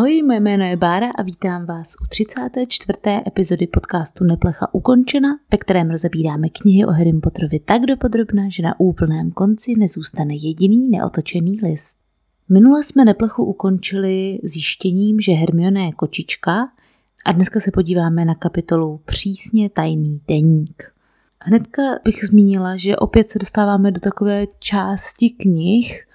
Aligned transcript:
Ahoj, 0.00 0.22
moje 0.22 0.40
jméno 0.40 0.64
je 0.64 0.76
Bára 0.76 1.10
a 1.10 1.22
vítám 1.22 1.66
vás 1.66 1.94
u 2.02 2.06
34. 2.08 2.98
epizody 3.26 3.66
podcastu 3.66 4.24
Neplecha 4.24 4.74
ukončena, 4.74 5.28
ve 5.52 5.58
kterém 5.58 5.90
rozebíráme 5.90 6.48
knihy 6.48 6.84
o 6.84 6.90
Harry 6.90 7.12
Potterovi 7.12 7.58
tak 7.58 7.82
dopodrobna, 7.82 8.42
že 8.48 8.62
na 8.62 8.80
úplném 8.80 9.30
konci 9.30 9.74
nezůstane 9.78 10.34
jediný 10.34 10.88
neotočený 10.88 11.58
list. 11.62 11.96
Minule 12.48 12.82
jsme 12.82 13.04
Neplechu 13.04 13.44
ukončili 13.44 14.38
zjištěním, 14.42 15.20
že 15.20 15.32
Hermione 15.32 15.84
je 15.84 15.92
kočička 15.92 16.68
a 17.24 17.32
dneska 17.32 17.60
se 17.60 17.70
podíváme 17.70 18.24
na 18.24 18.34
kapitolu 18.34 19.00
Přísně 19.04 19.70
tajný 19.70 20.20
deník. 20.28 20.82
Hnedka 21.40 21.82
bych 22.04 22.24
zmínila, 22.24 22.76
že 22.76 22.96
opět 22.96 23.28
se 23.28 23.38
dostáváme 23.38 23.90
do 23.90 24.00
takové 24.00 24.46
části 24.58 25.30
knih, 25.30 26.06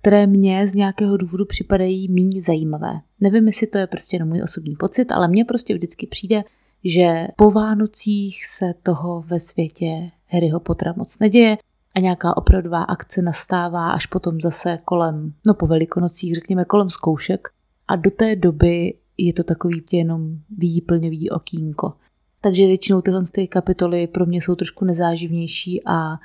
které 0.00 0.26
mě 0.26 0.66
z 0.66 0.74
nějakého 0.74 1.16
důvodu 1.16 1.44
připadají 1.44 2.08
méně 2.08 2.42
zajímavé. 2.42 3.00
Nevím, 3.20 3.46
jestli 3.46 3.66
to 3.66 3.78
je 3.78 3.86
prostě 3.86 4.16
jenom 4.16 4.28
můj 4.28 4.42
osobní 4.42 4.76
pocit, 4.76 5.12
ale 5.12 5.28
mně 5.28 5.44
prostě 5.44 5.74
vždycky 5.74 6.06
přijde, 6.06 6.44
že 6.84 7.26
po 7.36 7.50
Vánocích 7.50 8.46
se 8.46 8.74
toho 8.82 9.22
ve 9.22 9.40
světě 9.40 10.10
Harryho 10.26 10.60
Pottera 10.60 10.94
moc 10.96 11.18
neděje 11.18 11.58
a 11.94 12.00
nějaká 12.00 12.36
opravdová 12.36 12.82
akce 12.82 13.22
nastává 13.22 13.90
až 13.90 14.06
potom 14.06 14.40
zase 14.40 14.78
kolem, 14.84 15.32
no 15.46 15.54
po 15.54 15.66
velikonocích, 15.66 16.34
řekněme 16.34 16.64
kolem 16.64 16.90
zkoušek 16.90 17.48
a 17.88 17.96
do 17.96 18.10
té 18.10 18.36
doby 18.36 18.94
je 19.18 19.32
to 19.32 19.42
takový 19.42 19.82
jenom 19.92 20.38
výplňový 20.58 21.30
okýnko. 21.30 21.92
Takže 22.40 22.66
většinou 22.66 23.00
tyhle 23.00 23.22
ty 23.32 23.48
kapitoly 23.48 24.06
pro 24.06 24.26
mě 24.26 24.42
jsou 24.42 24.54
trošku 24.54 24.84
nezáživnější 24.84 25.82
a 25.86 26.18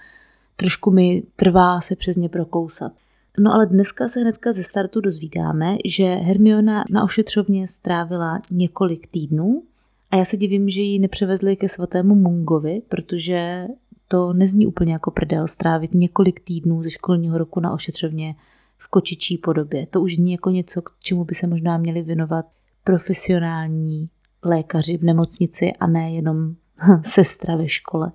trošku 0.56 0.92
mi 0.92 1.24
trvá 1.36 1.82
se 1.82 1.96
přes 1.96 2.18
ně 2.18 2.30
prokousat. 2.30 2.92
No 3.40 3.54
ale 3.54 3.66
dneska 3.66 4.08
se 4.08 4.20
hnedka 4.20 4.54
ze 4.54 4.64
startu 4.64 5.02
dozvídáme, 5.02 5.78
že 5.86 6.04
Hermiona 6.04 6.84
na 6.90 7.04
ošetřovně 7.04 7.68
strávila 7.68 8.40
několik 8.52 9.08
týdnů 9.08 9.64
a 10.12 10.16
já 10.16 10.26
se 10.26 10.38
divím, 10.38 10.70
že 10.70 10.82
ji 10.82 11.00
nepřevezli 11.00 11.56
ke 11.56 11.70
svatému 11.70 12.16
Mungovi, 12.16 12.82
protože 12.90 13.68
to 14.08 14.34
nezní 14.34 14.68
úplně 14.68 14.94
jako 14.94 15.12
prdel 15.12 15.48
strávit 15.48 15.94
několik 15.94 16.40
týdnů 16.40 16.84
ze 16.84 16.90
školního 16.90 17.38
roku 17.38 17.60
na 17.60 17.74
ošetřovně 17.74 18.36
v 18.78 18.88
kočičí 18.88 19.38
podobě. 19.38 19.88
To 19.88 20.02
už 20.02 20.16
zní 20.16 20.32
jako 20.32 20.50
něco, 20.50 20.82
k 20.82 20.90
čemu 21.00 21.26
by 21.26 21.36
se 21.36 21.48
možná 21.48 21.78
měli 21.78 22.02
věnovat 22.02 22.46
profesionální 22.84 24.10
lékaři 24.44 24.98
v 24.98 25.04
nemocnici 25.04 25.72
a 25.80 25.88
ne 25.88 26.12
jenom 26.12 26.56
sestra 27.02 27.56
ve 27.56 27.68
škole, 27.68 28.12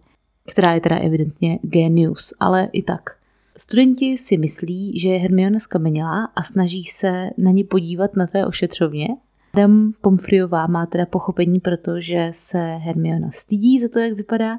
která 0.52 0.74
je 0.74 0.80
teda 0.80 0.98
evidentně 0.98 1.58
genius, 1.62 2.34
ale 2.40 2.68
i 2.72 2.82
tak. 2.82 3.17
Studenti 3.60 4.16
si 4.16 4.36
myslí, 4.36 4.98
že 4.98 5.08
je 5.08 5.18
Hermiona 5.18 5.58
skamenělá 5.58 6.24
a 6.24 6.42
snaží 6.42 6.84
se 6.84 7.30
na 7.38 7.50
ní 7.50 7.64
podívat 7.64 8.16
na 8.16 8.26
té 8.26 8.46
ošetřovně. 8.46 9.08
Adam 9.54 9.92
Pomfriová 10.00 10.66
má 10.66 10.86
teda 10.86 11.06
pochopení, 11.06 11.60
protože 11.60 12.30
se 12.34 12.58
Hermiona 12.58 13.30
stydí 13.30 13.80
za 13.80 13.88
to, 13.88 13.98
jak 13.98 14.12
vypadá 14.12 14.58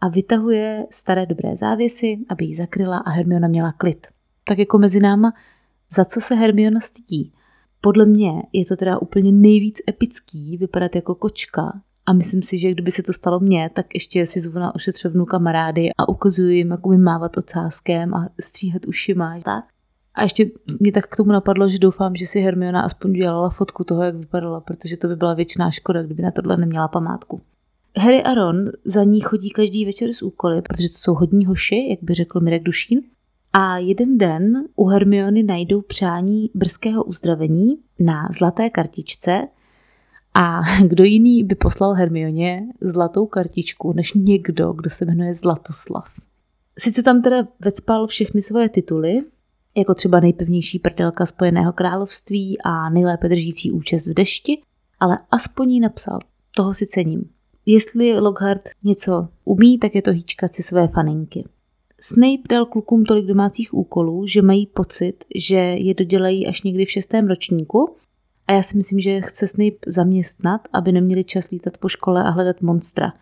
a 0.00 0.08
vytahuje 0.08 0.86
staré 0.90 1.26
dobré 1.26 1.56
závěsy, 1.56 2.18
aby 2.28 2.44
ji 2.44 2.54
zakryla 2.54 2.98
a 2.98 3.10
Hermiona 3.10 3.48
měla 3.48 3.72
klid. 3.72 4.06
Tak 4.44 4.58
jako 4.58 4.78
mezi 4.78 5.00
náma, 5.00 5.32
za 5.94 6.04
co 6.04 6.20
se 6.20 6.34
Hermiona 6.34 6.80
stydí? 6.80 7.32
Podle 7.80 8.06
mě 8.06 8.32
je 8.52 8.64
to 8.64 8.76
teda 8.76 8.98
úplně 8.98 9.32
nejvíc 9.32 9.78
epický 9.88 10.56
vypadat 10.56 10.96
jako 10.96 11.14
kočka, 11.14 11.80
a 12.06 12.12
myslím 12.12 12.42
si, 12.42 12.58
že 12.58 12.70
kdyby 12.70 12.90
se 12.90 13.02
to 13.02 13.12
stalo 13.12 13.40
mně, 13.40 13.70
tak 13.72 13.94
ještě 13.94 14.26
si 14.26 14.40
zvu 14.40 14.58
na 14.58 14.74
ošetřovnu 14.74 15.24
kamarády 15.24 15.90
a 15.98 16.08
ukazuju 16.08 16.48
jim, 16.48 16.70
jak 16.70 16.86
umím 16.86 17.02
mávat 17.02 17.36
ocáskem 17.36 18.14
a 18.14 18.28
stříhat 18.40 18.86
ušima. 18.86 19.40
Tak? 19.40 19.64
A 20.14 20.22
ještě 20.22 20.50
mě 20.80 20.92
tak 20.92 21.06
k 21.06 21.16
tomu 21.16 21.32
napadlo, 21.32 21.68
že 21.68 21.78
doufám, 21.78 22.16
že 22.16 22.26
si 22.26 22.40
Hermiona 22.40 22.80
aspoň 22.80 23.10
udělala 23.10 23.50
fotku 23.50 23.84
toho, 23.84 24.02
jak 24.02 24.14
vypadala, 24.14 24.60
protože 24.60 24.96
to 24.96 25.08
by 25.08 25.16
byla 25.16 25.34
věčná 25.34 25.70
škoda, 25.70 26.02
kdyby 26.02 26.22
na 26.22 26.30
tohle 26.30 26.56
neměla 26.56 26.88
památku. 26.88 27.40
Harry 27.98 28.22
a 28.22 28.34
Ron 28.34 28.70
za 28.84 29.04
ní 29.04 29.20
chodí 29.20 29.50
každý 29.50 29.84
večer 29.84 30.12
z 30.12 30.22
úkoly, 30.22 30.62
protože 30.62 30.88
to 30.88 30.94
jsou 30.94 31.14
hodní 31.14 31.46
hoši, 31.46 31.86
jak 31.90 31.98
by 32.02 32.14
řekl 32.14 32.40
Mirek 32.40 32.62
Dušín. 32.62 33.00
A 33.52 33.78
jeden 33.78 34.18
den 34.18 34.64
u 34.76 34.86
Hermiony 34.86 35.42
najdou 35.42 35.80
přání 35.80 36.50
brzkého 36.54 37.04
uzdravení 37.04 37.78
na 37.98 38.28
zlaté 38.38 38.70
kartičce, 38.70 39.48
a 40.34 40.60
kdo 40.86 41.04
jiný 41.04 41.44
by 41.44 41.54
poslal 41.54 41.92
Hermioně 41.92 42.66
zlatou 42.80 43.26
kartičku, 43.26 43.92
než 43.92 44.14
někdo, 44.14 44.72
kdo 44.72 44.90
se 44.90 45.04
jmenuje 45.04 45.34
Zlatoslav. 45.34 46.14
Sice 46.78 47.02
tam 47.02 47.22
teda 47.22 47.48
vecpal 47.60 48.06
všechny 48.06 48.42
svoje 48.42 48.68
tituly, 48.68 49.18
jako 49.76 49.94
třeba 49.94 50.20
nejpevnější 50.20 50.78
prdelka 50.78 51.26
Spojeného 51.26 51.72
království 51.72 52.58
a 52.64 52.90
nejlépe 52.90 53.28
držící 53.28 53.72
účest 53.72 54.06
v 54.06 54.14
dešti, 54.14 54.62
ale 55.00 55.18
aspoň 55.30 55.70
jí 55.70 55.80
napsal. 55.80 56.18
Toho 56.56 56.74
si 56.74 56.86
cením. 56.86 57.30
Jestli 57.66 58.20
Lockhart 58.20 58.68
něco 58.84 59.28
umí, 59.44 59.78
tak 59.78 59.94
je 59.94 60.02
to 60.02 60.10
hýčkat 60.10 60.54
si 60.54 60.62
své 60.62 60.88
faninky. 60.88 61.44
Snape 62.00 62.42
dal 62.50 62.66
klukům 62.66 63.04
tolik 63.04 63.26
domácích 63.26 63.74
úkolů, 63.74 64.26
že 64.26 64.42
mají 64.42 64.66
pocit, 64.66 65.24
že 65.36 65.56
je 65.56 65.94
dodělají 65.94 66.46
až 66.46 66.62
někdy 66.62 66.84
v 66.84 66.90
šestém 66.90 67.28
ročníku 67.28 67.96
a 68.46 68.52
já 68.52 68.62
si 68.62 68.76
myslím, 68.76 69.00
že 69.00 69.20
chce 69.20 69.46
Snape 69.46 69.76
zaměstnat, 69.86 70.68
aby 70.72 70.92
neměli 70.92 71.24
čas 71.24 71.50
lítat 71.50 71.78
po 71.78 71.88
škole 71.88 72.24
a 72.24 72.30
hledat 72.30 72.62
monstra. 72.62 73.12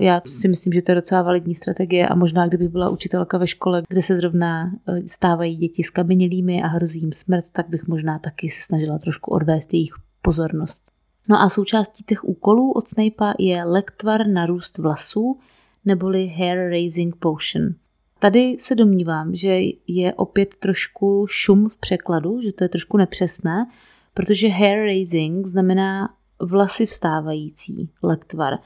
Já 0.00 0.22
si 0.26 0.48
myslím, 0.48 0.72
že 0.72 0.82
to 0.82 0.90
je 0.90 0.94
docela 0.94 1.22
validní 1.22 1.54
strategie 1.54 2.08
a 2.08 2.14
možná 2.14 2.46
kdyby 2.46 2.68
byla 2.68 2.88
učitelka 2.88 3.38
ve 3.38 3.46
škole, 3.46 3.82
kde 3.88 4.02
se 4.02 4.16
zrovna 4.16 4.72
eh, 4.88 5.02
stávají 5.06 5.56
děti 5.56 5.82
s 5.82 5.90
kamenělými 5.90 6.62
a 6.62 6.66
hrozí 6.66 7.00
jim 7.00 7.12
smrt, 7.12 7.44
tak 7.52 7.68
bych 7.68 7.88
možná 7.88 8.18
taky 8.18 8.48
se 8.48 8.62
snažila 8.62 8.98
trošku 8.98 9.30
odvést 9.30 9.74
jejich 9.74 9.92
pozornost. 10.22 10.90
No 11.28 11.40
a 11.40 11.48
součástí 11.48 12.04
těch 12.04 12.24
úkolů 12.24 12.72
od 12.72 12.88
Snape'a 12.88 13.34
je 13.38 13.64
lektvar 13.64 14.26
na 14.26 14.46
růst 14.46 14.78
vlasů, 14.78 15.38
neboli 15.84 16.26
hair 16.26 16.70
raising 16.70 17.16
potion. 17.16 17.74
Tady 18.18 18.56
se 18.58 18.74
domnívám, 18.74 19.34
že 19.34 19.58
je 19.86 20.14
opět 20.14 20.54
trošku 20.54 21.26
šum 21.28 21.68
v 21.68 21.78
překladu, 21.78 22.40
že 22.40 22.52
to 22.52 22.64
je 22.64 22.68
trošku 22.68 22.96
nepřesné, 22.96 23.66
protože 24.20 24.48
hair 24.48 24.78
raising 24.84 25.46
znamená 25.46 26.08
vlasy 26.40 26.86
vstávající, 26.86 27.90
lektvar. 28.02 28.58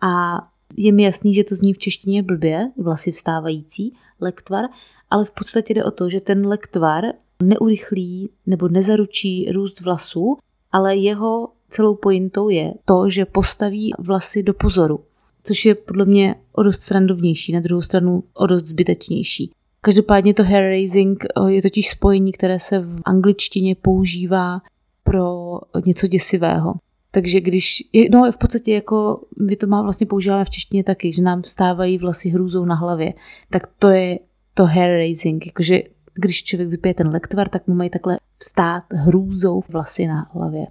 A 0.00 0.38
je 0.76 0.92
mi 0.92 1.02
jasný, 1.02 1.34
že 1.34 1.44
to 1.44 1.54
zní 1.54 1.72
v 1.74 1.78
češtině 1.78 2.22
blbě, 2.22 2.70
vlasy 2.76 3.12
vstávající, 3.12 3.94
lektvar, 4.20 4.64
ale 5.10 5.24
v 5.24 5.30
podstatě 5.30 5.74
jde 5.74 5.84
o 5.84 5.90
to, 5.90 6.10
že 6.10 6.20
ten 6.20 6.46
lektvar 6.46 7.04
neurychlí 7.42 8.30
nebo 8.46 8.68
nezaručí 8.68 9.52
růst 9.52 9.80
vlasů, 9.80 10.36
ale 10.72 10.96
jeho 10.96 11.48
celou 11.68 11.94
pointou 11.94 12.48
je 12.48 12.74
to, 12.84 13.08
že 13.08 13.24
postaví 13.24 13.92
vlasy 13.98 14.42
do 14.42 14.54
pozoru, 14.54 15.04
což 15.44 15.64
je 15.64 15.74
podle 15.74 16.04
mě 16.04 16.34
o 16.52 16.62
dost 16.62 16.80
srandovnější, 16.80 17.52
na 17.52 17.60
druhou 17.60 17.82
stranu 17.82 18.24
o 18.34 18.46
dost 18.46 18.64
zbytečnější. 18.64 19.50
Každopádně 19.80 20.34
to 20.34 20.44
hair 20.44 20.62
raising 20.62 21.24
je 21.46 21.62
totiž 21.62 21.90
spojení, 21.90 22.32
které 22.32 22.58
se 22.58 22.78
v 22.78 23.00
angličtině 23.04 23.74
používá 23.74 24.60
pro 25.02 25.58
něco 25.86 26.06
děsivého. 26.06 26.74
Takže 27.10 27.40
když, 27.40 27.82
no 28.12 28.32
v 28.32 28.38
podstatě 28.38 28.74
jako 28.74 29.20
vy 29.36 29.56
to 29.56 29.66
má 29.66 29.82
vlastně 29.82 30.06
používáme 30.06 30.44
v 30.44 30.50
češtině 30.50 30.84
taky, 30.84 31.12
že 31.12 31.22
nám 31.22 31.42
vstávají 31.42 31.98
vlasy 31.98 32.28
hrůzou 32.28 32.64
na 32.64 32.74
hlavě, 32.74 33.14
tak 33.50 33.66
to 33.78 33.88
je 33.88 34.18
to 34.54 34.64
hair 34.64 34.90
raising, 34.90 35.46
jakože 35.46 35.82
když 36.14 36.44
člověk 36.44 36.70
vypije 36.70 36.94
ten 36.94 37.08
lektvar, 37.08 37.48
tak 37.48 37.66
mu 37.66 37.74
mají 37.74 37.90
takhle 37.90 38.18
vstát 38.36 38.82
hrůzou 38.92 39.60
vlasy 39.70 40.06
na 40.06 40.30
hlavě. 40.34 40.66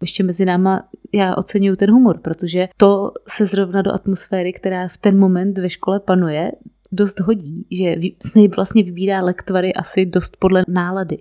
Ještě 0.00 0.22
mezi 0.22 0.44
náma 0.44 0.88
já 1.14 1.36
oceňuju 1.36 1.76
ten 1.76 1.90
humor, 1.90 2.18
protože 2.18 2.68
to 2.76 3.12
se 3.28 3.46
zrovna 3.46 3.82
do 3.82 3.92
atmosféry, 3.92 4.52
která 4.52 4.88
v 4.88 4.96
ten 4.96 5.18
moment 5.18 5.58
ve 5.58 5.70
škole 5.70 6.00
panuje, 6.00 6.52
dost 6.92 7.20
hodí, 7.20 7.66
že 7.70 7.96
Snape 8.22 8.56
vlastně 8.56 8.82
vybírá 8.82 9.22
lektvary 9.22 9.74
asi 9.74 10.06
dost 10.06 10.36
podle 10.36 10.64
nálady. 10.68 11.18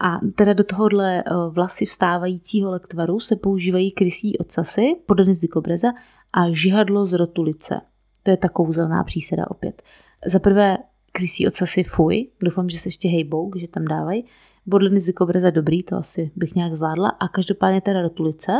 A 0.00 0.18
teda 0.34 0.52
do 0.52 0.64
tohohle 0.64 1.18
eh, 1.18 1.30
vlasy 1.50 1.86
vstávajícího 1.86 2.70
lektvaru 2.70 3.20
se 3.20 3.36
používají 3.36 3.90
krysí 3.90 4.38
ocasy, 4.38 4.96
podany 5.06 5.34
z 5.34 5.40
dikobreza 5.40 5.88
a 6.32 6.50
žihadlo 6.50 7.06
z 7.06 7.12
rotulice. 7.12 7.80
To 8.22 8.30
je 8.30 8.36
ta 8.36 8.48
kouzelná 8.48 9.04
příseda 9.04 9.50
opět. 9.50 9.82
Za 10.26 10.38
prvé 10.38 10.78
krysí 11.12 11.46
ocasy 11.46 11.82
fuj, 11.82 12.28
doufám, 12.40 12.68
že 12.68 12.78
se 12.78 12.88
ještě 12.88 13.08
hejbou, 13.08 13.52
že 13.56 13.68
tam 13.68 13.84
dávají. 13.84 14.24
Bodliny 14.66 15.00
z 15.00 15.06
dikobreza 15.06 15.50
dobrý, 15.50 15.82
to 15.82 15.96
asi 15.96 16.30
bych 16.36 16.54
nějak 16.54 16.76
zvládla. 16.76 17.08
A 17.08 17.28
každopádně 17.28 17.80
teda 17.80 18.02
rotulice. 18.02 18.52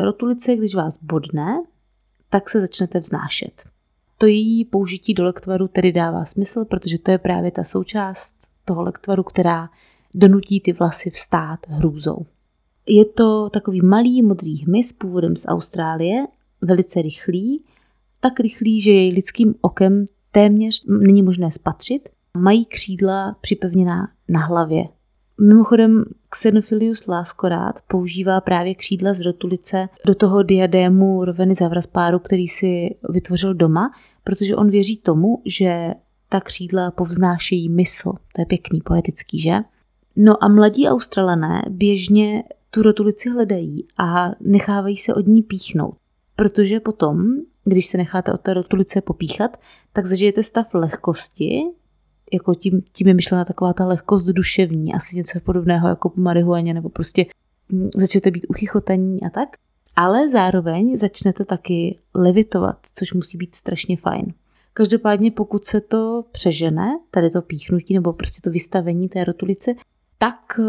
Rotulice, 0.00 0.56
když 0.56 0.74
vás 0.74 0.98
bodne, 1.02 1.62
tak 2.30 2.50
se 2.50 2.60
začnete 2.60 3.00
vznášet. 3.00 3.64
To 4.18 4.26
její 4.26 4.64
použití 4.64 5.14
do 5.14 5.24
lektvaru 5.24 5.68
tedy 5.68 5.92
dává 5.92 6.24
smysl, 6.24 6.64
protože 6.64 6.98
to 6.98 7.10
je 7.10 7.18
právě 7.18 7.50
ta 7.50 7.64
součást 7.64 8.34
toho 8.64 8.82
lektvaru, 8.82 9.22
která 9.22 9.68
donutí 10.14 10.60
ty 10.60 10.72
vlasy 10.72 11.10
vstát 11.10 11.58
hrůzou. 11.68 12.26
Je 12.86 13.04
to 13.04 13.50
takový 13.50 13.80
malý 13.80 14.22
modrý 14.22 14.64
hmyz 14.64 14.92
původem 14.92 15.36
z 15.36 15.46
Austrálie, 15.46 16.26
velice 16.60 17.02
rychlý, 17.02 17.64
tak 18.20 18.40
rychlý, 18.40 18.80
že 18.80 18.90
jej 18.90 19.12
lidským 19.12 19.54
okem 19.60 20.06
téměř 20.32 20.84
není 21.04 21.22
možné 21.22 21.50
spatřit. 21.50 22.08
Mají 22.38 22.64
křídla 22.64 23.36
připevněná 23.40 24.08
na 24.28 24.40
hlavě. 24.40 24.84
Mimochodem 25.40 26.04
Xenophilius 26.28 27.06
Laskorát 27.06 27.80
používá 27.88 28.40
právě 28.40 28.74
křídla 28.74 29.12
z 29.12 29.20
rotulice 29.20 29.88
do 30.06 30.14
toho 30.14 30.42
diadému 30.42 31.24
Roveny 31.24 31.54
Zavraspáru, 31.54 32.18
který 32.18 32.48
si 32.48 32.96
vytvořil 33.08 33.54
doma, 33.54 33.90
protože 34.24 34.56
on 34.56 34.70
věří 34.70 34.96
tomu, 34.96 35.42
že 35.46 35.94
ta 36.28 36.40
křídla 36.40 36.90
povznášejí 36.90 37.68
mysl. 37.68 38.12
To 38.34 38.42
je 38.42 38.46
pěkný, 38.46 38.80
poetický, 38.80 39.38
že? 39.38 39.58
No 40.16 40.44
a 40.44 40.48
mladí 40.48 40.88
Australané 40.88 41.62
běžně 41.68 42.44
tu 42.70 42.82
rotulici 42.82 43.30
hledají 43.30 43.86
a 43.98 44.30
nechávají 44.40 44.96
se 44.96 45.14
od 45.14 45.26
ní 45.26 45.42
píchnout. 45.42 45.94
Protože 46.36 46.80
potom, 46.80 47.26
když 47.64 47.86
se 47.86 47.98
necháte 47.98 48.32
od 48.32 48.40
té 48.40 48.54
rotulice 48.54 49.00
popíchat, 49.00 49.56
tak 49.92 50.06
zažijete 50.06 50.42
stav 50.42 50.74
lehkosti, 50.74 51.62
jako 52.32 52.54
tím, 52.54 52.82
tím 52.92 53.08
je 53.08 53.14
myšlena 53.14 53.44
taková 53.44 53.72
ta 53.72 53.86
lehkost 53.86 54.26
duševní, 54.26 54.94
asi 54.94 55.16
něco 55.16 55.40
podobného 55.40 55.88
jako 55.88 56.08
po 56.08 56.20
marihuaně, 56.20 56.74
nebo 56.74 56.88
prostě 56.88 57.26
hm, 57.72 57.88
začnete 57.96 58.30
být 58.30 58.46
uchychotaní 58.48 59.22
a 59.22 59.30
tak. 59.30 59.48
Ale 59.96 60.28
zároveň 60.28 60.96
začnete 60.96 61.44
taky 61.44 61.98
levitovat, 62.14 62.76
což 62.94 63.12
musí 63.12 63.38
být 63.38 63.54
strašně 63.54 63.96
fajn. 63.96 64.34
Každopádně 64.74 65.30
pokud 65.30 65.64
se 65.64 65.80
to 65.80 66.24
přežene, 66.32 66.98
tady 67.10 67.30
to 67.30 67.42
píchnutí 67.42 67.94
nebo 67.94 68.12
prostě 68.12 68.40
to 68.44 68.50
vystavení 68.50 69.08
té 69.08 69.24
rotulice, 69.24 69.74
tak 70.22 70.60
eh, 70.60 70.64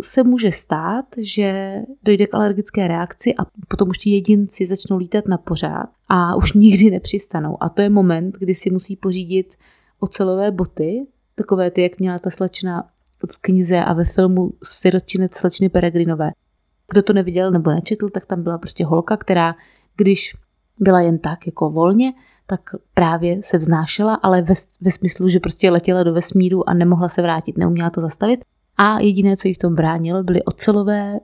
se 0.00 0.24
může 0.24 0.52
stát, 0.52 1.04
že 1.18 1.78
dojde 2.02 2.26
k 2.26 2.34
alergické 2.34 2.88
reakci 2.88 3.34
a 3.34 3.46
potom 3.68 3.88
už 3.88 3.98
ti 3.98 4.10
jedinci 4.10 4.66
začnou 4.66 4.96
lítat 4.96 5.28
na 5.28 5.38
pořád 5.38 5.86
a 6.08 6.36
už 6.36 6.52
nikdy 6.64 6.90
nepřistanou. 6.90 7.56
A 7.60 7.68
to 7.68 7.82
je 7.82 7.90
moment, 7.90 8.36
kdy 8.38 8.54
si 8.54 8.70
musí 8.70 8.96
pořídit 8.96 9.54
ocelové 10.00 10.50
boty, 10.50 11.06
takové 11.34 11.70
ty, 11.70 11.82
jak 11.82 11.98
měla 11.98 12.18
ta 12.18 12.30
slečna 12.30 12.88
v 13.32 13.38
knize 13.38 13.84
a 13.84 13.92
ve 13.92 14.04
filmu 14.04 14.52
Sirotčinec 14.64 15.34
slečny 15.34 15.68
Peregrinové. 15.68 16.30
Kdo 16.90 17.02
to 17.02 17.12
neviděl 17.12 17.50
nebo 17.50 17.70
nečetl, 17.70 18.08
tak 18.08 18.26
tam 18.26 18.42
byla 18.42 18.58
prostě 18.58 18.84
holka, 18.84 19.16
která, 19.16 19.54
když 19.96 20.36
byla 20.80 21.00
jen 21.00 21.18
tak 21.18 21.46
jako 21.46 21.70
volně, 21.70 22.12
tak 22.46 22.60
právě 22.94 23.42
se 23.42 23.58
vznášela, 23.58 24.14
ale 24.14 24.42
ve, 24.42 24.54
ve 24.80 24.90
smyslu, 24.90 25.28
že 25.28 25.40
prostě 25.40 25.70
letěla 25.70 26.02
do 26.02 26.12
vesmíru 26.12 26.68
a 26.68 26.74
nemohla 26.74 27.08
se 27.08 27.22
vrátit, 27.22 27.58
neuměla 27.58 27.90
to 27.90 28.00
zastavit. 28.00 28.44
A 28.76 29.00
jediné, 29.00 29.36
co 29.36 29.48
jí 29.48 29.54
v 29.54 29.58
tom 29.58 29.74
bránilo, 29.74 30.22
byly 30.22 30.42
ocelové 30.42 31.20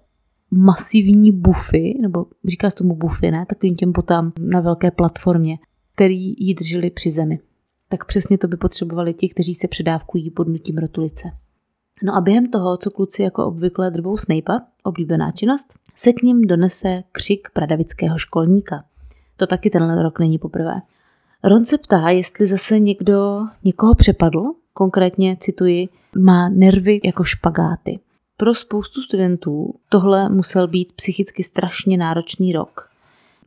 masivní 0.51 1.33
bufy, 1.33 1.99
nebo 2.01 2.27
říká 2.45 2.71
se 2.71 2.77
tomu 2.77 2.97
bufy, 2.97 3.31
ne? 3.31 3.47
Takovým 3.47 3.77
těm 3.77 3.93
botám 3.93 4.33
na 4.39 4.61
velké 4.61 4.91
platformě, 4.91 5.59
který 5.95 6.35
jí 6.39 6.55
drželi 6.55 6.91
při 6.91 7.11
zemi 7.11 7.41
tak 7.91 8.05
přesně 8.05 8.39
to 8.39 8.49
by 8.49 8.57
potřebovali 8.57 9.15
ti, 9.15 9.29
kteří 9.29 9.55
se 9.55 9.69
předávkují 9.69 10.31
pod 10.31 10.49
nutím 10.49 10.79
rotulice. 10.79 11.31
No 12.03 12.17
a 12.17 12.21
během 12.21 12.47
toho, 12.47 12.77
co 12.77 12.91
kluci 12.91 13.23
jako 13.23 13.47
obvykle 13.47 13.91
drbou 13.91 14.17
Snape'a, 14.17 14.61
oblíbená 14.83 15.33
činnost, 15.33 15.75
se 15.95 16.13
k 16.13 16.23
ním 16.23 16.43
donese 16.43 17.03
křik 17.13 17.49
pradavického 17.53 18.19
školníka. 18.19 18.85
To 19.37 19.47
taky 19.47 19.71
tenhle 19.71 20.03
rok 20.03 20.19
není 20.19 20.39
poprvé. 20.39 20.75
Ron 21.45 21.65
se 21.65 21.79
ptá, 21.79 22.11
jestli 22.11 22.47
zase 22.47 22.79
někdo 22.79 23.41
někoho 23.65 23.95
přepadl, 23.95 24.43
konkrétně 24.73 25.37
cituji, 25.41 25.89
má 26.19 26.49
nervy 26.49 27.01
jako 27.05 27.25
špagáty. 27.25 27.99
Pro 28.37 28.55
spoustu 28.55 29.03
studentů 29.03 29.75
tohle 29.89 30.29
musel 30.29 30.69
být 30.69 30.93
psychicky 30.93 31.43
strašně 31.43 31.97
náročný 31.97 32.53
rok 32.53 32.91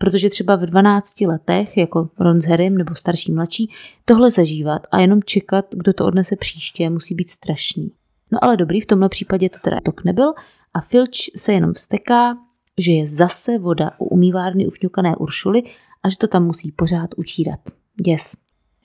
protože 0.04 0.30
třeba 0.30 0.56
v 0.56 0.62
12 0.62 1.22
letech, 1.22 1.78
jako 1.78 2.10
Ron 2.20 2.42
s 2.42 2.46
Harrym 2.46 2.78
nebo 2.78 2.96
starší 2.96 3.32
mladší, 3.32 3.72
tohle 4.06 4.32
zažívat 4.32 4.82
a 4.92 5.00
jenom 5.00 5.24
čekat, 5.24 5.66
kdo 5.72 5.94
to 5.94 6.06
odnese 6.06 6.36
příště, 6.36 6.90
musí 6.90 7.16
být 7.16 7.30
strašný. 7.30 7.92
No 8.32 8.44
ale 8.44 8.58
dobrý, 8.58 8.82
v 8.82 8.86
tomhle 8.86 9.10
případě 9.10 9.50
to 9.50 9.60
teda 9.60 9.82
tok 9.86 10.04
nebyl 10.04 10.34
a 10.74 10.82
Filch 10.82 11.10
se 11.38 11.54
jenom 11.54 11.74
vsteká, 11.74 12.38
že 12.78 12.92
je 12.92 13.08
zase 13.08 13.58
voda 13.58 13.92
u 13.98 14.06
umývárny 14.06 14.68
ufňukané 14.68 15.16
Uršuly 15.16 15.64
a 16.04 16.10
že 16.10 16.18
to 16.18 16.28
tam 16.28 16.46
musí 16.46 16.72
pořád 16.72 17.10
utírat. 17.18 17.60
Yes. 18.08 18.43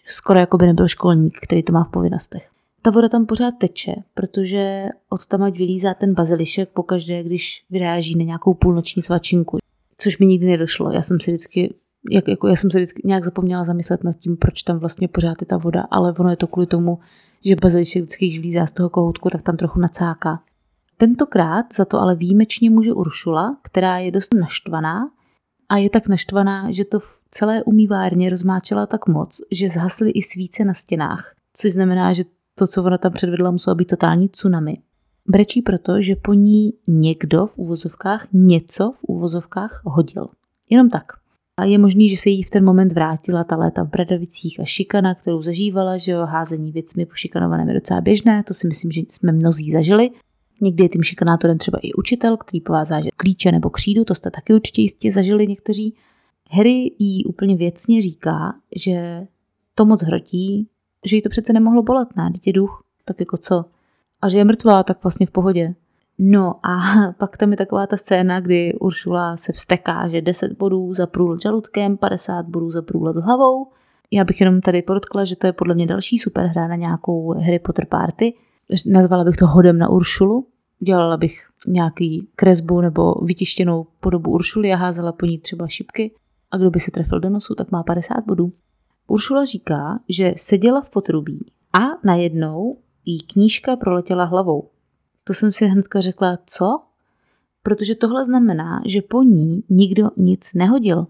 Skoro 0.09 0.39
jako 0.39 0.57
by 0.59 0.67
nebyl 0.67 0.89
školník, 0.89 1.39
který 1.43 1.63
to 1.63 1.73
má 1.73 1.85
v 1.85 1.91
povinnostech. 1.91 2.51
Ta 2.83 2.91
voda 2.91 3.09
tam 3.09 3.27
pořád 3.27 3.55
teče, 3.59 3.95
protože 4.15 4.87
od 5.09 5.27
tam 5.27 5.43
ať 5.43 5.59
vylízá 5.59 5.95
ten 5.95 6.15
bazilišek 6.15 6.69
pokaždé, 6.69 7.23
když 7.23 7.65
vyráží 7.71 8.19
na 8.19 8.25
nějakou 8.25 8.55
půlnoční 8.55 9.03
svačinku 9.03 9.59
což 9.99 10.19
mi 10.19 10.27
nikdy 10.27 10.47
nedošlo. 10.47 10.93
Já 10.93 11.03
jsem 11.03 11.21
si 11.21 11.31
vždycky 11.31 11.75
jak, 12.11 12.29
jako 12.29 12.49
já 12.49 12.57
jsem 12.57 12.71
se 12.71 12.79
vždycky 12.79 13.03
nějak 13.05 13.25
zapomněla 13.25 13.65
zamyslet 13.65 14.05
nad 14.05 14.17
tím, 14.17 14.37
proč 14.37 14.63
tam 14.63 14.79
vlastně 14.79 15.09
pořád 15.09 15.37
je 15.41 15.47
ta 15.47 15.57
voda, 15.57 15.85
ale 15.91 16.15
ono 16.19 16.31
je 16.31 16.37
to 16.37 16.47
kvůli 16.47 16.67
tomu, 16.67 16.99
že 17.45 17.57
bazilišek 17.63 18.03
vždycky, 18.03 18.27
když 18.27 18.39
vlízá 18.39 18.67
z 18.67 18.73
toho 18.73 18.91
kohoutku, 18.91 19.31
tak 19.31 19.43
tam 19.43 19.57
trochu 19.57 19.81
nacáká. 19.81 20.43
Tentokrát 20.97 21.67
za 21.75 21.85
to 21.85 22.01
ale 22.01 22.15
výjimečně 22.15 22.71
může 22.71 22.93
Uršula, 22.93 23.57
která 23.63 23.99
je 23.99 24.11
dost 24.11 24.35
naštvaná 24.35 25.11
a 25.69 25.77
je 25.77 25.91
tak 25.91 26.09
naštvaná, 26.09 26.71
že 26.71 26.85
to 26.85 27.01
v 27.01 27.21
celé 27.31 27.63
umývárně 27.63 28.31
rozmáčela 28.31 28.87
tak 28.87 29.07
moc, 29.07 29.41
že 29.51 29.69
zhasly 29.69 30.11
i 30.11 30.23
svíce 30.23 30.65
na 30.65 30.75
stěnách, 30.75 31.35
což 31.53 31.73
znamená, 31.73 32.13
že 32.13 32.25
to, 32.55 32.67
co 32.67 32.85
ona 32.85 32.99
tam 32.99 33.13
předvedla, 33.13 33.51
muselo 33.51 33.77
být 33.77 33.89
totální 33.89 34.29
tsunami. 34.29 34.79
Brečí 35.29 35.63
proto, 35.63 36.03
že 36.03 36.17
po 36.17 36.35
ní 36.35 36.73
někdo 36.89 37.47
v 37.47 37.59
úvozovkách 37.59 38.27
něco 38.33 38.93
v 38.93 39.05
úvozovkách 39.05 39.83
hodil. 39.85 40.29
Jenom 40.71 40.91
tak. 40.91 41.13
A 41.61 41.65
je 41.65 41.79
možný, 41.79 42.09
že 42.09 42.17
se 42.17 42.31
jí 42.31 42.43
v 42.43 42.51
ten 42.51 42.65
moment 42.65 42.93
vrátila 42.93 43.45
ta 43.45 43.57
léta 43.57 43.83
v 43.83 43.89
Bradavicích 43.89 44.61
a 44.61 44.65
šikana, 44.65 45.15
kterou 45.15 45.43
zažívala, 45.43 45.97
že 45.97 46.13
jo, 46.13 46.27
házení 46.27 46.73
věcmi 46.73 47.07
po 47.07 47.15
šikanovaném 47.15 47.69
je 47.69 47.75
docela 47.75 48.01
běžné, 48.01 48.43
to 48.43 48.55
si 48.55 48.67
myslím, 48.67 48.91
že 48.91 49.01
jsme 49.09 49.33
mnozí 49.33 49.71
zažili. 49.71 50.11
Někdy 50.61 50.85
je 50.85 50.89
tím 50.89 51.03
šikanátorem 51.03 51.59
třeba 51.59 51.79
i 51.83 51.93
učitel, 51.93 52.37
který 52.37 52.61
povázá 52.61 53.01
že 53.01 53.11
klíče 53.17 53.53
nebo 53.53 53.71
křídu, 53.71 54.05
to 54.05 54.15
jste 54.15 54.31
taky 54.31 54.55
určitě 54.55 54.83
jistě 54.83 55.13
zažili 55.13 55.47
někteří. 55.47 55.95
Harry 56.51 56.91
jí 56.99 57.25
úplně 57.25 57.57
věcně 57.57 58.03
říká, 58.03 58.55
že 58.77 59.27
to 59.75 59.85
moc 59.85 60.03
hrotí, 60.03 60.69
že 61.07 61.17
jí 61.17 61.23
to 61.23 61.29
přece 61.29 61.53
nemohlo 61.53 61.83
bolet, 61.83 62.09
ne? 62.17 62.31
Dítě 62.33 62.53
duch, 62.53 62.85
tak 63.05 63.21
jako 63.21 63.37
co? 63.37 63.65
a 64.23 64.29
že 64.29 64.39
je 64.39 64.45
mrtvá, 64.45 64.83
tak 64.83 65.03
vlastně 65.03 65.27
v 65.27 65.31
pohodě. 65.31 65.75
No 66.19 66.55
a 66.67 66.79
pak 67.19 67.37
tam 67.37 67.51
je 67.51 67.57
taková 67.57 67.87
ta 67.87 67.97
scéna, 67.97 68.41
kdy 68.41 68.75
Uršula 68.75 69.37
se 69.37 69.53
vsteká, 69.53 70.09
že 70.09 70.23
10 70.23 70.53
bodů 70.53 70.95
za 70.95 71.07
průlet 71.07 71.43
žaludkem, 71.43 71.97
50 71.97 72.47
bodů 72.47 72.71
za 72.71 72.83
průlet 72.83 73.17
hlavou. 73.17 73.67
Já 74.11 74.25
bych 74.25 74.41
jenom 74.41 74.61
tady 74.61 74.83
podotkla, 74.83 75.25
že 75.25 75.37
to 75.37 75.47
je 75.47 75.53
podle 75.53 75.75
mě 75.75 75.87
další 75.87 76.19
super 76.19 76.47
hra 76.47 76.69
na 76.69 76.77
nějakou 76.77 77.35
Harry 77.35 77.59
Potter 77.59 77.87
party. 77.87 78.35
Nazvala 78.87 79.25
bych 79.25 79.37
to 79.37 79.47
hodem 79.47 79.79
na 79.79 79.89
Uršulu. 79.89 80.47
Dělala 80.81 81.17
bych 81.17 81.49
nějaký 81.69 82.29
kresbu 82.37 82.81
nebo 82.81 83.15
vytištěnou 83.15 83.87
podobu 84.01 84.31
Uršuly 84.31 84.73
a 84.73 84.77
házela 84.77 85.13
po 85.13 85.27
ní 85.27 85.39
třeba 85.39 85.69
šipky. 85.69 86.15
A 86.51 86.57
kdo 86.57 86.71
by 86.71 86.81
se 86.81 86.91
trefil 86.91 87.21
do 87.21 87.31
nosu, 87.31 87.55
tak 87.55 87.71
má 87.71 87.83
50 87.83 88.25
bodů. 88.27 88.53
Uršula 89.07 89.45
říká, 89.45 90.01
že 90.09 90.35
seděla 90.37 90.81
v 90.81 90.91
potrubí 90.91 91.47
a 91.73 91.79
najednou 92.05 92.79
jí 93.05 93.21
knížka 93.21 93.77
proletěla 93.77 94.25
hlavou. 94.25 94.71
To 95.25 95.35
jsem 95.35 95.53
si 95.53 95.67
hnedka 95.67 96.01
řekla, 96.01 96.39
co? 96.47 96.81
Protože 97.63 97.95
tohle 97.95 98.25
znamená, 98.25 98.83
že 98.87 99.03
po 99.03 99.23
ní 99.23 99.63
nikdo 99.69 100.11
nic 100.17 100.55
nehodil. 100.55 101.07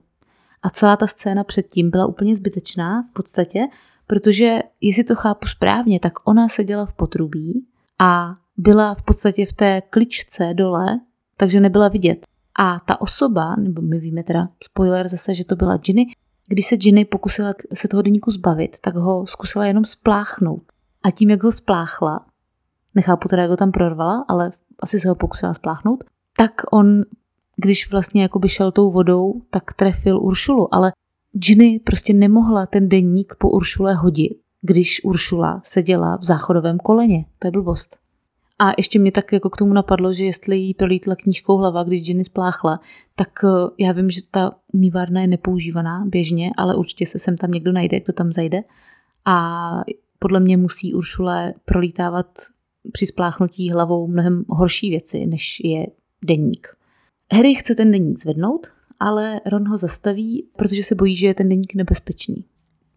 A 0.63 0.71
celá 0.71 0.97
ta 0.97 1.07
scéna 1.07 1.45
předtím 1.45 1.91
byla 1.91 2.07
úplně 2.07 2.37
zbytečná 2.37 3.03
v 3.03 3.11
podstatě, 3.13 3.61
protože 4.09 4.59
jestli 4.81 5.05
to 5.05 5.15
chápu 5.15 5.47
správně, 5.47 6.01
tak 6.01 6.13
ona 6.29 6.49
seděla 6.49 6.87
v 6.87 6.95
potrubí 6.95 7.67
a 7.99 8.37
byla 8.57 8.95
v 8.95 9.03
podstatě 9.03 9.47
v 9.47 9.53
té 9.53 9.81
kličce 9.81 10.55
dole, 10.55 11.01
takže 11.37 11.61
nebyla 11.61 11.89
vidět. 11.89 12.27
A 12.59 12.81
ta 12.81 13.01
osoba, 13.01 13.57
nebo 13.57 13.83
my 13.83 13.99
víme 13.99 14.23
teda, 14.23 14.49
spoiler 14.65 15.09
zase, 15.09 15.35
že 15.35 15.45
to 15.45 15.57
byla 15.57 15.77
Ginny, 15.77 16.07
když 16.49 16.67
se 16.67 16.77
Ginny 16.77 17.05
pokusila 17.05 17.53
se 17.75 17.89
toho 17.89 18.03
deníku 18.03 18.31
zbavit, 18.31 18.77
tak 18.81 18.95
ho 18.95 19.27
zkusila 19.27 19.67
jenom 19.67 19.85
spláchnout. 19.85 20.63
A 21.03 21.11
tím, 21.11 21.31
jak 21.31 21.43
ho 21.43 21.53
spláchla, 21.53 22.27
nechápu 22.95 23.29
teda, 23.29 23.43
jak 23.43 23.51
ho 23.51 23.57
tam 23.57 23.73
prorvala, 23.73 24.25
ale 24.29 24.51
asi 24.81 25.01
se 25.01 25.09
ho 25.09 25.15
pokusila 25.15 25.55
spláchnout, 25.55 26.05
tak 26.37 26.53
on, 26.73 27.03
když 27.57 27.91
vlastně 27.91 28.23
jakoby 28.23 28.49
šel 28.49 28.73
tou 28.73 28.91
vodou, 28.91 29.43
tak 29.51 29.73
trefil 29.73 30.21
Uršulu, 30.23 30.75
ale 30.75 30.93
Ginny 31.33 31.81
prostě 31.85 32.13
nemohla 32.13 32.67
ten 32.67 32.89
denník 32.89 33.35
po 33.39 33.51
Uršule 33.51 33.95
hodit, 33.95 34.33
když 34.63 35.01
Uršula 35.05 35.61
seděla 35.65 36.17
v 36.17 36.25
záchodovém 36.25 36.79
koleně. 36.79 37.25
To 37.39 37.47
je 37.47 37.51
blbost. 37.51 37.99
A 38.59 38.73
ještě 38.79 38.99
mě 38.99 39.13
tak 39.13 39.33
jako 39.33 39.51
k 39.51 39.57
tomu 39.57 39.73
napadlo, 39.73 40.13
že 40.13 40.25
jestli 40.25 40.57
jí 40.57 40.75
prolítla 40.75 41.17
knížkou 41.17 41.57
hlava, 41.57 41.83
když 41.83 42.03
Ginny 42.03 42.25
spláchla, 42.25 42.81
tak 43.15 43.29
eh, 43.45 43.49
já 43.79 43.93
vím, 43.93 44.11
že 44.11 44.21
ta 44.31 44.53
umývárna 44.73 45.21
je 45.21 45.27
nepoužívaná 45.27 46.05
běžně, 46.07 46.51
ale 46.57 46.77
určitě 46.77 47.07
se 47.07 47.19
sem 47.19 47.37
tam 47.37 47.51
někdo 47.51 47.73
najde, 47.73 48.01
kdo 48.01 48.13
tam 48.13 48.33
zajde. 48.33 48.63
A 49.25 49.71
podle 50.19 50.41
mě 50.41 50.57
musí 50.57 50.95
Uršule 50.95 51.55
prolítávat 51.65 52.27
při 52.93 53.07
spláchnutí 53.07 53.71
hlavou 53.71 54.07
mnohem 54.07 54.45
horší 54.49 54.91
věci, 54.91 55.27
než 55.27 55.61
je 55.65 55.87
denník. 56.25 56.69
Harry 57.33 57.55
chce 57.55 57.75
ten 57.75 57.91
denník 57.91 58.19
zvednout, 58.19 58.67
ale 59.01 59.41
Ron 59.47 59.69
ho 59.69 59.77
zastaví, 59.77 60.49
protože 60.57 60.83
se 60.83 60.95
bojí, 60.95 61.17
že 61.17 61.27
je 61.27 61.35
ten 61.35 61.49
denník 61.49 61.75
nebezpečný. 61.75 62.45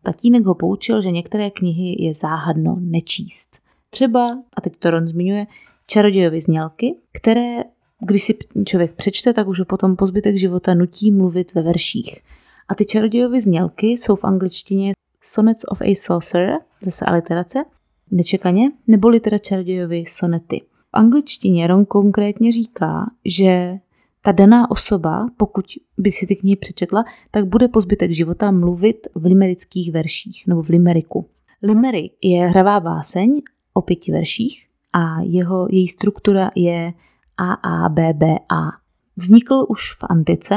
Tatínek 0.03 0.43
ho 0.43 0.55
poučil, 0.55 1.01
že 1.01 1.11
některé 1.11 1.49
knihy 1.49 2.03
je 2.03 2.13
záhadno 2.13 2.77
nečíst. 2.79 3.59
Třeba, 3.89 4.43
a 4.57 4.61
teď 4.61 4.77
to 4.77 4.89
Ron 4.89 5.07
zmiňuje, 5.07 5.47
čarodějovi 5.87 6.41
znělky, 6.41 6.95
které, 7.11 7.63
když 7.99 8.23
si 8.23 8.37
člověk 8.65 8.93
přečte, 8.93 9.33
tak 9.33 9.47
už 9.47 9.59
ho 9.59 9.65
potom 9.65 9.95
po 9.95 10.05
zbytek 10.05 10.37
života 10.37 10.73
nutí 10.73 11.11
mluvit 11.11 11.53
ve 11.53 11.61
verších. 11.61 12.21
A 12.67 12.75
ty 12.75 12.85
čarodějovy 12.85 13.41
znělky 13.41 13.87
jsou 13.87 14.15
v 14.15 14.23
angličtině 14.23 14.91
Sonnets 15.21 15.63
of 15.69 15.81
a 15.81 15.95
Sorcerer, 15.95 16.59
zase 16.81 17.05
aliterace, 17.05 17.63
nečekaně, 18.11 18.71
nebo 18.87 19.19
teda 19.19 19.37
čarodějovy 19.37 20.03
sonety. 20.07 20.61
V 20.61 20.93
angličtině 20.93 21.67
Ron 21.67 21.85
konkrétně 21.85 22.51
říká, 22.51 23.11
že 23.25 23.79
ta 24.21 24.31
daná 24.31 24.71
osoba, 24.71 25.27
pokud 25.37 25.65
by 25.97 26.11
si 26.11 26.27
ty 26.27 26.35
knihy 26.35 26.55
přečetla, 26.55 27.05
tak 27.31 27.45
bude 27.45 27.67
po 27.67 27.81
zbytek 27.81 28.11
života 28.11 28.51
mluvit 28.51 29.07
v 29.15 29.25
limerických 29.25 29.91
verších 29.91 30.43
nebo 30.47 30.61
v 30.61 30.69
limeriku. 30.69 31.29
Limerick 31.63 32.15
je 32.21 32.47
hravá 32.47 32.79
báseň 32.79 33.41
o 33.73 33.81
pěti 33.81 34.11
verších 34.11 34.67
a 34.93 35.21
jeho, 35.21 35.67
její 35.71 35.87
struktura 35.87 36.51
je 36.55 36.93
AABBA. 37.37 38.71
Vznikl 39.17 39.65
už 39.69 39.93
v 39.93 40.03
antice 40.09 40.55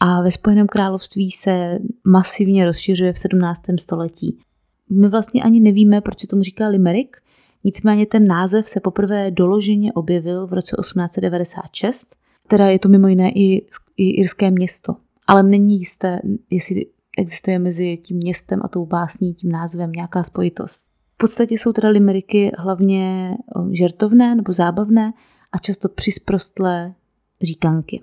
a 0.00 0.22
ve 0.22 0.30
Spojeném 0.30 0.66
království 0.66 1.30
se 1.30 1.78
masivně 2.04 2.66
rozšiřuje 2.66 3.12
v 3.12 3.18
17. 3.18 3.62
století. 3.80 4.38
My 4.90 5.08
vlastně 5.08 5.42
ani 5.42 5.60
nevíme, 5.60 6.00
proč 6.00 6.20
se 6.20 6.26
tomu 6.26 6.42
říká 6.42 6.68
limerick, 6.68 7.16
nicméně 7.64 8.06
ten 8.06 8.26
název 8.26 8.68
se 8.68 8.80
poprvé 8.80 9.30
doloženě 9.30 9.92
objevil 9.92 10.46
v 10.46 10.52
roce 10.52 10.76
1896, 10.80 12.16
teda 12.52 12.68
je 12.68 12.78
to 12.78 12.88
mimo 12.88 13.08
jiné 13.08 13.30
i, 13.30 13.66
i 13.96 14.10
irské 14.10 14.50
město, 14.50 14.96
ale 15.26 15.42
není 15.42 15.78
jisté, 15.78 16.20
jestli 16.50 16.86
existuje 17.18 17.58
mezi 17.58 17.96
tím 17.96 18.16
městem 18.16 18.60
a 18.64 18.68
tou 18.68 18.86
básní, 18.86 19.34
tím 19.34 19.52
názvem 19.52 19.92
nějaká 19.92 20.22
spojitost. 20.22 20.82
V 21.14 21.16
podstatě 21.16 21.54
jsou 21.54 21.72
teda 21.72 21.88
limeriky 21.88 22.52
hlavně 22.58 23.34
žertovné 23.70 24.34
nebo 24.34 24.52
zábavné 24.52 25.12
a 25.52 25.58
často 25.58 25.88
přisprostlé 25.88 26.94
říkanky. 27.42 28.02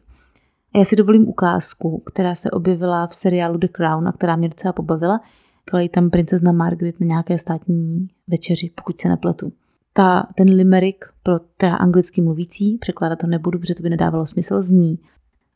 A 0.74 0.78
já 0.78 0.86
si 0.86 0.96
dovolím 0.96 1.28
ukázku, 1.28 2.04
která 2.06 2.36
se 2.36 2.52
objevila 2.52 3.08
v 3.08 3.16
seriálu 3.16 3.58
The 3.58 3.68
Crown 3.68 4.08
a 4.08 4.12
která 4.12 4.36
mě 4.36 4.50
docela 4.50 4.74
pobavila. 4.74 5.22
Kala 5.66 5.88
tam 5.88 6.10
princezna 6.10 6.52
Margaret 6.52 7.00
na 7.00 7.08
nějaké 7.08 7.38
státní 7.38 8.08
večeři, 8.28 8.72
pokud 8.76 9.00
se 9.00 9.10
nepletu. 9.10 9.54
Ta, 10.00 10.28
ten 10.36 10.50
limerick 10.50 11.06
pro 11.24 11.40
teda 11.40 11.76
anglicky 11.76 12.22
mluvící, 12.22 12.78
překládat 12.78 13.20
to 13.20 13.28
nebudu, 13.28 13.60
protože 13.60 13.76
to 13.76 13.84
by 13.84 13.90
nedávalo 13.90 14.26
smysl, 14.26 14.62
zní 14.62 15.00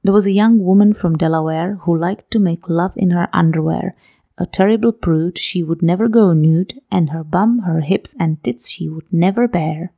There 0.02 0.14
was 0.14 0.26
a 0.26 0.30
young 0.30 0.62
woman 0.62 0.94
from 0.94 1.14
Delaware 1.14 1.78
who 1.88 1.94
liked 1.94 2.26
to 2.30 2.40
make 2.40 2.62
love 2.70 2.94
in 2.96 3.14
her 3.14 3.28
underwear. 3.40 3.92
A 4.38 4.46
terrible 4.46 4.92
prude, 4.92 5.40
she 5.40 5.64
would 5.64 5.82
never 5.82 6.10
go 6.10 6.34
nude, 6.34 6.76
and 6.92 7.10
her 7.10 7.24
bum, 7.24 7.60
her 7.60 7.82
hips 7.82 8.16
and 8.20 8.38
tits 8.42 8.70
she 8.70 8.90
would 8.90 9.06
never 9.12 9.50
bear. 9.50 9.90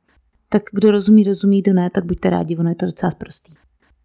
Tak 0.48 0.62
kdo 0.72 0.90
rozumí, 0.90 1.24
rozumí, 1.24 1.62
kdo 1.62 1.72
ne, 1.72 1.90
tak 1.90 2.04
buďte 2.04 2.30
rádi, 2.30 2.56
ono 2.56 2.68
je 2.68 2.74
to 2.74 2.86
docela 2.86 3.12
prostý. 3.18 3.52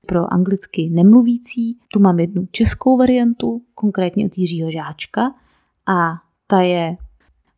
Pro 0.06 0.34
anglicky 0.34 0.90
nemluvící 0.90 1.80
tu 1.94 2.00
mám 2.00 2.20
jednu 2.20 2.48
českou 2.52 2.98
variantu, 2.98 3.62
konkrétně 3.74 4.26
od 4.26 4.38
Jiřího 4.38 4.72
Žáčka, 4.72 5.22
a 5.88 6.14
ta 6.48 6.62
je 6.62 6.98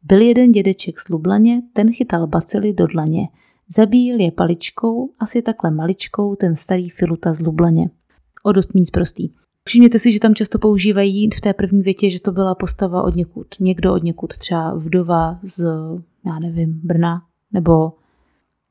byl 0.03 0.22
jeden 0.22 0.51
dědeček 0.51 1.00
z 1.00 1.10
Lublaně, 1.10 1.62
ten 1.74 1.91
chytal 1.93 2.27
bacily 2.27 2.74
do 2.74 2.88
dlaně. 2.88 3.27
Zabíjel 3.75 4.19
je 4.19 4.31
paličkou, 4.31 5.10
asi 5.19 5.41
takhle 5.41 5.72
maličkou, 5.72 6.36
ten 6.36 6.55
starý 6.55 6.89
filuta 6.89 7.33
z 7.33 7.39
Lublaně 7.39 7.89
o 8.43 8.51
dost 8.51 8.74
méně 8.74 8.86
prostý. 8.93 9.29
Všimněte 9.65 10.00
si, 10.00 10.12
že 10.12 10.19
tam 10.19 10.36
často 10.36 10.60
používají 10.60 11.29
v 11.38 11.41
té 11.41 11.53
první 11.53 11.81
větě, 11.81 12.10
že 12.10 12.22
to 12.22 12.31
byla 12.31 12.55
postava 12.55 13.03
od 13.03 13.15
někud, 13.15 13.48
někdo 13.60 13.93
od 13.93 14.03
někud, 14.03 14.38
třeba 14.38 14.74
vdova 14.74 15.39
z, 15.43 15.65
já 16.25 16.39
nevím, 16.39 16.81
Brna, 16.83 17.22
nebo 17.51 17.93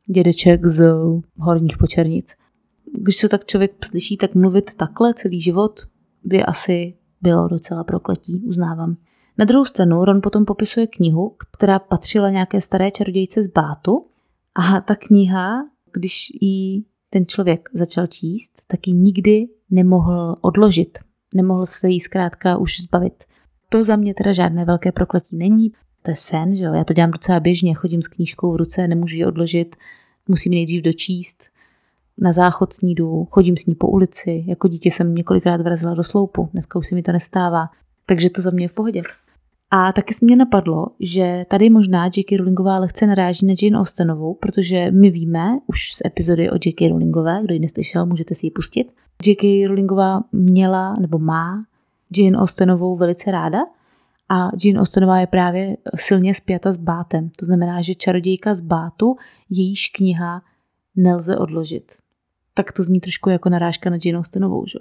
dědeček 0.06 0.66
z 0.66 0.94
Horních 1.38 1.78
Počernic. 1.78 2.34
Když 2.98 3.16
to 3.16 3.28
tak 3.28 3.44
člověk 3.44 3.84
slyší, 3.84 4.16
tak 4.16 4.34
mluvit 4.34 4.74
takhle 4.74 5.14
celý 5.14 5.40
život 5.40 5.80
by 6.24 6.44
asi 6.44 6.94
bylo 7.22 7.48
docela 7.48 7.84
prokletí, 7.84 8.42
uznávám. 8.46 8.96
Na 9.42 9.46
druhou 9.46 9.64
stranu 9.64 10.04
Ron 10.04 10.20
potom 10.20 10.44
popisuje 10.44 10.86
knihu, 10.86 11.36
která 11.52 11.78
patřila 11.78 12.30
nějaké 12.30 12.60
staré 12.60 12.90
čarodějce 12.90 13.42
z 13.42 13.46
Bátu 13.46 14.06
a 14.54 14.80
ta 14.80 14.94
kniha, 14.94 15.64
když 15.92 16.32
ji 16.40 16.84
ten 17.10 17.26
člověk 17.26 17.68
začal 17.72 18.06
číst, 18.06 18.62
tak 18.66 18.88
ji 18.88 18.94
nikdy 18.94 19.48
nemohl 19.70 20.36
odložit. 20.40 20.98
Nemohl 21.34 21.66
se 21.66 21.88
jí 21.88 22.00
zkrátka 22.00 22.56
už 22.56 22.80
zbavit. 22.80 23.24
To 23.68 23.82
za 23.82 23.96
mě 23.96 24.14
teda 24.14 24.32
žádné 24.32 24.64
velké 24.64 24.92
prokletí 24.92 25.36
není. 25.36 25.72
To 26.02 26.10
je 26.10 26.16
sen, 26.16 26.56
že 26.56 26.64
jo? 26.64 26.74
Já 26.74 26.84
to 26.84 26.94
dělám 26.94 27.10
docela 27.10 27.40
běžně, 27.40 27.74
chodím 27.74 28.02
s 28.02 28.08
knížkou 28.08 28.52
v 28.52 28.56
ruce, 28.56 28.88
nemůžu 28.88 29.16
ji 29.16 29.24
odložit, 29.24 29.76
musím 30.28 30.52
ji 30.52 30.58
nejdřív 30.58 30.82
dočíst. 30.82 31.44
Na 32.18 32.32
záchod 32.32 32.72
s 32.72 32.80
ní 32.80 32.94
jdu, 32.94 33.24
chodím 33.30 33.56
s 33.56 33.66
ní 33.66 33.74
po 33.74 33.88
ulici, 33.88 34.44
jako 34.46 34.68
dítě 34.68 34.90
jsem 34.90 35.14
několikrát 35.14 35.60
vrazila 35.60 35.94
do 35.94 36.02
sloupu, 36.02 36.48
dneska 36.52 36.78
už 36.78 36.86
se 36.86 36.94
mi 36.94 37.02
to 37.02 37.12
nestává, 37.12 37.68
takže 38.06 38.30
to 38.30 38.42
za 38.42 38.50
mě 38.50 38.64
je 38.64 38.68
v 38.68 38.72
pohodě. 38.72 39.02
A 39.74 39.92
taky 39.92 40.14
se 40.14 40.24
mě 40.24 40.36
napadlo, 40.36 40.86
že 41.00 41.46
tady 41.48 41.70
možná 41.70 42.04
J.K. 42.04 42.36
Rowlingová 42.36 42.78
lehce 42.78 43.06
naráží 43.06 43.46
na 43.46 43.54
Jane 43.62 43.78
Austenovou, 43.78 44.34
protože 44.34 44.90
my 44.90 45.10
víme 45.10 45.58
už 45.66 45.94
z 45.94 46.02
epizody 46.04 46.50
o 46.50 46.54
J.K. 46.54 46.88
Rowlingové, 46.88 47.40
kdo 47.42 47.54
ji 47.54 47.60
neslyšel, 47.60 48.06
můžete 48.06 48.34
si 48.34 48.46
ji 48.46 48.50
pustit. 48.50 48.92
J.K. 49.26 49.66
Rowlingová 49.66 50.20
měla 50.32 50.96
nebo 51.00 51.18
má 51.18 51.64
Jane 52.16 52.38
Austenovou 52.38 52.96
velice 52.96 53.30
ráda 53.30 53.58
a 54.28 54.50
Jane 54.64 54.80
Austenová 54.80 55.20
je 55.20 55.26
právě 55.26 55.76
silně 55.96 56.34
spjata 56.34 56.72
s 56.72 56.76
bátem. 56.76 57.30
To 57.38 57.46
znamená, 57.46 57.82
že 57.82 57.94
čarodějka 57.94 58.54
z 58.54 58.60
bátu, 58.60 59.16
jejíž 59.50 59.88
kniha 59.88 60.42
nelze 60.96 61.36
odložit. 61.36 61.92
Tak 62.54 62.72
to 62.72 62.82
zní 62.82 63.00
trošku 63.00 63.30
jako 63.30 63.48
narážka 63.48 63.90
na 63.90 63.96
Jane 64.04 64.18
Austenovou, 64.18 64.66
že? 64.66 64.78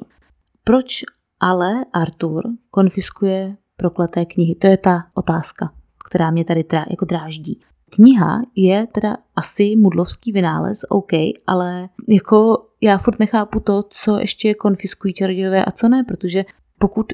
Proč 0.64 1.04
ale 1.40 1.86
Arthur 1.94 2.44
konfiskuje 2.72 3.56
prokleté 3.82 4.26
knihy? 4.26 4.56
To 4.56 4.68
je 4.68 4.78
ta 4.78 5.04
otázka, 5.14 5.74
která 6.10 6.32
mě 6.32 6.46
tady 6.46 6.64
trá, 6.64 6.86
jako 6.90 7.06
dráždí. 7.06 7.60
Kniha 7.90 8.42
je 8.56 8.88
teda 8.92 9.18
asi 9.36 9.76
mudlovský 9.76 10.32
vynález, 10.32 10.86
OK, 10.90 11.12
ale 11.48 11.90
jako 12.08 12.68
já 12.82 12.98
furt 12.98 13.20
nechápu 13.20 13.60
to, 13.60 13.82
co 13.90 14.20
ještě 14.20 14.54
konfiskují 14.54 15.14
čarodějové 15.14 15.66
a 15.66 15.72
co 15.72 15.90
ne, 15.90 16.04
protože 16.04 16.46
pokud 16.80 17.14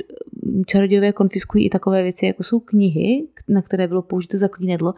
čarodějové 0.65 1.11
konfiskují 1.13 1.65
i 1.65 1.69
takové 1.69 2.03
věci, 2.03 2.25
jako 2.25 2.43
jsou 2.43 2.59
knihy, 2.59 3.27
na 3.47 3.61
které 3.61 3.87
bylo 3.87 4.01
použito 4.01 4.37
zaklínedlo, 4.37 4.93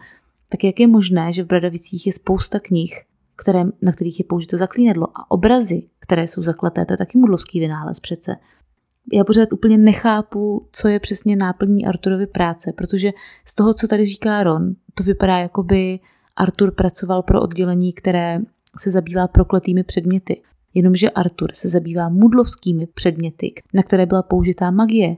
tak 0.50 0.64
jak 0.64 0.80
je 0.80 0.88
možné, 0.88 1.34
že 1.34 1.44
v 1.44 1.48
Bradavicích 1.48 2.08
je 2.08 2.14
spousta 2.14 2.60
knih, 2.60 3.06
které, 3.36 3.64
na 3.82 3.92
kterých 3.92 4.20
je 4.20 4.26
použito 4.26 4.58
zaklínedlo 4.58 5.08
a 5.16 5.32
obrazy, 5.32 5.84
které 6.00 6.28
jsou 6.28 6.44
zakleté, 6.44 6.86
to 6.86 6.94
je 6.94 6.98
taky 6.98 7.18
mudlovský 7.18 7.60
vynález 7.60 8.00
přece 8.00 8.36
já 9.14 9.24
pořád 9.24 9.54
úplně 9.54 9.78
nechápu, 9.78 10.68
co 10.72 10.88
je 10.88 11.00
přesně 11.00 11.36
náplní 11.36 11.86
Arturovy 11.86 12.28
práce, 12.28 12.74
protože 12.74 13.12
z 13.46 13.56
toho, 13.56 13.74
co 13.74 13.88
tady 13.88 14.06
říká 14.06 14.44
Ron, 14.44 14.76
to 14.94 15.04
vypadá, 15.04 15.38
jako 15.38 15.64
by 15.64 16.00
Artur 16.36 16.72
pracoval 16.72 17.24
pro 17.24 17.42
oddělení, 17.42 17.94
které 17.94 18.40
se 18.80 18.90
zabývá 18.90 19.28
prokletými 19.28 19.84
předměty. 19.84 20.42
Jenomže 20.74 21.10
Artur 21.10 21.50
se 21.54 21.70
zabývá 21.70 22.10
mudlovskými 22.10 22.88
předměty, 22.88 23.54
na 23.74 23.84
které 23.84 24.06
byla 24.06 24.24
použitá 24.24 24.72
magie. 24.72 25.18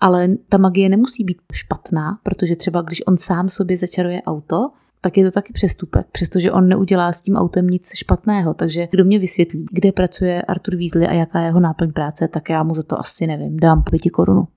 Ale 0.00 0.28
ta 0.48 0.58
magie 0.58 0.88
nemusí 0.88 1.24
být 1.24 1.42
špatná, 1.52 2.18
protože 2.22 2.56
třeba 2.56 2.82
když 2.82 3.02
on 3.06 3.16
sám 3.16 3.48
sobě 3.48 3.78
začaruje 3.78 4.22
auto, 4.22 4.70
tak 5.04 5.18
je 5.18 5.24
to 5.24 5.30
taky 5.30 5.52
přestupek, 5.52 6.06
přestože 6.12 6.52
on 6.52 6.68
neudělá 6.68 7.12
s 7.12 7.20
tím 7.20 7.36
autem 7.36 7.66
nic 7.66 7.90
špatného. 7.94 8.54
Takže 8.54 8.88
kdo 8.90 9.04
mě 9.04 9.18
vysvětlí, 9.18 9.66
kde 9.72 9.92
pracuje 9.92 10.42
Artur 10.42 10.76
Weasley 10.76 11.06
a 11.08 11.12
jaká 11.12 11.40
je 11.40 11.46
jeho 11.46 11.60
náplň 11.60 11.92
práce, 11.92 12.28
tak 12.28 12.50
já 12.50 12.62
mu 12.62 12.74
za 12.74 12.82
to 12.82 13.00
asi 13.00 13.26
nevím, 13.26 13.56
dám 13.56 13.82
pěti 13.82 14.10
korunu. 14.10 14.48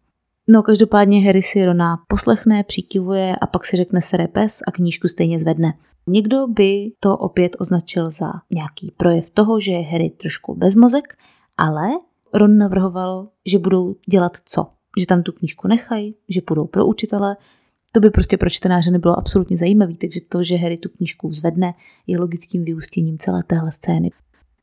No 0.47 0.63
každopádně 0.63 1.21
Harry 1.21 1.41
si 1.41 1.65
Rona 1.65 1.97
poslechne, 2.07 2.63
přikivuje 2.63 3.35
a 3.35 3.47
pak 3.47 3.65
si 3.65 3.77
řekne 3.77 4.01
sere 4.01 4.27
pes 4.27 4.59
a 4.67 4.71
knížku 4.71 5.07
stejně 5.07 5.39
zvedne. 5.39 5.73
Někdo 6.07 6.47
by 6.47 6.91
to 6.99 7.17
opět 7.17 7.55
označil 7.59 8.09
za 8.09 8.31
nějaký 8.53 8.93
projev 8.97 9.29
toho, 9.29 9.59
že 9.59 9.71
je 9.71 9.81
Harry 9.81 10.09
trošku 10.09 10.55
bezmozek, 10.55 11.17
ale 11.57 11.89
Ron 12.33 12.57
navrhoval, 12.57 13.27
že 13.45 13.59
budou 13.59 13.95
dělat 14.09 14.37
co? 14.45 14.67
Že 14.99 15.07
tam 15.07 15.23
tu 15.23 15.31
knížku 15.31 15.67
nechají, 15.67 16.15
že 16.29 16.41
půjdou 16.41 16.65
pro 16.65 16.85
učitele, 16.85 17.37
to 17.95 17.99
by 17.99 18.09
prostě 18.09 18.37
pro 18.37 18.49
čtenáře 18.49 18.91
nebylo 18.91 19.17
absolutně 19.17 19.57
zajímavé, 19.57 19.93
takže 20.01 20.19
to, 20.29 20.43
že 20.43 20.55
Harry 20.55 20.77
tu 20.77 20.89
knížku 20.89 21.27
vzvedne, 21.27 21.73
je 22.07 22.19
logickým 22.19 22.65
vyústěním 22.65 23.17
celé 23.17 23.43
téhle 23.43 23.71
scény. 23.71 24.11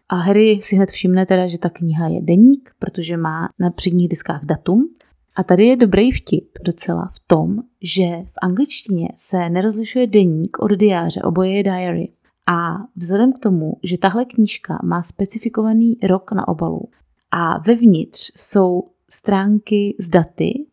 A 0.08 0.16
Harry 0.16 0.58
si 0.62 0.76
hned 0.76 0.90
všimne 0.90 1.26
teda, 1.26 1.46
že 1.46 1.58
ta 1.58 1.70
kniha 1.70 2.08
je 2.08 2.20
deník, 2.20 2.70
protože 2.78 3.16
má 3.16 3.48
na 3.58 3.70
předních 3.70 4.08
diskách 4.08 4.44
datum. 4.44 4.88
A 5.36 5.42
tady 5.42 5.66
je 5.66 5.76
dobrý 5.76 6.12
vtip 6.12 6.58
docela 6.64 7.10
v 7.14 7.20
tom, 7.26 7.56
že 7.82 8.04
v 8.04 8.34
angličtině 8.42 9.08
se 9.16 9.50
nerozlišuje 9.50 10.06
deník 10.06 10.58
od 10.58 10.70
diáře, 10.70 11.22
oboje 11.22 11.50
je 11.56 11.62
diary. 11.62 12.08
A 12.46 12.76
vzhledem 12.96 13.32
k 13.32 13.38
tomu, 13.38 13.72
že 13.82 13.98
tahle 13.98 14.24
knížka 14.24 14.78
má 14.84 15.02
specifikovaný 15.02 15.96
rok 16.02 16.32
na 16.32 16.48
obalu 16.48 16.82
a 17.30 17.58
vevnitř 17.58 18.32
jsou 18.36 18.82
stránky 19.10 19.96
s 20.00 20.08
daty, 20.08 20.66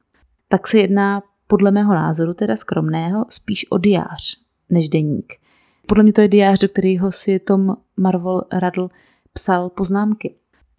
tak 0.47 0.67
se 0.67 0.77
jedná 0.77 1.21
podle 1.49 1.71
mého 1.71 1.93
názoru, 1.93 2.33
teda 2.33 2.55
skromného, 2.55 3.25
spíš 3.29 3.65
o 3.71 3.77
diář 3.77 4.37
než 4.69 4.89
deník. 4.89 5.33
Podle 5.87 6.03
mě 6.03 6.13
to 6.13 6.21
je 6.21 6.27
diář, 6.27 6.59
do 6.59 6.69
kterého 6.69 7.11
si 7.11 7.39
Tom 7.39 7.75
Marvel 7.97 8.41
Radl 8.51 8.89
psal 9.33 9.69
poznámky. 9.69 10.35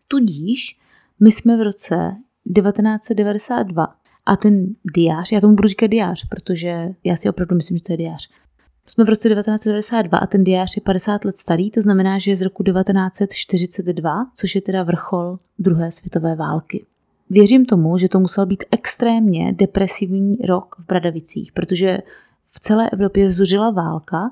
Tudíž 0.08 0.80
my 1.20 1.32
jsme 1.32 1.56
v 1.56 1.62
roce 1.62 2.16
1992 2.54 3.94
a 4.26 4.36
ten 4.36 4.66
diář, 4.94 5.32
já 5.32 5.40
tomu 5.40 5.54
budu 5.54 5.68
říkat 5.68 5.86
diář, 5.86 6.28
protože 6.28 6.88
já 7.04 7.16
si 7.16 7.28
opravdu 7.28 7.56
myslím, 7.56 7.76
že 7.76 7.82
to 7.82 7.92
je 7.92 7.96
diář. 7.96 8.30
Jsme 8.86 9.04
v 9.04 9.08
roce 9.08 9.28
1992 9.28 10.18
a 10.18 10.26
ten 10.26 10.44
diář 10.44 10.76
je 10.76 10.82
50 10.82 11.24
let 11.24 11.36
starý, 11.36 11.70
to 11.70 11.82
znamená, 11.82 12.18
že 12.18 12.30
je 12.30 12.36
z 12.36 12.42
roku 12.42 12.62
1942, 12.62 14.26
což 14.34 14.54
je 14.54 14.60
teda 14.60 14.82
vrchol 14.82 15.38
druhé 15.58 15.92
světové 15.92 16.36
války. 16.36 16.86
Věřím 17.30 17.66
tomu, 17.66 17.98
že 17.98 18.08
to 18.08 18.20
musel 18.20 18.46
být 18.46 18.64
extrémně 18.70 19.52
depresivní 19.52 20.36
rok 20.36 20.76
v 20.78 20.86
Bradavicích, 20.86 21.52
protože 21.52 21.98
v 22.50 22.60
celé 22.60 22.90
Evropě 22.90 23.32
zuřila 23.32 23.70
válka, 23.70 24.30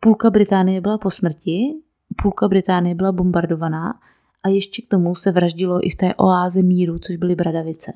půlka 0.00 0.30
Británie 0.30 0.80
byla 0.80 0.98
po 0.98 1.10
smrti, 1.10 1.74
půlka 2.22 2.48
Británie 2.48 2.94
byla 2.94 3.12
bombardovaná 3.12 4.00
a 4.42 4.48
ještě 4.48 4.82
k 4.82 4.88
tomu 4.88 5.14
se 5.14 5.32
vraždilo 5.32 5.86
i 5.86 5.90
v 5.90 5.96
té 5.96 6.14
oáze 6.14 6.62
míru, 6.62 6.98
což 6.98 7.16
byly 7.16 7.34
Bradavice. 7.34 7.92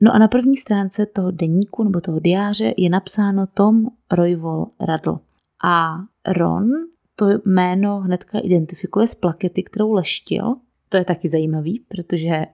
No 0.00 0.14
a 0.14 0.18
na 0.18 0.28
první 0.28 0.56
stránce 0.56 1.06
toho 1.06 1.30
deníku 1.30 1.84
nebo 1.84 2.00
toho 2.00 2.20
diáře 2.20 2.74
je 2.76 2.90
napsáno 2.90 3.46
Tom 3.46 3.86
Royvol 4.12 4.66
Radl. 4.80 5.18
A 5.64 5.98
Ron 6.28 6.70
to 7.16 7.26
jméno 7.44 8.00
hnedka 8.00 8.38
identifikuje 8.38 9.06
z 9.06 9.14
plakety, 9.14 9.62
kterou 9.62 9.92
leštil. 9.92 10.54
To 10.88 10.96
je 10.96 11.04
taky 11.04 11.28
zajímavý, 11.28 11.80
protože 11.88 12.46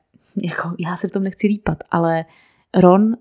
jako, 0.42 0.74
já 0.78 0.96
se 0.96 1.08
v 1.08 1.10
tom 1.10 1.22
nechci 1.22 1.46
lípat, 1.46 1.78
ale 1.90 2.24
Ron 2.74 3.16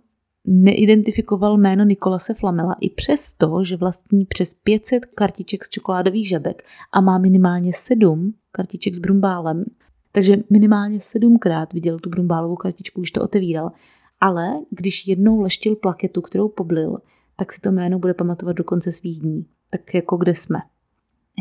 neidentifikoval 0.45 1.57
jméno 1.57 1.83
Nikolase 1.83 2.33
Flamela 2.33 2.75
i 2.81 2.89
přesto, 2.89 3.63
že 3.63 3.77
vlastní 3.77 4.25
přes 4.25 4.53
500 4.53 5.05
kartiček 5.05 5.65
z 5.65 5.69
čokoládových 5.69 6.27
žabek 6.27 6.63
a 6.91 7.01
má 7.01 7.17
minimálně 7.17 7.73
7 7.73 8.33
kartiček 8.51 8.95
s 8.95 8.99
brumbálem. 8.99 9.63
Takže 10.11 10.37
minimálně 10.49 10.99
sedmkrát 10.99 11.73
viděl 11.73 11.99
tu 11.99 12.09
brumbálovou 12.09 12.55
kartičku, 12.55 13.01
už 13.01 13.11
to 13.11 13.21
otevíral. 13.21 13.71
Ale 14.21 14.51
když 14.69 15.07
jednou 15.07 15.41
leštil 15.41 15.75
plaketu, 15.75 16.21
kterou 16.21 16.49
poblil, 16.49 16.97
tak 17.35 17.51
si 17.51 17.61
to 17.61 17.71
jméno 17.71 17.99
bude 17.99 18.13
pamatovat 18.13 18.55
do 18.55 18.63
konce 18.63 18.91
svých 18.91 19.19
dní. 19.19 19.45
Tak 19.69 19.93
jako 19.93 20.17
kde 20.17 20.35
jsme. 20.35 20.59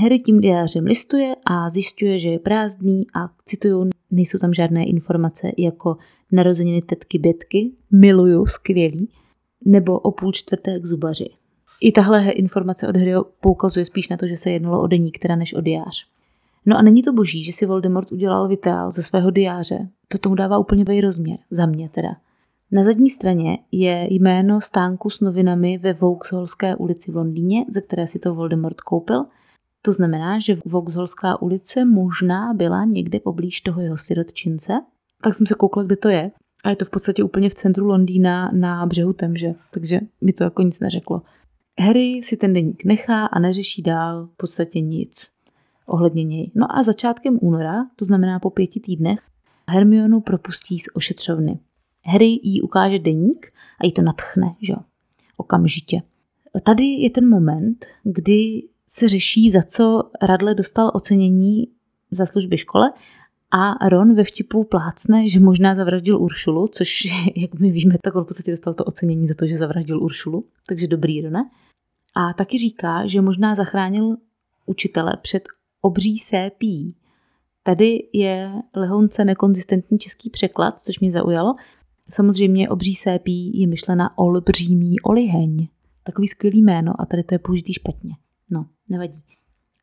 Harry 0.03 0.19
tím 0.19 0.41
diářem 0.41 0.85
listuje 0.85 1.37
a 1.47 1.71
zjišťuje, 1.71 2.19
že 2.19 2.29
je 2.29 2.39
prázdný 2.39 3.07
a 3.15 3.29
cituju, 3.45 3.91
nejsou 4.11 4.39
tam 4.39 4.53
žádné 4.53 4.85
informace 4.85 5.53
jako 5.59 5.97
narozeniny 6.33 6.83
tetky 6.83 7.19
Bětky, 7.19 7.71
miluju, 7.91 8.47
skvělý, 8.47 9.09
nebo 9.65 9.99
o 9.99 10.11
půl 10.11 10.33
čtvrté 10.33 10.81
k 10.81 10.87
zubaři. 10.87 11.29
I 11.81 11.93
tahle 11.93 12.31
informace 12.31 12.89
od 12.89 12.97
Harryho 12.97 13.25
poukazuje 13.41 13.85
spíš 13.85 14.09
na 14.09 14.17
to, 14.17 14.27
že 14.27 14.37
se 14.37 14.51
jednalo 14.51 14.83
o 14.83 14.87
deník, 14.87 15.19
teda 15.19 15.37
než 15.37 15.55
o 15.55 15.61
diář. 15.61 16.07
No 16.67 16.79
a 16.79 16.83
není 16.83 17.03
to 17.03 17.13
boží, 17.13 17.45
že 17.45 17.53
si 17.53 17.67
Voldemort 17.67 18.13
udělal 18.13 18.49
vitál 18.49 18.91
ze 18.91 19.03
svého 19.03 19.31
diáře. 19.31 19.89
To 20.09 20.19
tomu 20.19 20.35
dává 20.35 20.59
úplně 20.59 20.85
vej 20.85 21.01
rozměr, 21.01 21.39
za 21.51 21.67
mě 21.67 21.89
teda. 21.89 22.17
Na 22.73 22.85
zadní 22.85 23.11
straně 23.11 23.59
je 23.73 24.07
jméno 24.11 24.61
stánku 24.61 25.11
s 25.11 25.21
novinami 25.21 25.79
ve 25.79 25.93
Vauxhallské 25.93 26.77
ulici 26.77 27.13
v 27.13 27.17
Londýně, 27.17 27.65
ze 27.69 27.81
které 27.81 28.07
si 28.07 28.19
to 28.19 28.35
Voldemort 28.35 28.81
koupil. 28.81 29.25
To 29.83 29.93
znamená, 29.93 30.39
že 30.39 30.55
Vauxhallská 30.67 31.43
ulice 31.43 31.85
možná 31.85 32.55
byla 32.55 32.85
někde 32.85 33.21
poblíž 33.21 33.61
toho 33.61 33.81
jeho 33.81 33.97
sirotčince. 33.97 34.73
Tak 35.23 35.35
jsem 35.35 35.47
se 35.47 35.55
koukla, 35.55 35.83
kde 35.83 35.97
to 35.97 36.09
je. 36.09 36.31
A 36.65 36.71
je 36.71 36.77
to 36.77 36.85
v 36.85 36.91
podstatě 36.91 37.25
úplně 37.25 37.51
v 37.51 37.55
centru 37.55 37.87
Londýna 37.87 38.51
na 38.55 38.87
břehu 38.87 39.13
Temže, 39.13 39.55
takže 39.71 40.01
mi 40.21 40.33
to 40.33 40.45
jako 40.45 40.63
nic 40.63 40.81
neřeklo. 40.81 41.23
Harry 41.81 42.21
si 42.23 42.37
ten 42.37 42.53
deník 42.53 42.85
nechá 42.85 43.27
a 43.27 43.39
neřeší 43.39 43.83
dál 43.83 44.27
v 44.27 44.37
podstatě 44.37 44.81
nic 44.81 45.31
ohledně 45.87 46.25
něj. 46.25 46.51
No 46.55 46.77
a 46.79 46.83
začátkem 46.83 47.39
února, 47.43 47.87
to 47.97 48.05
znamená 48.05 48.39
po 48.39 48.51
pěti 48.51 48.81
týdnech, 48.81 49.21
Hermionu 49.71 50.21
propustí 50.21 50.79
z 50.79 50.87
ošetřovny. 50.95 51.59
Harry 52.05 52.41
jí 52.43 52.63
ukáže 52.63 52.99
deník 52.99 53.53
a 53.81 53.87
jí 53.87 53.93
to 53.93 54.03
natchne, 54.03 54.55
že 54.63 54.75
okamžitě. 55.37 56.03
Tady 56.63 56.85
je 56.85 57.11
ten 57.11 57.29
moment, 57.29 57.87
kdy 58.03 58.63
se 58.93 59.09
řeší, 59.09 59.51
za 59.51 59.63
co 59.63 60.03
Radle 60.23 60.55
dostal 60.55 60.91
ocenění 60.95 61.69
za 62.11 62.27
služby 62.27 62.59
škole 62.59 62.93
a 63.51 63.89
Ron 63.89 64.15
ve 64.15 64.25
vtipu 64.25 64.65
plácne, 64.65 65.29
že 65.29 65.41
možná 65.41 65.75
zavraždil 65.75 66.23
Uršulu, 66.23 66.69
což, 66.69 67.05
jak 67.37 67.55
my 67.55 67.71
víme, 67.71 67.95
tak 68.03 68.15
on 68.15 68.25
v 68.25 68.27
podstatě 68.27 68.51
dostal 68.51 68.75
to 68.75 68.85
ocenění 68.85 69.27
za 69.27 69.35
to, 69.35 69.47
že 69.47 69.57
zavraždil 69.57 70.03
Uršulu, 70.03 70.45
takže 70.69 70.87
dobrý, 70.87 71.23
Rone. 71.23 71.51
A 72.15 72.33
taky 72.33 72.59
říká, 72.59 73.07
že 73.07 73.21
možná 73.21 73.55
zachránil 73.55 74.17
učitele 74.67 75.17
před 75.23 75.43
obří 75.81 76.19
sépí. 76.19 76.95
Tady 77.63 78.09
je 78.13 78.53
lehonce 78.77 79.25
nekonzistentní 79.25 79.99
český 79.99 80.31
překlad, 80.31 80.81
což 80.81 81.01
mě 81.01 81.11
zaujalo. 81.11 81.55
Samozřejmě 82.11 82.69
obří 82.69 82.95
sépí 82.95 83.61
je 83.61 83.67
myšlena 83.67 84.19
olbřímý 84.19 85.01
oliheň. 85.01 85.69
Takový 86.03 86.29
skvělý 86.29 86.63
jméno 86.63 86.93
a 87.01 87.07
tady 87.07 87.23
to 87.23 87.35
je 87.35 87.39
použitý 87.39 87.73
špatně. 87.73 88.15
Nevadí. 88.91 89.23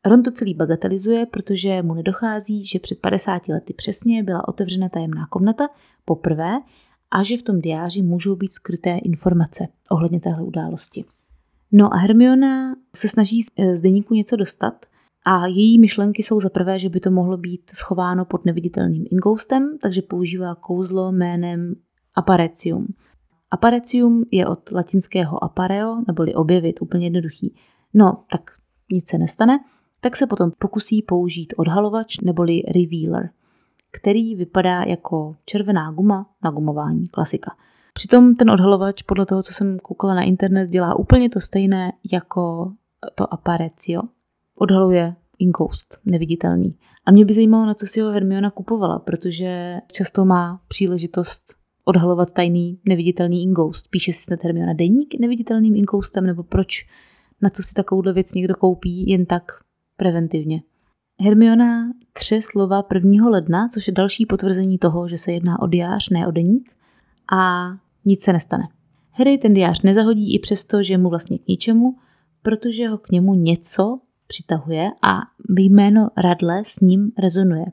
Ron 0.04 0.22
to 0.22 0.30
celý 0.30 0.54
bagatelizuje, 0.54 1.26
protože 1.26 1.82
mu 1.82 1.94
nedochází, 1.94 2.64
že 2.64 2.78
před 2.78 3.00
50 3.00 3.48
lety 3.48 3.72
přesně 3.72 4.22
byla 4.22 4.48
otevřena 4.48 4.88
tajemná 4.88 5.26
komnata 5.26 5.68
poprvé 6.04 6.58
a 7.10 7.22
že 7.22 7.36
v 7.36 7.42
tom 7.42 7.60
diáři 7.60 8.02
můžou 8.02 8.36
být 8.36 8.52
skryté 8.52 8.98
informace 8.98 9.68
ohledně 9.90 10.20
téhle 10.20 10.42
události. 10.42 11.04
No 11.72 11.94
a 11.94 11.96
Hermiona 11.96 12.74
se 12.96 13.08
snaží 13.08 13.42
z 13.72 13.80
deníku 13.80 14.14
něco 14.14 14.36
dostat 14.36 14.86
a 15.26 15.46
její 15.46 15.78
myšlenky 15.78 16.22
jsou 16.22 16.40
za 16.40 16.50
prvé, 16.50 16.78
že 16.78 16.88
by 16.88 17.00
to 17.00 17.10
mohlo 17.10 17.36
být 17.36 17.70
schováno 17.70 18.24
pod 18.24 18.44
neviditelným 18.44 19.04
ingoustem, 19.10 19.78
takže 19.82 20.02
používá 20.02 20.54
kouzlo 20.54 21.12
jménem 21.12 21.74
aparecium. 22.14 22.86
Aparecium 23.50 24.24
je 24.30 24.46
od 24.46 24.72
latinského 24.72 25.44
apareo, 25.44 26.02
neboli 26.06 26.34
objevit, 26.34 26.82
úplně 26.82 27.06
jednoduchý. 27.06 27.54
No, 27.94 28.24
tak 28.32 28.50
nic 28.92 29.08
se 29.08 29.18
nestane, 29.18 29.58
tak 30.00 30.16
se 30.16 30.26
potom 30.26 30.50
pokusí 30.58 31.02
použít 31.02 31.54
odhalovač 31.56 32.18
neboli 32.18 32.62
revealer, 32.68 33.30
který 33.90 34.34
vypadá 34.34 34.82
jako 34.82 35.36
červená 35.44 35.90
guma 35.90 36.26
na 36.44 36.50
gumování, 36.50 37.06
klasika. 37.06 37.56
Přitom 37.94 38.34
ten 38.34 38.50
odhalovač, 38.50 39.02
podle 39.02 39.26
toho, 39.26 39.42
co 39.42 39.52
jsem 39.52 39.78
koukala 39.78 40.14
na 40.14 40.22
internet, 40.22 40.70
dělá 40.70 40.98
úplně 40.98 41.30
to 41.30 41.40
stejné 41.40 41.92
jako 42.12 42.72
to 43.14 43.34
aparecio. 43.34 44.02
Odhaluje 44.54 45.14
inkoust, 45.38 46.00
neviditelný. 46.04 46.78
A 47.06 47.10
mě 47.10 47.24
by 47.24 47.34
zajímalo, 47.34 47.66
na 47.66 47.74
co 47.74 47.86
si 47.86 48.00
ho 48.00 48.10
Hermiona 48.10 48.50
kupovala, 48.50 48.98
protože 48.98 49.78
často 49.92 50.24
má 50.24 50.60
příležitost 50.68 51.42
odhalovat 51.84 52.32
tajný 52.32 52.80
neviditelný 52.88 53.42
inkoust. 53.42 53.88
Píše 53.90 54.12
si 54.12 54.22
snad 54.22 54.44
Hermiona 54.44 54.72
deník 54.72 55.14
neviditelným 55.20 55.76
inkoustem, 55.76 56.26
nebo 56.26 56.42
proč, 56.42 56.86
na 57.42 57.48
co 57.48 57.62
si 57.62 57.74
takovouhle 57.74 58.12
věc 58.12 58.34
někdo 58.34 58.54
koupí 58.54 59.10
jen 59.10 59.26
tak 59.26 59.52
preventivně. 59.96 60.62
Hermiona 61.20 61.92
tři 62.12 62.42
slova 62.42 62.84
1. 62.94 63.28
ledna, 63.28 63.68
což 63.68 63.86
je 63.86 63.92
další 63.92 64.26
potvrzení 64.26 64.78
toho, 64.78 65.08
že 65.08 65.18
se 65.18 65.32
jedná 65.32 65.62
o 65.62 65.66
diář, 65.66 66.08
ne 66.08 66.26
o 66.26 66.30
deník, 66.30 66.70
a 67.32 67.68
nic 68.04 68.22
se 68.22 68.32
nestane. 68.32 68.68
Harry 69.10 69.38
ten 69.38 69.54
diář 69.54 69.82
nezahodí 69.82 70.34
i 70.34 70.38
přesto, 70.38 70.82
že 70.82 70.98
mu 70.98 71.08
vlastně 71.08 71.38
k 71.38 71.48
ničemu, 71.48 71.96
protože 72.42 72.88
ho 72.88 72.98
k 72.98 73.10
němu 73.10 73.34
něco 73.34 74.00
přitahuje 74.26 74.90
a 75.02 75.20
jméno 75.58 76.08
Radle 76.16 76.62
s 76.64 76.80
ním 76.80 77.12
rezonuje. 77.18 77.64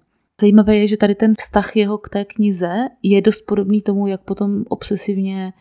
Zajímavé 0.41 0.75
je, 0.78 0.88
že 0.88 0.97
tady 0.97 1.15
ten 1.15 1.32
vztah 1.39 1.75
jeho 1.75 1.97
k 1.97 2.10
té 2.10 2.25
knize 2.25 2.88
je 3.04 3.21
dost 3.21 3.41
podobný 3.41 3.82
tomu, 3.82 4.08
jak 4.08 4.21
potom 4.21 4.63
obsesivně 4.69 5.54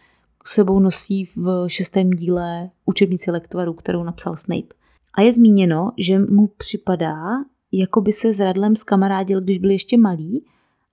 sebou 0.48 0.80
nosí 0.80 1.24
v 1.24 1.64
šestém 1.68 2.10
díle 2.10 2.70
učebnici 2.84 3.30
lektvaru, 3.30 3.72
kterou 3.72 4.04
napsal 4.04 4.36
Snape. 4.36 4.74
A 5.14 5.22
je 5.22 5.32
zmíněno, 5.32 5.92
že 5.98 6.18
mu 6.18 6.46
připadá, 6.46 7.24
jako 7.72 8.00
by 8.00 8.12
se 8.12 8.32
s 8.32 8.40
Radlem 8.40 8.76
skamarádil, 8.76 9.40
když 9.40 9.58
byl 9.58 9.70
ještě 9.70 9.98
malý 9.98 10.44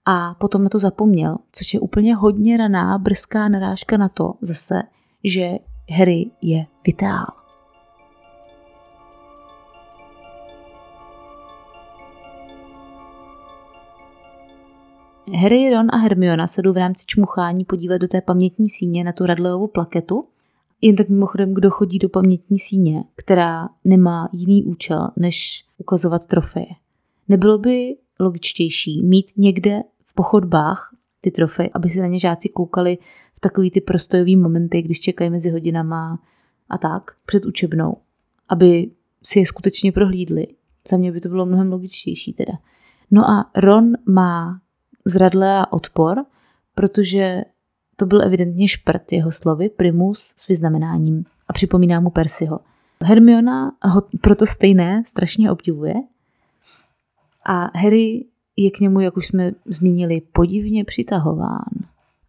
a 0.05 0.33
potom 0.33 0.63
na 0.63 0.69
to 0.69 0.79
zapomněl, 0.79 1.37
což 1.51 1.73
je 1.73 1.79
úplně 1.79 2.15
hodně 2.15 2.57
raná, 2.57 2.97
brzká 2.97 3.47
narážka 3.47 3.97
na 3.97 4.09
to 4.09 4.33
zase, 4.41 4.83
že 5.23 5.51
Harry 5.89 6.31
je 6.41 6.65
vitál. 6.85 7.40
Harry, 15.27 15.69
Ron 15.69 15.87
a 15.91 15.97
Hermiona 15.97 16.47
se 16.47 16.61
jdou 16.61 16.73
v 16.73 16.77
rámci 16.77 17.05
čmuchání 17.05 17.65
podívat 17.65 17.97
do 17.97 18.07
té 18.07 18.21
pamětní 18.21 18.69
síně 18.69 19.03
na 19.03 19.11
tu 19.11 19.25
Radleovu 19.25 19.67
plaketu. 19.67 20.23
Jen 20.81 20.95
tak 20.95 21.09
mimochodem, 21.09 21.53
kdo 21.53 21.69
chodí 21.71 21.99
do 21.99 22.09
pamětní 22.09 22.59
síně, 22.59 23.03
která 23.15 23.69
nemá 23.83 24.29
jiný 24.31 24.63
účel, 24.63 25.07
než 25.15 25.65
ukazovat 25.77 26.25
trofeje. 26.25 26.65
Nebylo 27.27 27.57
by 27.57 27.95
logičtější 28.19 29.03
mít 29.03 29.25
někde 29.37 29.81
v 30.05 30.13
pochodbách 30.13 30.95
ty 31.19 31.31
trofeje, 31.31 31.69
aby 31.73 31.89
se 31.89 32.01
na 32.01 32.07
ně 32.07 32.19
žáci 32.19 32.49
koukali 32.49 32.97
v 33.35 33.39
takový 33.39 33.71
ty 33.71 33.81
prostojový 33.81 34.35
momenty, 34.35 34.81
když 34.81 34.99
čekají 34.99 35.29
mezi 35.29 35.49
hodinama 35.49 36.19
a 36.69 36.77
tak, 36.77 37.11
před 37.25 37.45
učebnou, 37.45 37.97
aby 38.49 38.91
si 39.23 39.39
je 39.39 39.45
skutečně 39.45 39.91
prohlídli. 39.91 40.47
Za 40.89 40.97
mě 40.97 41.11
by 41.11 41.21
to 41.21 41.29
bylo 41.29 41.45
mnohem 41.45 41.71
logičtější 41.71 42.33
teda. 42.33 42.53
No 43.11 43.29
a 43.29 43.51
Ron 43.55 43.93
má 44.05 44.60
zradle 45.05 45.57
a 45.57 45.73
odpor, 45.73 46.25
protože 46.75 47.41
to 47.95 48.05
byl 48.05 48.21
evidentně 48.21 48.67
šprt 48.67 49.11
jeho 49.11 49.31
slovy, 49.31 49.69
primus 49.69 50.33
s 50.37 50.47
vyznamenáním 50.47 51.25
a 51.47 51.53
připomíná 51.53 51.99
mu 51.99 52.09
Persiho. 52.09 52.59
Hermiona 53.03 53.71
ho 53.83 54.01
proto 54.21 54.45
stejné 54.45 55.03
strašně 55.05 55.51
obdivuje 55.51 55.93
a 57.45 57.77
Harry 57.77 58.25
je 58.57 58.71
k 58.71 58.79
němu, 58.79 58.99
jak 58.99 59.17
už 59.17 59.27
jsme 59.27 59.51
zmínili, 59.65 60.21
podivně 60.33 60.83
přitahován. 60.83 61.69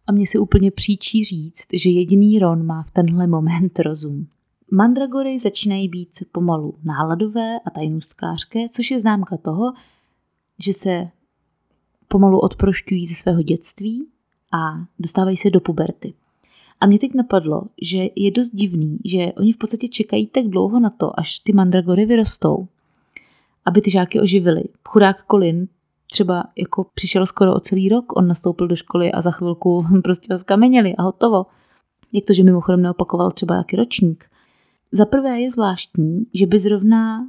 A 0.07 0.11
mně 0.11 0.27
se 0.27 0.39
úplně 0.39 0.71
příčí 0.71 1.23
říct, 1.23 1.67
že 1.73 1.89
jediný 1.89 2.39
Ron 2.39 2.65
má 2.65 2.83
v 2.83 2.91
tenhle 2.91 3.27
moment 3.27 3.79
rozum. 3.79 4.27
Mandragory 4.71 5.39
začínají 5.39 5.89
být 5.89 6.09
pomalu 6.31 6.75
náladové 6.83 7.59
a 7.65 7.69
tajnůstkářské, 7.69 8.69
což 8.69 8.91
je 8.91 8.99
známka 8.99 9.37
toho, 9.37 9.73
že 10.59 10.73
se 10.73 11.07
pomalu 12.07 12.39
odprošťují 12.39 13.05
ze 13.05 13.15
svého 13.15 13.41
dětství 13.41 14.07
a 14.53 14.85
dostávají 14.99 15.37
se 15.37 15.49
do 15.49 15.59
puberty. 15.59 16.13
A 16.81 16.85
mě 16.85 16.99
teď 16.99 17.13
napadlo, 17.13 17.63
že 17.81 18.07
je 18.15 18.31
dost 18.31 18.49
divný, 18.49 18.97
že 19.05 19.33
oni 19.37 19.53
v 19.53 19.57
podstatě 19.57 19.87
čekají 19.87 20.27
tak 20.27 20.45
dlouho 20.45 20.79
na 20.79 20.89
to, 20.89 21.19
až 21.19 21.39
ty 21.39 21.53
mandragory 21.53 22.05
vyrostou, 22.05 22.67
aby 23.65 23.81
ty 23.81 23.91
žáky 23.91 24.19
oživili. 24.19 24.63
Chudák 24.87 25.25
Colin 25.31 25.67
třeba 26.11 26.43
jako 26.57 26.85
přišel 26.93 27.25
skoro 27.25 27.55
o 27.55 27.59
celý 27.59 27.89
rok, 27.89 28.17
on 28.17 28.27
nastoupil 28.27 28.67
do 28.67 28.75
školy 28.75 29.11
a 29.11 29.21
za 29.21 29.31
chvilku 29.31 29.85
prostě 30.03 30.33
ho 30.33 30.39
skameněli 30.39 30.95
a 30.95 31.03
hotovo. 31.03 31.45
Jak 32.13 32.25
to, 32.25 32.33
že 32.33 32.43
mimochodem 32.43 32.81
neopakoval 32.81 33.31
třeba 33.31 33.55
jaký 33.55 33.75
ročník. 33.75 34.25
Za 34.91 35.05
prvé 35.05 35.41
je 35.41 35.51
zvláštní, 35.51 36.25
že 36.33 36.47
by 36.47 36.59
zrovna 36.59 37.27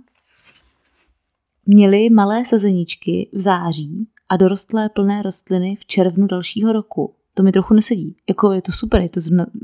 měli 1.67 2.11
malé 2.11 2.45
sazeničky 2.45 3.29
v 3.33 3.39
září 3.39 4.09
a 4.35 4.37
dorostlé 4.37 4.89
plné 4.89 5.23
rostliny 5.23 5.77
v 5.77 5.87
červnu 5.87 6.27
dalšího 6.27 6.73
roku. 6.73 7.15
To 7.35 7.43
mi 7.43 7.53
trochu 7.53 7.75
nesedí. 7.75 8.17
Jako 8.29 8.53
je 8.53 8.63
to 8.63 8.73
super, 8.73 9.01
je 9.01 9.09
to 9.09 9.21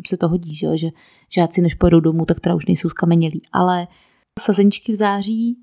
se 0.07 0.17
to 0.17 0.29
hodí, 0.29 0.55
že, 0.55 0.77
že 0.77 0.89
žáci 1.29 1.63
než 1.63 1.75
pojedou 1.75 2.01
domů, 2.01 2.25
tak 2.25 2.41
teda 2.41 2.55
už 2.55 2.67
nejsou 2.67 2.89
skamenělí. 2.89 3.43
Ale 3.53 3.89
sazeničky 4.39 4.93
v 4.93 4.95
září, 4.95 5.57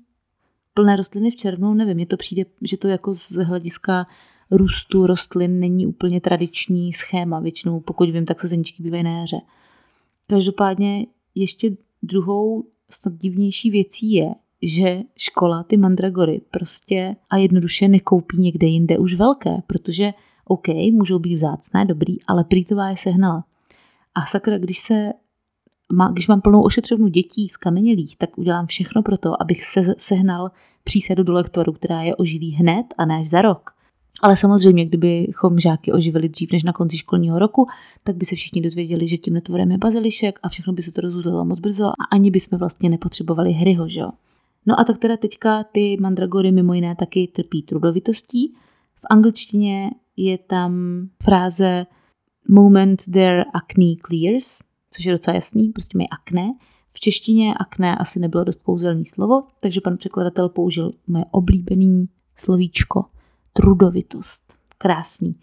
plné 0.74 0.96
rostliny 0.96 1.30
v 1.30 1.36
červnu, 1.36 1.74
nevím, 1.74 1.94
mně 1.94 2.06
to 2.06 2.16
přijde, 2.16 2.44
že 2.62 2.76
to 2.76 2.88
jako 2.88 3.14
z 3.14 3.32
hlediska 3.32 4.06
růstu 4.50 5.06
rostlin 5.06 5.60
není 5.60 5.86
úplně 5.86 6.20
tradiční 6.20 6.92
schéma. 6.92 7.40
Většinou, 7.40 7.80
pokud 7.80 8.10
vím, 8.10 8.26
tak 8.26 8.40
sazeničky 8.40 8.82
bývají 8.82 9.02
na 9.02 9.18
jaře. 9.18 9.38
Každopádně 10.26 11.06
ještě 11.34 11.76
druhou 12.02 12.64
snad 12.90 13.14
divnější 13.14 13.70
věcí 13.70 14.12
je, 14.12 14.34
že 14.62 15.00
škola 15.16 15.62
ty 15.62 15.76
mandragory 15.76 16.40
prostě 16.50 17.16
a 17.30 17.36
jednoduše 17.36 17.88
nekoupí 17.88 18.38
někde 18.38 18.66
jinde 18.66 18.98
už 18.98 19.14
velké, 19.14 19.56
protože 19.66 20.12
OK, 20.44 20.68
můžou 20.92 21.18
být 21.18 21.34
vzácné, 21.34 21.84
dobrý, 21.84 22.16
ale 22.26 22.44
prýtová 22.44 22.90
je 22.90 22.96
sehnala. 22.96 23.44
A 24.14 24.24
sakra, 24.24 24.58
když 24.58 24.78
se 24.78 25.12
má, 25.92 26.08
když 26.08 26.28
mám 26.28 26.40
plnou 26.40 26.62
ošetřovnu 26.62 27.08
dětí 27.08 27.48
z 27.48 27.56
kamenělých, 27.56 28.16
tak 28.16 28.38
udělám 28.38 28.66
všechno 28.66 29.02
pro 29.02 29.18
to, 29.18 29.42
abych 29.42 29.62
se, 29.62 29.94
sehnal 29.98 30.50
přísadu 30.84 31.22
do 31.22 31.32
lektoru, 31.32 31.72
která 31.72 32.02
je 32.02 32.16
oživí 32.16 32.50
hned 32.50 32.86
a 32.98 33.04
ne 33.04 33.18
až 33.18 33.26
za 33.26 33.42
rok. 33.42 33.70
Ale 34.22 34.36
samozřejmě, 34.36 34.86
kdybychom 34.86 35.60
žáky 35.60 35.92
oživili 35.92 36.28
dřív 36.28 36.52
než 36.52 36.62
na 36.62 36.72
konci 36.72 36.98
školního 36.98 37.38
roku, 37.38 37.66
tak 38.04 38.16
by 38.16 38.24
se 38.24 38.36
všichni 38.36 38.62
dozvěděli, 38.62 39.08
že 39.08 39.16
tím 39.16 39.34
netvorem 39.34 39.70
je 39.70 39.78
bazilišek 39.78 40.38
a 40.42 40.48
všechno 40.48 40.72
by 40.72 40.82
se 40.82 40.92
to 40.92 41.00
rozuzlilo 41.00 41.44
moc 41.44 41.60
brzo 41.60 41.86
a 41.86 42.04
ani 42.12 42.30
bychom 42.30 42.58
vlastně 42.58 42.90
nepotřebovali 42.90 43.52
Harryho, 43.52 43.88
že 43.88 44.00
jo. 44.00 44.10
No 44.68 44.80
a 44.80 44.84
tak 44.84 44.98
teda 44.98 45.16
teďka 45.16 45.64
ty 45.64 45.96
mandragory 46.00 46.52
mimo 46.52 46.74
jiné 46.74 46.96
taky 46.96 47.26
trpí 47.26 47.62
trudovitostí. 47.62 48.54
V 48.94 49.06
angličtině 49.10 49.90
je 50.16 50.38
tam 50.38 50.72
fráze 51.22 51.86
moment 52.48 53.02
their 53.04 53.44
acne 53.54 53.94
clears, 54.06 54.58
což 54.90 55.04
je 55.04 55.12
docela 55.12 55.34
jasný, 55.34 55.68
prostě 55.68 55.98
mají 55.98 56.08
akné. 56.08 56.52
V 56.92 57.00
češtině 57.00 57.54
akné 57.54 57.96
asi 57.96 58.20
nebylo 58.20 58.44
dost 58.44 58.62
kouzelný 58.62 59.04
slovo, 59.04 59.42
takže 59.60 59.80
pan 59.80 59.96
překladatel 59.96 60.48
použil 60.48 60.92
moje 61.06 61.24
oblíbený 61.30 62.08
slovíčko 62.36 63.04
trudovitost. 63.52 64.54
Krásný. 64.78 65.36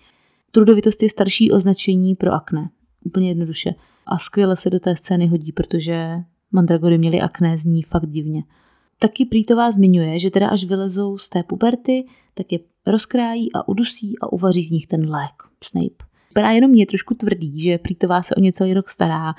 Trudovitost 0.52 1.04
je 1.04 1.10
starší 1.10 1.52
označení 1.52 2.16
pro 2.16 2.32
akné. 2.32 2.70
Úplně 3.04 3.30
jednoduše. 3.30 3.72
A 4.06 4.18
skvěle 4.18 4.56
se 4.56 4.70
do 4.70 4.80
té 4.80 4.96
scény 4.96 5.28
hodí, 5.28 5.52
protože 5.52 6.16
mandragory 6.52 6.98
měly 6.98 7.22
akné, 7.22 7.58
zní 7.58 7.84
fakt 7.84 8.10
divně. 8.10 8.44
Taky 9.00 9.26
Prýtová 9.26 9.72
zmiňuje, 9.72 10.20
že 10.20 10.32
teda 10.32 10.48
až 10.48 10.64
vylezou 10.64 11.18
z 11.18 11.30
té 11.30 11.44
puberty, 11.44 12.06
tak 12.34 12.52
je 12.52 12.60
rozkrájí 12.86 13.54
a 13.54 13.68
udusí 13.68 14.20
a 14.22 14.34
uvaří 14.34 14.64
z 14.66 14.72
nich 14.72 14.88
ten 14.88 15.10
lék, 15.10 15.44
Snape. 15.64 16.06
Vypadá 16.30 16.52
jenom 16.52 16.72
mě 16.72 16.86
trošku 16.86 17.14
tvrdý, 17.14 17.62
že 17.62 17.78
Prýtová 17.78 18.22
se 18.22 18.36
o 18.36 18.40
ně 18.40 18.54
celý 18.54 18.74
rok 18.74 18.90
stará, 18.90 19.34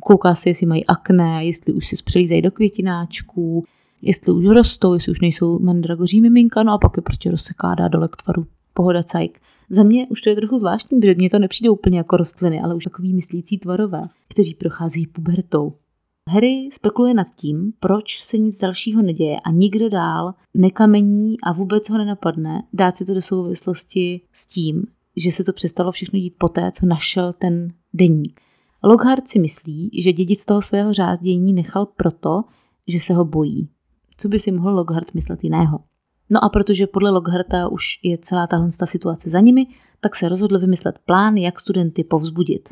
kouká 0.00 0.34
se, 0.34 0.50
jestli 0.50 0.66
mají 0.66 0.86
akné, 0.86 1.44
jestli 1.44 1.72
už 1.72 1.86
se 1.86 1.96
přelízají 2.04 2.42
do 2.42 2.50
květináčků, 2.50 3.64
jestli 4.02 4.32
už 4.32 4.44
rostou, 4.44 4.94
jestli 4.94 5.12
už 5.12 5.20
nejsou 5.20 5.58
mandragoří 5.58 6.20
miminka, 6.20 6.62
no 6.62 6.72
a 6.72 6.78
pak 6.78 6.92
je 6.96 7.02
prostě 7.02 7.30
rozseká, 7.30 7.74
do 7.74 7.98
lektvaru. 7.98 8.46
Pohoda 8.74 9.02
cajk. 9.02 9.40
Za 9.70 9.82
mě 9.82 10.06
už 10.06 10.20
to 10.20 10.30
je 10.30 10.36
trochu 10.36 10.58
zvláštní, 10.58 11.00
protože 11.00 11.14
mně 11.14 11.30
to 11.30 11.38
nepřijde 11.38 11.70
úplně 11.70 11.98
jako 11.98 12.16
rostliny, 12.16 12.60
ale 12.60 12.74
už 12.74 12.84
takový 12.84 13.14
myslící 13.14 13.58
tvarové, 13.58 14.02
kteří 14.28 14.54
procházejí 14.54 15.06
pubertou. 15.06 15.72
Harry 16.32 16.68
spekuluje 16.72 17.14
nad 17.14 17.26
tím, 17.36 17.72
proč 17.80 18.22
se 18.22 18.38
nic 18.38 18.58
dalšího 18.58 19.02
neděje 19.02 19.40
a 19.40 19.50
nikdo 19.50 19.88
dál 19.88 20.34
nekamení 20.54 21.40
a 21.40 21.52
vůbec 21.52 21.90
ho 21.90 21.98
nenapadne 21.98 22.62
dát 22.72 22.96
si 22.96 23.06
to 23.06 23.14
do 23.14 23.20
souvislosti 23.20 24.20
s 24.32 24.46
tím, 24.46 24.82
že 25.16 25.32
se 25.32 25.44
to 25.44 25.52
přestalo 25.52 25.92
všechno 25.92 26.18
dít 26.18 26.34
poté, 26.38 26.70
co 26.72 26.86
našel 26.86 27.32
ten 27.32 27.68
deník. 27.94 28.40
Lockhart 28.82 29.28
si 29.28 29.38
myslí, 29.38 29.90
že 30.02 30.12
dědic 30.12 30.44
toho 30.44 30.62
svého 30.62 30.92
řádění 30.92 31.52
nechal 31.52 31.86
proto, 31.86 32.44
že 32.86 33.00
se 33.00 33.14
ho 33.14 33.24
bojí. 33.24 33.68
Co 34.16 34.28
by 34.28 34.38
si 34.38 34.52
mohl 34.52 34.70
Lockhart 34.70 35.14
myslet 35.14 35.44
jiného? 35.44 35.78
No 36.30 36.44
a 36.44 36.48
protože 36.48 36.86
podle 36.86 37.10
Lockharta 37.10 37.68
už 37.68 37.84
je 38.02 38.18
celá 38.18 38.46
tahle 38.46 38.68
situace 38.84 39.30
za 39.30 39.40
nimi, 39.40 39.66
tak 40.00 40.16
se 40.16 40.28
rozhodl 40.28 40.58
vymyslet 40.58 40.98
plán, 41.06 41.36
jak 41.36 41.60
studenty 41.60 42.04
povzbudit. 42.04 42.68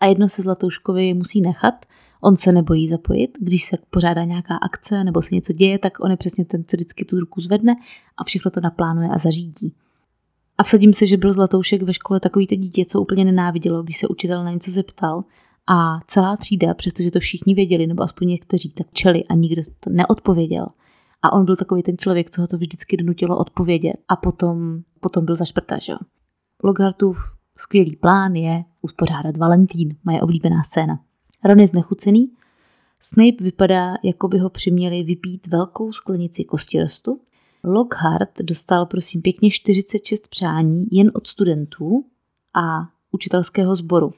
A 0.00 0.06
jedno 0.06 0.28
se 0.28 0.42
Zlatouškovi 0.42 1.14
musí 1.14 1.40
nechat, 1.40 1.86
on 2.20 2.36
se 2.36 2.52
nebojí 2.52 2.88
zapojit, 2.88 3.30
když 3.40 3.64
se 3.64 3.78
pořádá 3.90 4.24
nějaká 4.24 4.56
akce 4.56 5.04
nebo 5.04 5.22
se 5.22 5.34
něco 5.34 5.52
děje, 5.52 5.78
tak 5.78 6.00
on 6.00 6.10
je 6.10 6.16
přesně 6.16 6.44
ten, 6.44 6.64
co 6.66 6.76
vždycky 6.76 7.04
tu 7.04 7.20
ruku 7.20 7.40
zvedne 7.40 7.76
a 8.16 8.24
všechno 8.24 8.50
to 8.50 8.60
naplánuje 8.60 9.08
a 9.08 9.18
zařídí. 9.18 9.74
A 10.58 10.62
vsadím 10.62 10.94
se, 10.94 11.06
že 11.06 11.16
byl 11.16 11.32
Zlatoušek 11.32 11.82
ve 11.82 11.92
škole 11.92 12.20
takový 12.20 12.46
to 12.46 12.54
dítě, 12.54 12.84
co 12.84 13.00
úplně 13.00 13.24
nenávidělo, 13.24 13.82
když 13.82 13.98
se 13.98 14.08
učitel 14.08 14.44
na 14.44 14.50
něco 14.50 14.70
zeptal 14.70 15.24
a 15.66 16.00
celá 16.06 16.36
třída, 16.36 16.74
přestože 16.74 17.10
to 17.10 17.20
všichni 17.20 17.54
věděli, 17.54 17.86
nebo 17.86 18.02
aspoň 18.02 18.28
někteří, 18.28 18.70
tak 18.70 18.86
čeli 18.92 19.24
a 19.24 19.34
nikdo 19.34 19.62
to 19.80 19.90
neodpověděl. 19.90 20.66
A 21.22 21.32
on 21.32 21.44
byl 21.44 21.56
takový 21.56 21.82
ten 21.82 21.98
člověk, 21.98 22.30
co 22.30 22.40
ho 22.40 22.46
to 22.46 22.56
vždycky 22.56 22.96
donutilo 22.96 23.38
odpovědět 23.38 23.96
a 24.08 24.16
potom, 24.16 24.80
potom 25.00 25.24
byl 25.24 25.34
zašprta, 25.34 25.78
že. 25.78 25.92
Logartův 26.64 27.18
skvělý 27.58 27.96
plán 27.96 28.34
je 28.34 28.64
uspořádat 28.82 29.36
Valentín, 29.36 29.96
moje 30.04 30.20
oblíbená 30.22 30.62
scéna. 30.62 31.05
Ron 31.46 31.60
je 31.60 31.68
znechucený, 31.68 32.30
Snape 33.00 33.44
vypadá, 33.44 33.94
jako 34.02 34.28
by 34.28 34.38
ho 34.38 34.50
přiměli 34.50 35.02
vypít 35.02 35.46
velkou 35.46 35.92
sklenici 35.92 36.44
kostirostu. 36.44 37.20
Lockhart 37.64 38.38
dostal 38.42 38.86
prosím 38.86 39.22
pěkně 39.22 39.50
46 39.50 40.28
přání 40.28 40.86
jen 40.90 41.10
od 41.14 41.26
studentů 41.26 42.04
a 42.54 42.88
učitelského 43.10 43.76
sboru. 43.76 44.12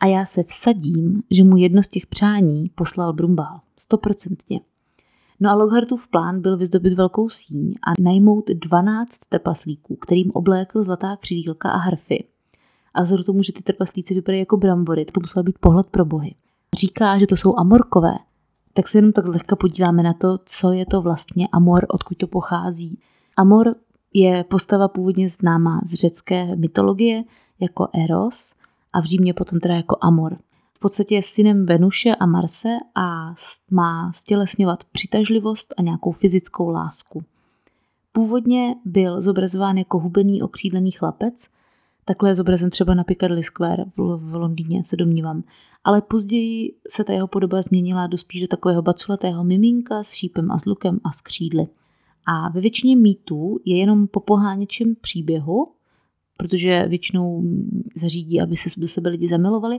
A 0.00 0.06
já 0.06 0.24
se 0.24 0.42
vsadím, 0.42 1.22
že 1.30 1.44
mu 1.44 1.56
jedno 1.56 1.82
z 1.82 1.88
těch 1.88 2.06
přání 2.06 2.70
poslal 2.74 3.12
Brumbál. 3.12 3.60
Stoprocentně. 3.78 4.60
No 5.40 5.50
a 5.50 5.54
Lockhartův 5.54 6.08
plán 6.08 6.40
byl 6.40 6.56
vyzdobit 6.56 6.92
velkou 6.92 7.28
síň 7.28 7.74
a 7.82 8.02
najmout 8.02 8.50
12 8.50 9.18
trpaslíků, 9.28 9.96
kterým 9.96 10.30
oblékl 10.30 10.82
zlatá 10.82 11.16
křídílka 11.16 11.70
a 11.70 11.76
harfy. 11.76 12.24
A 12.96 13.02
vzhledem 13.02 13.24
tomu, 13.24 13.42
že 13.42 13.52
ty 13.52 13.62
trpaslíci 13.62 14.14
vypadají 14.14 14.40
jako 14.40 14.56
brambory, 14.56 15.04
to 15.04 15.20
musel 15.20 15.42
být 15.42 15.58
pohled 15.58 15.86
pro 15.86 16.04
bohy. 16.04 16.34
Říká, 16.78 17.18
že 17.18 17.26
to 17.26 17.36
jsou 17.36 17.58
amorkové, 17.58 18.14
tak 18.72 18.88
se 18.88 18.98
jenom 18.98 19.12
tak 19.12 19.26
lehka 19.26 19.56
podíváme 19.56 20.02
na 20.02 20.12
to, 20.12 20.38
co 20.44 20.72
je 20.72 20.86
to 20.86 21.02
vlastně 21.02 21.48
amor, 21.52 21.86
odkud 21.88 22.18
to 22.18 22.26
pochází. 22.26 22.98
Amor 23.36 23.74
je 24.14 24.44
postava 24.44 24.88
původně 24.88 25.28
známá 25.28 25.80
z 25.84 25.94
řecké 25.94 26.56
mytologie 26.56 27.24
jako 27.60 27.88
Eros 27.94 28.54
a 28.92 29.00
v 29.00 29.04
Římě 29.04 29.34
potom 29.34 29.60
teda 29.60 29.74
jako 29.74 29.96
Amor. 30.00 30.36
V 30.74 30.78
podstatě 30.78 31.14
je 31.14 31.22
synem 31.22 31.66
Venuše 31.66 32.14
a 32.14 32.26
Marse 32.26 32.68
a 32.94 33.34
má 33.70 34.12
stělesňovat 34.12 34.84
přitažlivost 34.84 35.74
a 35.76 35.82
nějakou 35.82 36.12
fyzickou 36.12 36.68
lásku. 36.68 37.24
Původně 38.12 38.74
byl 38.84 39.20
zobrazován 39.20 39.78
jako 39.78 39.98
hubený 39.98 40.42
okřídlený 40.42 40.90
chlapec, 40.90 41.48
takhle 42.08 42.30
je 42.30 42.34
zobrazen 42.34 42.70
třeba 42.70 42.94
na 42.94 43.04
Piccadilly 43.04 43.42
Square 43.42 43.84
v, 43.96 44.16
v 44.16 44.34
Londýně, 44.34 44.84
se 44.84 44.96
domnívám. 44.96 45.42
ale 45.84 46.02
později 46.02 46.72
se 46.88 47.04
ta 47.04 47.12
jeho 47.12 47.26
podoba 47.26 47.62
změnila 47.62 48.06
do 48.06 48.18
spíš 48.18 48.40
do 48.40 48.48
takového 48.48 48.82
baculatého 48.82 49.44
miminka 49.44 50.02
s 50.02 50.12
šípem 50.12 50.50
a 50.50 50.58
s 50.58 50.64
lukem 50.64 51.00
a 51.04 51.12
s 51.12 51.20
křídly. 51.20 51.66
A 52.26 52.48
ve 52.48 52.60
většině 52.60 52.96
mýtů 52.96 53.60
je 53.64 53.78
jenom 53.78 54.06
po 54.06 54.20
poháněčím 54.20 54.96
příběhu, 55.00 55.68
protože 56.36 56.86
většinou 56.88 57.42
zařídí, 57.94 58.40
aby 58.40 58.56
se 58.56 58.80
do 58.80 58.88
sebe 58.88 59.10
lidi 59.10 59.28
zamilovali, 59.28 59.78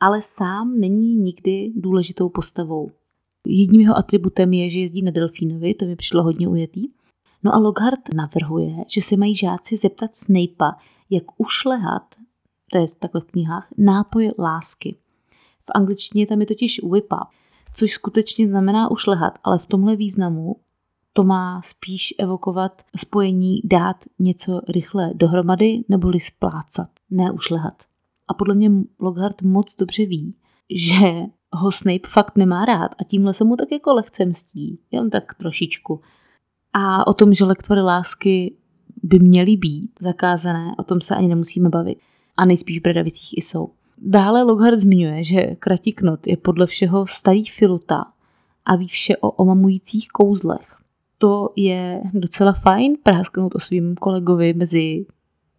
ale 0.00 0.20
sám 0.22 0.80
není 0.80 1.14
nikdy 1.14 1.72
důležitou 1.76 2.28
postavou. 2.28 2.90
Jedním 3.46 3.80
jeho 3.80 3.98
atributem 3.98 4.52
je, 4.52 4.70
že 4.70 4.80
jezdí 4.80 5.02
na 5.02 5.10
delfínovi, 5.10 5.74
to 5.74 5.84
mi 5.84 5.96
přišlo 5.96 6.22
hodně 6.22 6.48
ujetý. 6.48 6.88
No 7.42 7.54
a 7.54 7.58
Lockhart 7.58 8.14
navrhuje, 8.14 8.76
že 8.86 9.00
se 9.00 9.16
mají 9.16 9.36
žáci 9.36 9.76
zeptat 9.76 10.16
Snape'a, 10.16 10.76
jak 11.10 11.24
ušlehat, 11.36 12.14
to 12.72 12.78
je 12.78 12.86
takhle 12.98 13.20
v 13.20 13.24
knihách, 13.24 13.68
nápoj 13.78 14.32
lásky. 14.38 14.96
V 15.66 15.70
angličtině 15.74 16.26
tam 16.26 16.40
je 16.40 16.46
totiž 16.46 16.80
whip 16.82 17.12
up, 17.12 17.28
což 17.74 17.90
skutečně 17.90 18.46
znamená 18.46 18.90
ušlehat, 18.90 19.38
ale 19.44 19.58
v 19.58 19.66
tomhle 19.66 19.96
významu 19.96 20.56
to 21.12 21.24
má 21.24 21.62
spíš 21.62 22.14
evokovat 22.18 22.82
spojení 22.96 23.60
dát 23.64 23.96
něco 24.18 24.60
rychle 24.68 25.10
dohromady 25.14 25.84
neboli 25.88 26.20
splácat, 26.20 26.88
ne 27.10 27.32
ušlehat. 27.32 27.82
A 28.28 28.34
podle 28.34 28.54
mě 28.54 28.70
Lockhart 29.00 29.42
moc 29.42 29.76
dobře 29.76 30.06
ví, 30.06 30.34
že 30.70 31.22
ho 31.52 31.72
Snape 31.72 32.08
fakt 32.08 32.36
nemá 32.36 32.64
rád 32.64 32.90
a 32.98 33.04
tímhle 33.04 33.34
se 33.34 33.44
mu 33.44 33.56
tak 33.56 33.72
jako 33.72 33.94
lehce 33.94 34.24
mstí, 34.24 34.78
jen 34.90 35.10
tak 35.10 35.34
trošičku. 35.34 36.00
A 36.72 37.06
o 37.06 37.14
tom, 37.14 37.34
že 37.34 37.44
lektvory 37.44 37.80
lásky 37.80 38.54
by 39.02 39.18
měly 39.18 39.56
být 39.56 39.90
zakázané, 40.00 40.74
o 40.78 40.82
tom 40.82 41.00
se 41.00 41.16
ani 41.16 41.28
nemusíme 41.28 41.68
bavit. 41.68 41.98
A 42.36 42.44
nejspíš 42.44 42.78
v 42.78 42.82
Bradavicích 42.82 43.38
i 43.38 43.42
jsou. 43.42 43.70
Dále 43.98 44.42
Lockhart 44.42 44.78
zmiňuje, 44.78 45.24
že 45.24 45.42
Kratiknot 45.58 46.26
je 46.26 46.36
podle 46.36 46.66
všeho 46.66 47.06
starý 47.06 47.44
filuta 47.44 48.04
a 48.64 48.76
ví 48.76 48.88
vše 48.88 49.16
o 49.16 49.30
omamujících 49.30 50.08
kouzlech. 50.08 50.76
To 51.18 51.52
je 51.56 52.02
docela 52.14 52.52
fajn 52.52 52.96
prásknout 53.02 53.54
o 53.54 53.58
svým 53.58 53.94
kolegovi 53.94 54.54
mezi 54.54 55.06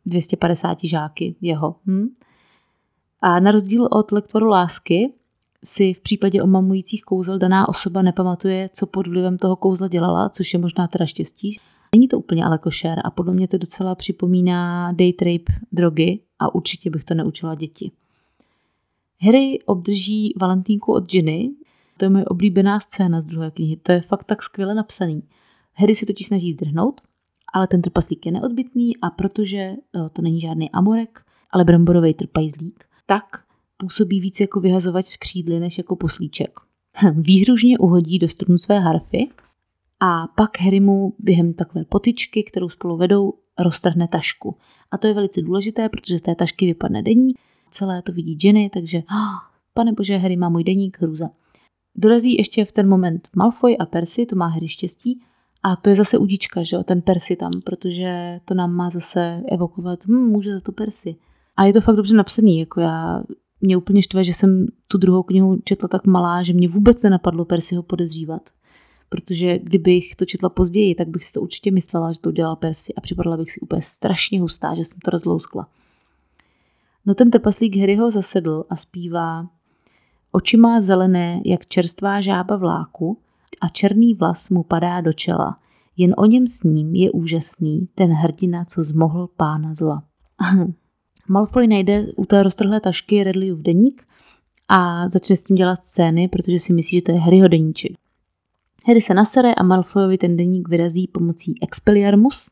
250 0.06 0.78
žáky 0.84 1.36
jeho. 1.42 1.76
Hm? 1.86 2.08
A 3.22 3.40
na 3.40 3.52
rozdíl 3.52 3.88
od 3.92 4.12
lektvoru 4.12 4.48
lásky 4.48 5.14
si 5.66 5.94
v 5.94 6.02
případě 6.02 6.44
omamujících 6.44 7.04
kouzel 7.04 7.38
daná 7.40 7.70
osoba 7.70 8.02
nepamatuje, 8.02 8.70
co 8.74 8.88
pod 8.88 9.08
vlivem 9.08 9.38
toho 9.38 9.56
kouzla 9.56 9.88
dělala, 9.88 10.30
což 10.30 10.54
je 10.54 10.60
možná 10.60 10.88
teda 10.88 11.06
štěstí. 11.06 11.60
Není 11.96 12.08
to 12.08 12.20
úplně 12.20 12.46
ale 12.46 12.58
košer 12.58 13.02
a 13.06 13.12
podle 13.12 13.34
mě 13.34 13.48
to 13.48 13.58
docela 13.58 13.96
připomíná 13.96 14.92
date 14.92 15.26
rape 15.26 15.54
drogy 15.72 16.20
a 16.40 16.56
určitě 16.56 16.90
bych 16.90 17.04
to 17.04 17.14
neučila 17.14 17.56
děti. 17.56 17.92
Harry 19.22 19.60
obdrží 19.66 20.34
Valentínku 20.38 20.94
od 20.94 21.12
Ginny, 21.12 21.52
to 21.98 22.06
je 22.06 22.10
moje 22.10 22.26
oblíbená 22.26 22.80
scéna 22.80 23.22
z 23.22 23.26
druhé 23.26 23.52
knihy, 23.52 23.78
to 23.78 23.92
je 23.92 24.02
fakt 24.02 24.24
tak 24.24 24.44
skvěle 24.44 24.76
napsaný. 24.76 25.24
Harry 25.74 25.96
si 25.96 26.06
totiž 26.06 26.28
snaží 26.28 26.52
zdrhnout, 26.52 27.02
ale 27.54 27.68
ten 27.68 27.82
trpaslík 27.82 28.26
je 28.26 28.32
neodbitný 28.32 28.98
a 28.98 29.10
protože 29.10 29.58
eh, 29.58 29.76
to 30.14 30.22
není 30.22 30.42
žádný 30.42 30.72
amorek, 30.72 31.22
ale 31.52 31.64
bramborový 31.64 32.14
trpajzlík, 32.14 32.86
tak 33.06 33.24
působí 33.82 34.20
víc 34.20 34.40
jako 34.40 34.60
vyhazovač 34.60 35.08
z 35.08 35.18
křídly 35.18 35.60
než 35.60 35.78
jako 35.78 35.96
poslíček. 35.96 36.60
Výhružně 37.14 37.78
uhodí 37.78 38.20
do 38.20 38.28
strunu 38.28 38.58
své 38.58 38.80
harfy 38.80 39.28
a 40.00 40.28
pak 40.28 40.60
Harry 40.60 40.80
mu 40.80 41.14
během 41.20 41.54
takové 41.54 41.86
potyčky, 41.86 42.44
kterou 42.44 42.70
spolu 42.70 42.98
vedou, 42.98 43.34
roztrhne 43.60 44.08
tašku. 44.08 44.58
A 44.92 44.98
to 44.98 45.08
je 45.08 45.14
velice 45.14 45.42
důležité, 45.42 45.90
protože 45.90 46.18
z 46.18 46.22
té 46.22 46.36
tašky 46.36 46.66
vypadne 46.66 47.02
deník. 47.02 47.38
Celé 47.70 48.02
to 48.02 48.12
vidí 48.12 48.38
Jenny, 48.44 48.70
takže 48.70 48.98
oh, 48.98 49.38
pane 49.74 49.94
bože, 49.94 50.18
Harry 50.18 50.36
má 50.36 50.50
můj 50.50 50.64
deník, 50.64 50.98
hruza. 51.02 51.30
Dorazí 51.96 52.36
ještě 52.38 52.66
v 52.66 52.72
ten 52.72 52.90
moment 52.90 53.30
Malfoy 53.36 53.78
a 53.78 53.86
Percy, 53.86 54.26
to 54.26 54.36
má 54.36 54.48
Harry 54.48 54.68
štěstí, 54.68 55.22
a 55.64 55.76
to 55.76 55.90
je 55.90 55.96
zase 55.96 56.18
udička, 56.18 56.64
že 56.64 56.76
jo, 56.76 56.84
ten 56.84 57.02
Percy 57.02 57.36
tam, 57.36 57.52
protože 57.66 58.40
to 58.46 58.54
nám 58.54 58.72
má 58.72 58.90
zase 58.90 59.44
evokovat, 59.52 60.00
hm, 60.08 60.28
může 60.28 60.54
za 60.54 60.60
to 60.60 60.72
Percy. 60.72 61.16
A 61.58 61.66
je 61.66 61.74
to 61.74 61.82
fakt 61.82 61.96
dobře 61.96 62.16
napsaný, 62.16 62.60
jako 62.60 62.82
já, 62.82 63.24
mě 63.62 63.78
úplně 63.78 64.02
štve, 64.02 64.24
že 64.24 64.34
jsem 64.34 64.68
tu 64.88 64.98
druhou 64.98 65.24
knihu 65.24 65.60
četla 65.64 65.88
tak 65.88 66.06
malá, 66.06 66.44
že 66.44 66.54
mě 66.54 66.68
vůbec 66.68 67.04
nenapadlo 67.04 67.46
Percyho 67.46 67.84
podezřívat. 67.84 68.50
Protože 69.10 69.60
kdybych 69.60 70.16
to 70.16 70.26
četla 70.26 70.50
později, 70.50 70.96
tak 70.96 71.08
bych 71.08 71.26
si 71.26 71.34
to 71.34 71.42
určitě 71.42 71.72
myslela, 71.72 72.12
že 72.12 72.22
to 72.22 72.30
udělala 72.30 72.56
Percy 72.56 72.94
a 72.94 73.02
připadala 73.02 73.38
bych 73.38 73.52
si 73.52 73.60
úplně 73.60 73.82
strašně 73.82 74.42
hustá, 74.42 74.76
že 74.76 74.84
jsem 74.84 75.00
to 75.06 75.12
rozlouskla. 75.12 75.68
No 77.06 77.14
ten 77.14 77.32
trpaslík 77.32 77.78
Harryho 77.78 78.12
zasedl 78.12 78.64
a 78.70 78.76
zpívá 78.76 79.48
Oči 80.32 80.58
má 80.58 80.82
zelené, 80.82 81.42
jak 81.46 81.66
čerstvá 81.66 82.22
žába 82.22 82.56
vláku 82.56 83.18
a 83.62 83.70
černý 83.70 84.14
vlas 84.14 84.50
mu 84.50 84.64
padá 84.64 85.02
do 85.02 85.14
čela. 85.14 85.60
Jen 85.98 86.14
o 86.18 86.26
něm 86.26 86.48
s 86.48 86.64
ním 86.64 86.96
je 86.96 87.12
úžasný 87.12 87.88
ten 87.96 88.12
hrdina, 88.12 88.66
co 88.66 88.84
zmohl 88.84 89.30
pána 89.38 89.74
zla. 89.74 90.04
Malfoy 91.28 91.68
najde 91.68 92.08
u 92.16 92.26
té 92.26 92.44
roztrhlé 92.44 92.80
tašky 92.80 93.24
Redleyův 93.24 93.60
deník 93.60 94.04
a 94.68 95.08
začne 95.08 95.36
s 95.36 95.44
tím 95.44 95.56
dělat 95.56 95.80
scény, 95.86 96.28
protože 96.28 96.60
si 96.60 96.74
myslí, 96.74 96.98
že 96.98 97.02
to 97.02 97.12
je 97.12 97.20
Harryho 97.20 97.48
deníček. 97.48 97.92
Harry 98.88 99.02
se 99.02 99.14
nasere 99.14 99.54
a 99.54 99.64
Malfoyovi 99.64 100.18
ten 100.18 100.38
deník 100.38 100.70
vyrazí 100.70 101.08
pomocí 101.08 101.56
Expelliarmus 101.62 102.52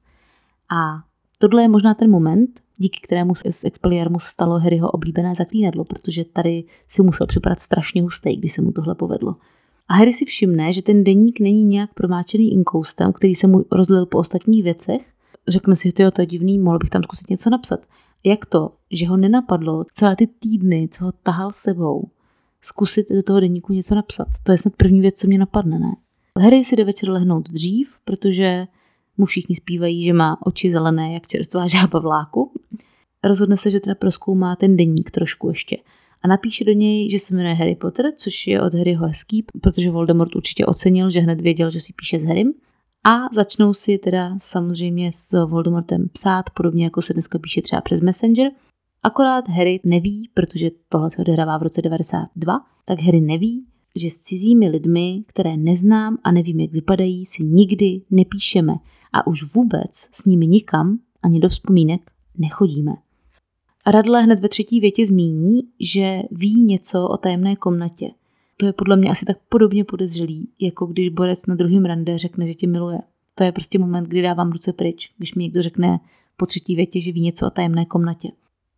a 0.72 1.04
tohle 1.38 1.62
je 1.62 1.68
možná 1.68 1.94
ten 1.94 2.12
moment, 2.12 2.60
díky 2.78 3.00
kterému 3.04 3.36
se 3.36 3.52
z 3.52 3.64
Expelliarmus 3.64 4.24
stalo 4.24 4.60
Harryho 4.60 4.92
oblíbené 4.92 5.36
zaklínadlo, 5.36 5.86
protože 5.86 6.24
tady 6.26 6.64
si 6.88 7.02
musel 7.02 7.28
připadat 7.28 7.60
strašně 7.60 8.02
hustý, 8.02 8.36
když 8.36 8.54
se 8.54 8.62
mu 8.62 8.72
tohle 8.72 8.96
povedlo. 8.96 9.36
A 9.88 9.94
Harry 9.94 10.14
si 10.14 10.26
všimne, 10.26 10.74
že 10.74 10.82
ten 10.82 11.04
deník 11.04 11.40
není 11.40 11.64
nějak 11.64 11.94
promáčený 11.94 12.52
inkoustem, 12.52 13.14
který 13.14 13.36
se 13.36 13.48
mu 13.48 13.66
rozlil 13.72 14.06
po 14.06 14.18
ostatních 14.18 14.64
věcech. 14.64 15.02
Řekne 15.48 15.76
si, 15.76 15.88
že 15.88 16.12
to 16.12 16.22
je 16.22 16.26
divný, 16.26 16.60
mohl 16.60 16.78
bych 16.78 16.90
tam 16.90 17.04
zkusit 17.04 17.30
něco 17.30 17.50
napsat. 17.50 17.80
Jak 18.24 18.46
to, 18.46 18.72
že 18.92 19.08
ho 19.08 19.18
nenapadlo 19.18 19.86
celé 19.94 20.16
ty 20.16 20.28
týdny, 20.28 20.90
co 20.92 21.06
ho 21.06 21.12
tahal 21.12 21.52
sebou, 21.52 22.10
zkusit 22.62 23.10
do 23.10 23.24
toho 23.24 23.40
deníku 23.40 23.74
něco 23.74 23.96
napsat? 23.96 24.28
To 24.44 24.52
je 24.52 24.58
snad 24.58 24.74
první 24.78 25.02
věc, 25.02 25.20
co 25.20 25.28
mě 25.28 25.38
napadne, 25.38 25.80
ne? 25.80 25.96
Harry 26.40 26.64
si 26.64 26.76
jde 26.76 26.84
večer 26.84 27.10
lehnout 27.10 27.50
dřív, 27.50 27.90
protože 28.06 28.68
mu 29.18 29.26
všichni 29.26 29.56
zpívají, 29.56 30.04
že 30.04 30.14
má 30.14 30.38
oči 30.46 30.72
zelené 30.72 31.14
jak 31.14 31.28
čerstvá 31.28 31.68
žába 31.68 32.00
v 32.00 32.06
láku. 32.06 32.52
Rozhodne 33.24 33.58
se, 33.58 33.72
že 33.72 33.80
teda 33.80 33.96
proskoumá 33.96 34.56
ten 34.56 34.78
deník 34.78 35.12
trošku 35.12 35.50
ještě 35.50 35.78
a 36.22 36.28
napíše 36.28 36.66
do 36.66 36.72
něj, 36.72 37.10
že 37.10 37.20
se 37.20 37.36
jmenuje 37.36 37.56
Harry 37.56 37.76
Potter, 37.76 38.06
což 38.18 38.48
je 38.48 38.62
od 38.62 38.74
Harryho 38.74 39.08
hezký, 39.08 39.44
protože 39.62 39.92
Voldemort 39.92 40.36
určitě 40.36 40.66
ocenil, 40.66 41.10
že 41.10 41.20
hned 41.20 41.42
věděl, 41.42 41.70
že 41.70 41.80
si 41.80 41.94
píše 41.94 42.20
s 42.20 42.26
Harrym. 42.26 42.54
A 43.04 43.34
začnou 43.34 43.74
si 43.74 43.98
teda 43.98 44.38
samozřejmě 44.38 45.12
s 45.12 45.46
Voldemortem 45.46 46.10
psát, 46.14 46.50
podobně 46.50 46.84
jako 46.84 47.02
se 47.02 47.14
dneska 47.14 47.40
píše 47.40 47.62
třeba 47.62 47.82
přes 47.82 48.02
Messenger. 48.02 48.52
Akorát 49.04 49.48
Harry 49.48 49.80
neví, 49.84 50.30
protože 50.34 50.72
tohle 50.90 51.10
se 51.10 51.22
odehrává 51.22 51.58
v 51.58 51.64
roce 51.64 51.82
92, 51.82 52.60
tak 52.86 53.02
Harry 53.02 53.22
neví, 53.22 53.66
že 53.96 54.10
s 54.10 54.20
cizími 54.20 54.70
lidmi, 54.70 55.24
které 55.28 55.58
neznám 55.58 56.18
a 56.24 56.32
nevím, 56.32 56.60
jak 56.60 56.72
vypadají, 56.72 57.26
si 57.26 57.44
nikdy 57.44 58.02
nepíšeme 58.10 58.74
a 59.14 59.28
už 59.28 59.54
vůbec 59.56 59.92
s 59.92 60.26
nimi 60.26 60.48
nikam, 60.48 61.00
ani 61.24 61.40
do 61.40 61.50
vzpomínek, 61.50 62.12
nechodíme. 62.38 62.92
Radle 63.88 64.22
hned 64.22 64.40
ve 64.40 64.50
třetí 64.50 64.80
větě 64.80 65.06
zmíní, 65.06 65.62
že 65.80 66.22
ví 66.32 66.64
něco 66.64 67.08
o 67.08 67.18
tajemné 67.18 67.56
komnatě. 67.56 68.12
To 68.60 68.66
je 68.66 68.74
podle 68.74 68.96
mě 68.96 69.10
asi 69.10 69.26
tak 69.26 69.38
podobně 69.50 69.84
podezřelý, 69.84 70.50
jako 70.60 70.86
když 70.86 71.10
borec 71.10 71.46
na 71.46 71.56
druhém 71.56 71.86
rande 71.86 72.18
řekne, 72.18 72.48
že 72.48 72.54
tě 72.54 72.68
miluje. 72.68 73.00
To 73.36 73.44
je 73.44 73.52
prostě 73.52 73.80
moment, 73.80 74.08
kdy 74.08 74.22
dávám 74.22 74.52
ruce 74.52 74.74
pryč, 74.74 75.14
když 75.18 75.36
mi 75.36 75.44
někdo 75.44 75.62
řekne 75.62 76.00
po 76.38 76.46
třetí 76.46 76.76
větě, 76.76 77.02
že 77.02 77.12
ví 77.12 77.22
něco 77.22 77.48
o 77.48 77.50
tajemné 77.50 77.86
komnatě. 77.86 78.30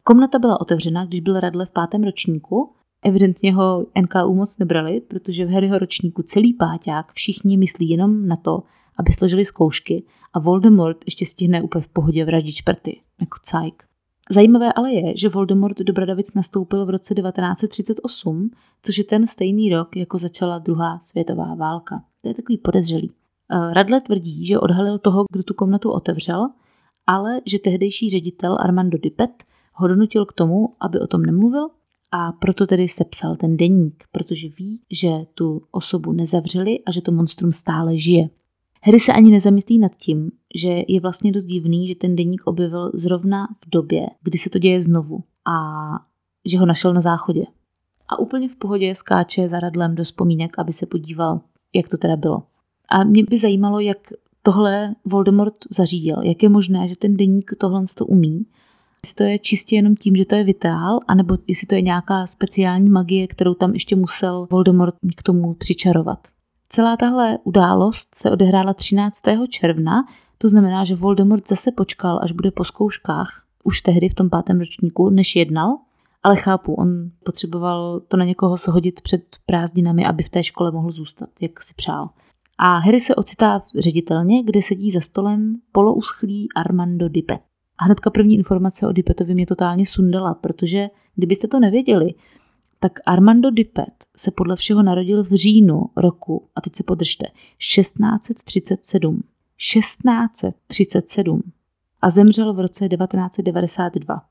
Komnata 0.04 0.40
byla 0.40 0.62
otevřena, 0.62 1.06
když 1.06 1.22
byl 1.22 1.40
Radle 1.40 1.66
v 1.66 1.72
pátém 1.72 2.04
ročníku. 2.04 2.72
Evidentně 3.06 3.54
ho 3.54 3.86
NKU 4.02 4.36
moc 4.36 4.58
nebrali, 4.58 5.02
protože 5.02 5.46
v 5.46 5.50
Harryho 5.50 5.80
ročníku 5.80 6.24
celý 6.24 6.54
páťák 6.54 7.12
všichni 7.14 7.58
myslí 7.58 7.90
jenom 7.90 8.28
na 8.28 8.36
to, 8.36 8.64
aby 8.98 9.12
složili 9.12 9.46
zkoušky 9.46 10.04
a 10.34 10.40
Voldemort 10.40 10.98
ještě 11.06 11.26
stihne 11.26 11.62
úplně 11.62 11.82
v 11.82 11.88
pohodě 11.88 12.26
vraždit 12.26 12.56
šprty, 12.56 13.02
jako 13.22 13.38
cajk. 13.42 13.91
Zajímavé 14.32 14.74
ale 14.74 14.94
je, 14.94 15.18
že 15.18 15.30
Voldemort 15.30 15.80
do 15.80 15.94
Bradavic 15.94 16.34
nastoupil 16.34 16.86
v 16.86 16.90
roce 16.90 17.16
1938, 17.16 18.52
což 18.82 18.98
je 18.98 19.04
ten 19.04 19.28
stejný 19.28 19.70
rok, 19.70 19.96
jako 19.96 20.18
začala 20.18 20.60
druhá 20.60 21.00
světová 21.00 21.56
válka. 21.56 22.04
To 22.22 22.28
je 22.28 22.34
takový 22.34 22.58
podezřelý. 22.58 23.12
Eh, 23.52 23.74
Radle 23.74 24.02
tvrdí, 24.02 24.46
že 24.46 24.60
odhalil 24.60 25.00
toho, 25.00 25.26
kdo 25.32 25.44
tu 25.44 25.54
komnatu 25.54 25.92
otevřel, 25.92 26.50
ale 27.08 27.42
že 27.46 27.60
tehdejší 27.60 28.10
ředitel 28.10 28.58
Armando 28.60 28.98
Dipet 28.98 29.44
ho 29.74 29.88
donutil 29.88 30.26
k 30.26 30.34
tomu, 30.34 30.76
aby 30.80 31.00
o 31.00 31.08
tom 31.08 31.24
nemluvil 31.24 31.68
a 32.12 32.32
proto 32.32 32.68
tedy 32.68 32.88
sepsal 32.88 33.36
ten 33.36 33.58
deník, 33.58 34.04
protože 34.12 34.48
ví, 34.60 34.82
že 34.92 35.10
tu 35.34 35.62
osobu 35.72 36.12
nezavřeli 36.12 36.80
a 36.86 36.92
že 36.92 37.02
to 37.02 37.12
monstrum 37.12 37.52
stále 37.52 37.98
žije. 37.98 38.30
Harry 38.84 39.00
se 39.00 39.14
ani 39.14 39.32
nezamyslí 39.32 39.80
nad 39.80 39.92
tím, 39.96 40.32
že 40.56 40.82
je 40.88 41.00
vlastně 41.00 41.32
dost 41.32 41.44
divný, 41.44 41.88
že 41.88 41.96
ten 41.96 42.16
deník 42.16 42.42
objevil 42.46 42.92
zrovna 42.94 43.48
v 43.66 43.70
době, 43.70 44.08
kdy 44.24 44.38
se 44.38 44.50
to 44.50 44.60
děje 44.60 44.82
znovu 44.82 45.24
a 45.48 45.56
že 46.46 46.58
ho 46.60 46.66
našel 46.66 46.94
na 46.94 47.02
záchodě. 47.02 47.46
a 48.10 48.20
úplně 48.20 48.50
v 48.50 48.56
pohodě 48.56 48.96
skáče 48.96 49.48
za 49.48 49.60
radlem 49.60 49.96
do 49.96 50.04
vzpomínek, 50.04 50.60
aby 50.60 50.74
se 50.74 50.86
podíval, 50.86 51.42
jak 51.74 51.90
to 51.90 51.98
teda 51.98 52.16
bylo. 52.16 52.44
A 52.90 53.04
mě 53.04 53.24
by 53.24 53.38
zajímalo, 53.38 53.80
jak 53.80 53.98
tohle 54.44 54.96
Voldemort 55.06 55.54
zařídil. 55.70 56.22
Jak 56.24 56.44
je 56.44 56.50
možné, 56.50 56.88
že 56.88 56.96
ten 56.96 57.18
deník 57.18 57.52
tohle 57.58 57.86
to 57.98 58.06
umí? 58.06 58.46
Jestli 59.04 59.16
to 59.16 59.24
je 59.24 59.40
čistě 59.40 59.76
jenom 59.76 59.96
tím, 59.96 60.16
že 60.16 60.26
to 60.26 60.36
je 60.36 60.44
vitál, 60.44 61.00
anebo 61.08 61.38
jestli 61.48 61.68
to 61.68 61.76
je 61.76 61.82
nějaká 61.82 62.28
speciální 62.28 62.90
magie, 62.90 63.28
kterou 63.28 63.54
tam 63.54 63.74
ještě 63.74 63.96
musel 63.96 64.48
Voldemort 64.52 64.96
k 65.16 65.24
tomu 65.24 65.54
přičarovat. 65.54 66.28
Celá 66.74 66.98
tahle 66.98 67.38
událost 67.44 68.16
se 68.16 68.32
odehrála 68.32 68.74
13. 68.74 69.22
června, 69.50 70.06
to 70.38 70.50
znamená, 70.50 70.84
že 70.84 70.96
Voldemort 70.96 71.48
zase 71.48 71.72
počkal, 71.72 72.20
až 72.24 72.32
bude 72.32 72.52
po 72.52 72.64
zkouškách, 72.64 73.44
už 73.64 73.82
tehdy 73.82 74.10
v 74.10 74.14
tom 74.14 74.30
pátém 74.30 74.60
ročníku, 74.60 75.10
než 75.10 75.36
jednal, 75.36 75.78
ale 76.24 76.36
chápu, 76.36 76.74
on 76.74 77.12
potřeboval 77.24 78.00
to 78.00 78.18
na 78.18 78.26
někoho 78.26 78.56
shodit 78.56 79.02
před 79.02 79.22
prázdninami, 79.46 80.06
aby 80.06 80.24
v 80.24 80.30
té 80.30 80.44
škole 80.44 80.72
mohl 80.72 80.92
zůstat, 80.92 81.30
jak 81.42 81.64
si 81.64 81.74
přál. 81.74 82.10
A 82.58 82.78
Harry 82.78 83.00
se 83.00 83.16
ocitá 83.16 83.60
v 83.60 83.80
ředitelně, 83.80 84.44
kde 84.44 84.62
sedí 84.62 84.92
za 84.92 85.00
stolem 85.00 85.56
polouschlý 85.72 86.48
Armando 86.56 87.10
Dipet. 87.10 87.40
A 87.78 87.84
hnedka 87.84 88.10
první 88.10 88.36
informace 88.36 88.88
o 88.88 88.92
Dipetovi 88.92 89.34
mě 89.34 89.46
totálně 89.46 89.86
sundala, 89.86 90.34
protože 90.34 90.88
kdybyste 91.16 91.48
to 91.48 91.60
nevěděli, 91.60 92.14
tak 92.84 93.00
Armando 93.06 93.52
Dipet 93.52 94.06
se 94.16 94.32
podle 94.32 94.56
všeho 94.56 94.84
narodil 94.84 95.24
v 95.24 95.34
říjnu 95.34 95.82
roku, 95.98 96.48
a 96.56 96.62
teď 96.62 96.76
se 96.76 96.84
podržte, 96.84 97.26
1637. 97.58 99.24
1637. 99.58 101.42
A 102.02 102.10
zemřel 102.10 102.54
v 102.54 102.60
roce 102.60 102.90
1992. 102.90 104.22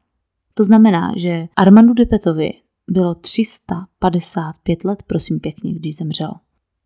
To 0.54 0.64
znamená, 0.64 1.12
že 1.16 1.48
Armandu 1.56 1.94
Dipetovi 1.94 2.50
bylo 2.90 3.14
355 3.14 4.84
let, 4.84 5.02
prosím 5.06 5.40
pěkně, 5.40 5.74
když 5.74 5.96
zemřel. 5.96 6.32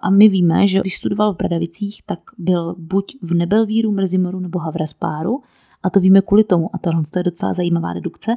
A 0.01 0.11
my 0.11 0.29
víme, 0.29 0.67
že 0.67 0.81
když 0.81 0.97
studoval 0.97 1.35
v 1.35 1.37
Bradavicích, 1.37 2.03
tak 2.07 2.19
byl 2.39 2.75
buď 2.79 3.17
v 3.23 3.35
Nebelvíru, 3.35 3.93
Mrzimoru 3.93 4.41
nebo 4.41 4.59
Havraspáru, 4.59 5.43
a 5.83 5.91
to 5.91 6.01
víme 6.01 6.23
kvůli 6.23 6.45
tomu, 6.45 6.75
a 6.75 6.79
tohle 6.79 7.03
je 7.17 7.23
docela 7.23 7.53
zajímavá 7.53 7.93
dedukce, 7.93 8.37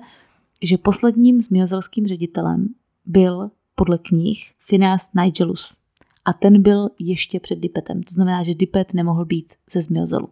že 0.61 0.77
posledním 0.77 1.41
zmiozelským 1.41 2.07
ředitelem 2.07 2.67
byl 3.07 3.51
podle 3.75 3.97
knih 3.97 4.53
Phineas 4.67 5.11
Nigelus. 5.13 5.77
A 6.25 6.33
ten 6.33 6.61
byl 6.61 6.89
ještě 6.99 7.39
před 7.39 7.59
Dipetem. 7.59 8.03
To 8.03 8.13
znamená, 8.13 8.43
že 8.43 8.55
Dipet 8.55 8.93
nemohl 8.93 9.25
být 9.25 9.53
ze 9.71 9.81
Zmiozelu. 9.81 10.29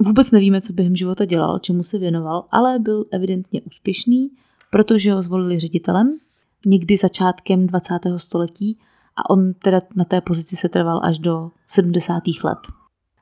Vůbec 0.00 0.30
nevíme, 0.30 0.60
co 0.60 0.72
během 0.72 0.96
života 0.96 1.24
dělal, 1.24 1.58
čemu 1.58 1.82
se 1.82 1.98
věnoval, 1.98 2.44
ale 2.50 2.78
byl 2.78 3.04
evidentně 3.10 3.62
úspěšný, 3.62 4.30
protože 4.70 5.12
ho 5.12 5.22
zvolili 5.22 5.58
ředitelem 5.58 6.18
někdy 6.66 6.96
začátkem 6.96 7.66
20. 7.66 7.94
století 8.16 8.78
a 9.16 9.30
on 9.30 9.54
teda 9.54 9.80
na 9.96 10.04
té 10.04 10.20
pozici 10.20 10.56
se 10.56 10.68
trval 10.68 11.00
až 11.04 11.18
do 11.18 11.50
70. 11.66 12.22
let. 12.44 12.58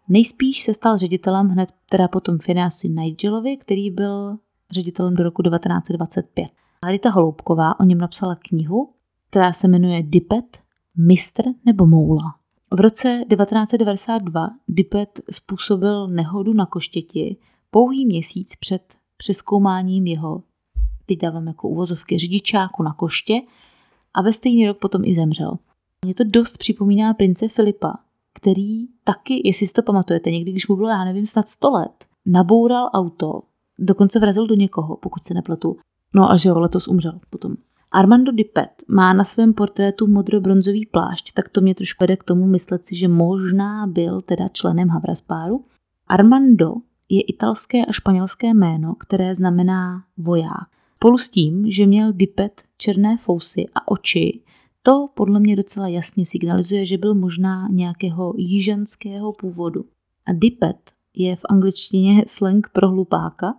Nejspíš 0.08 0.62
se 0.62 0.74
stal 0.74 0.98
ředitelem 0.98 1.48
hned 1.48 1.68
teda 1.88 2.08
potom 2.08 2.38
Phineasi 2.38 2.88
Nigelovi, 2.88 3.56
který 3.56 3.90
byl 3.90 4.38
ředitelem 4.70 5.14
do 5.14 5.22
roku 5.22 5.42
1925. 5.42 6.48
A 6.86 6.90
Rita 6.90 7.10
Holoubková 7.10 7.80
o 7.80 7.84
něm 7.84 7.98
napsala 7.98 8.34
knihu, 8.34 8.90
která 9.30 9.52
se 9.52 9.68
jmenuje 9.68 10.02
Dipet, 10.02 10.58
mistr 10.96 11.42
nebo 11.64 11.86
moula. 11.86 12.34
V 12.72 12.80
roce 12.80 13.24
1992 13.28 14.50
Dipet 14.68 15.20
způsobil 15.30 16.08
nehodu 16.08 16.52
na 16.52 16.66
koštěti 16.66 17.36
pouhý 17.70 18.06
měsíc 18.06 18.56
před 18.56 18.82
přeskoumáním 19.16 20.06
jeho, 20.06 20.42
teď 21.06 21.18
dávám 21.18 21.46
jako 21.46 21.68
uvozovky, 21.68 22.18
řidičáku 22.18 22.82
na 22.82 22.92
koště 22.92 23.34
a 24.14 24.22
ve 24.22 24.32
stejný 24.32 24.66
rok 24.66 24.78
potom 24.78 25.04
i 25.04 25.14
zemřel. 25.14 25.58
Mě 26.04 26.14
to 26.14 26.24
dost 26.24 26.58
připomíná 26.58 27.14
prince 27.14 27.48
Filipa, 27.48 27.94
který 28.34 28.86
taky, 29.04 29.42
jestli 29.44 29.66
si 29.66 29.72
to 29.72 29.82
pamatujete, 29.82 30.30
někdy, 30.30 30.52
když 30.52 30.68
mu 30.68 30.76
bylo, 30.76 30.88
já 30.88 31.04
nevím, 31.04 31.26
snad 31.26 31.48
100 31.48 31.70
let, 31.70 32.04
naboural 32.26 32.90
auto, 32.92 33.42
dokonce 33.78 34.20
vrazil 34.20 34.46
do 34.46 34.54
někoho, 34.54 34.96
pokud 34.96 35.22
se 35.22 35.34
nepletu. 35.34 35.76
No 36.16 36.32
a 36.32 36.36
že 36.36 36.48
jo, 36.48 36.58
letos 36.58 36.88
umřel 36.88 37.20
potom. 37.30 37.56
Armando 37.92 38.32
Dipet 38.32 38.70
má 38.88 39.12
na 39.12 39.24
svém 39.24 39.54
portrétu 39.54 40.06
modro-bronzový 40.06 40.86
plášť, 40.86 41.32
tak 41.32 41.48
to 41.48 41.60
mě 41.60 41.74
trošku 41.74 42.02
vede 42.02 42.16
k 42.16 42.24
tomu 42.24 42.46
myslet 42.46 42.86
si, 42.86 42.96
že 42.96 43.08
možná 43.08 43.86
byl 43.86 44.22
teda 44.22 44.48
členem 44.48 44.88
Havraspáru. 44.88 45.64
Armando 46.06 46.74
je 47.08 47.22
italské 47.22 47.84
a 47.84 47.92
španělské 47.92 48.54
jméno, 48.54 48.94
které 48.94 49.34
znamená 49.34 50.04
voják. 50.16 50.68
Spolu 50.96 51.18
s 51.18 51.28
tím, 51.28 51.70
že 51.70 51.86
měl 51.86 52.12
Dipet 52.12 52.62
černé 52.78 53.16
fousy 53.16 53.66
a 53.74 53.88
oči, 53.88 54.40
to 54.82 55.08
podle 55.14 55.40
mě 55.40 55.56
docela 55.56 55.88
jasně 55.88 56.26
signalizuje, 56.26 56.86
že 56.86 56.98
byl 56.98 57.14
možná 57.14 57.68
nějakého 57.70 58.34
jižanského 58.36 59.32
původu. 59.32 59.84
A 60.26 60.32
dipet 60.32 60.76
je 61.14 61.36
v 61.36 61.40
angličtině 61.48 62.24
slang 62.26 62.68
pro 62.72 62.88
hlupáka, 62.88 63.54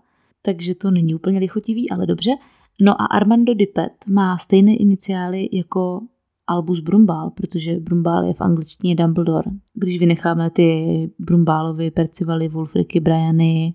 takže 0.47 0.75
to 0.75 0.91
není 0.91 1.15
úplně 1.15 1.39
lichotivý, 1.39 1.89
ale 1.89 2.05
dobře. 2.05 2.31
No 2.81 3.01
a 3.01 3.05
Armando 3.05 3.53
Dipet 3.53 3.91
má 4.07 4.37
stejné 4.37 4.75
iniciály 4.75 5.49
jako 5.51 6.01
Albus 6.47 6.79
Brumbál, 6.79 7.29
protože 7.29 7.79
Brumbál 7.79 8.25
je 8.25 8.33
v 8.33 8.41
angličtině 8.41 8.95
Dumbledore. 8.95 9.51
Když 9.73 9.99
vynecháme 9.99 10.49
ty 10.49 11.09
Brumbálovy, 11.19 11.91
Percivaly, 11.91 12.47
Wolfriky, 12.47 12.99
Briany. 12.99 13.73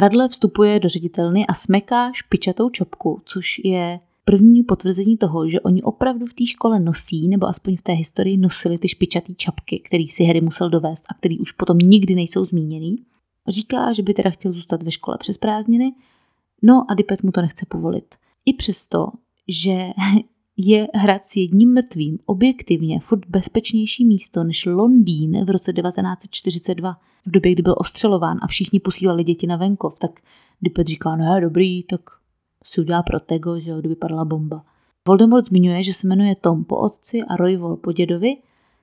Radle 0.00 0.28
vstupuje 0.28 0.80
do 0.80 0.88
ředitelny 0.88 1.46
a 1.46 1.54
smeká 1.54 2.12
špičatou 2.12 2.70
čopku, 2.70 3.22
což 3.24 3.60
je 3.64 4.00
první 4.24 4.62
potvrzení 4.62 5.16
toho, 5.16 5.48
že 5.48 5.60
oni 5.60 5.82
opravdu 5.82 6.26
v 6.26 6.34
té 6.34 6.46
škole 6.46 6.80
nosí, 6.80 7.28
nebo 7.28 7.46
aspoň 7.46 7.76
v 7.76 7.82
té 7.82 7.92
historii 7.92 8.36
nosili 8.36 8.78
ty 8.78 8.88
špičatý 8.88 9.34
čapky, 9.34 9.82
který 9.86 10.08
si 10.08 10.24
Harry 10.24 10.40
musel 10.40 10.70
dovést 10.70 11.04
a 11.08 11.14
který 11.14 11.38
už 11.38 11.52
potom 11.52 11.78
nikdy 11.78 12.14
nejsou 12.14 12.44
zmíněný. 12.44 12.96
Říká, 13.50 13.92
že 13.92 14.02
by 14.02 14.14
teda 14.14 14.30
chtěl 14.30 14.52
zůstat 14.52 14.82
ve 14.82 14.90
škole 14.90 15.18
přes 15.18 15.38
prázdniny, 15.38 15.92
no 16.62 16.86
a 16.88 16.94
Dipet 16.94 17.22
mu 17.22 17.30
to 17.30 17.42
nechce 17.42 17.66
povolit. 17.68 18.14
I 18.46 18.52
přesto, 18.52 19.06
že 19.48 19.86
je 20.56 20.88
hrad 20.94 21.26
s 21.26 21.36
jedním 21.36 21.74
mrtvým 21.74 22.18
objektivně 22.26 23.00
furt 23.00 23.26
bezpečnější 23.28 24.04
místo 24.04 24.44
než 24.44 24.66
Londýn 24.66 25.44
v 25.44 25.50
roce 25.50 25.72
1942, 25.72 26.96
v 27.26 27.30
době, 27.30 27.52
kdy 27.52 27.62
byl 27.62 27.74
ostřelován 27.78 28.38
a 28.42 28.46
všichni 28.46 28.80
posílali 28.80 29.24
děti 29.24 29.46
na 29.46 29.56
venkov, 29.56 29.98
tak 29.98 30.20
Dipet 30.62 30.86
říká, 30.86 31.16
no 31.16 31.40
dobrý, 31.40 31.82
tak 31.82 32.00
si 32.64 32.80
udělá 32.80 33.02
protego, 33.02 33.60
že 33.60 33.70
jo, 33.70 33.80
kdyby 33.80 33.94
padla 33.94 34.24
bomba. 34.24 34.64
Voldemort 35.08 35.44
zmiňuje, 35.44 35.82
že 35.82 35.92
se 35.92 36.06
jmenuje 36.06 36.34
Tom 36.34 36.64
po 36.64 36.76
otci 36.76 37.22
a 37.22 37.36
Royvol 37.36 37.76
po 37.76 37.92
dědovi, 37.92 38.36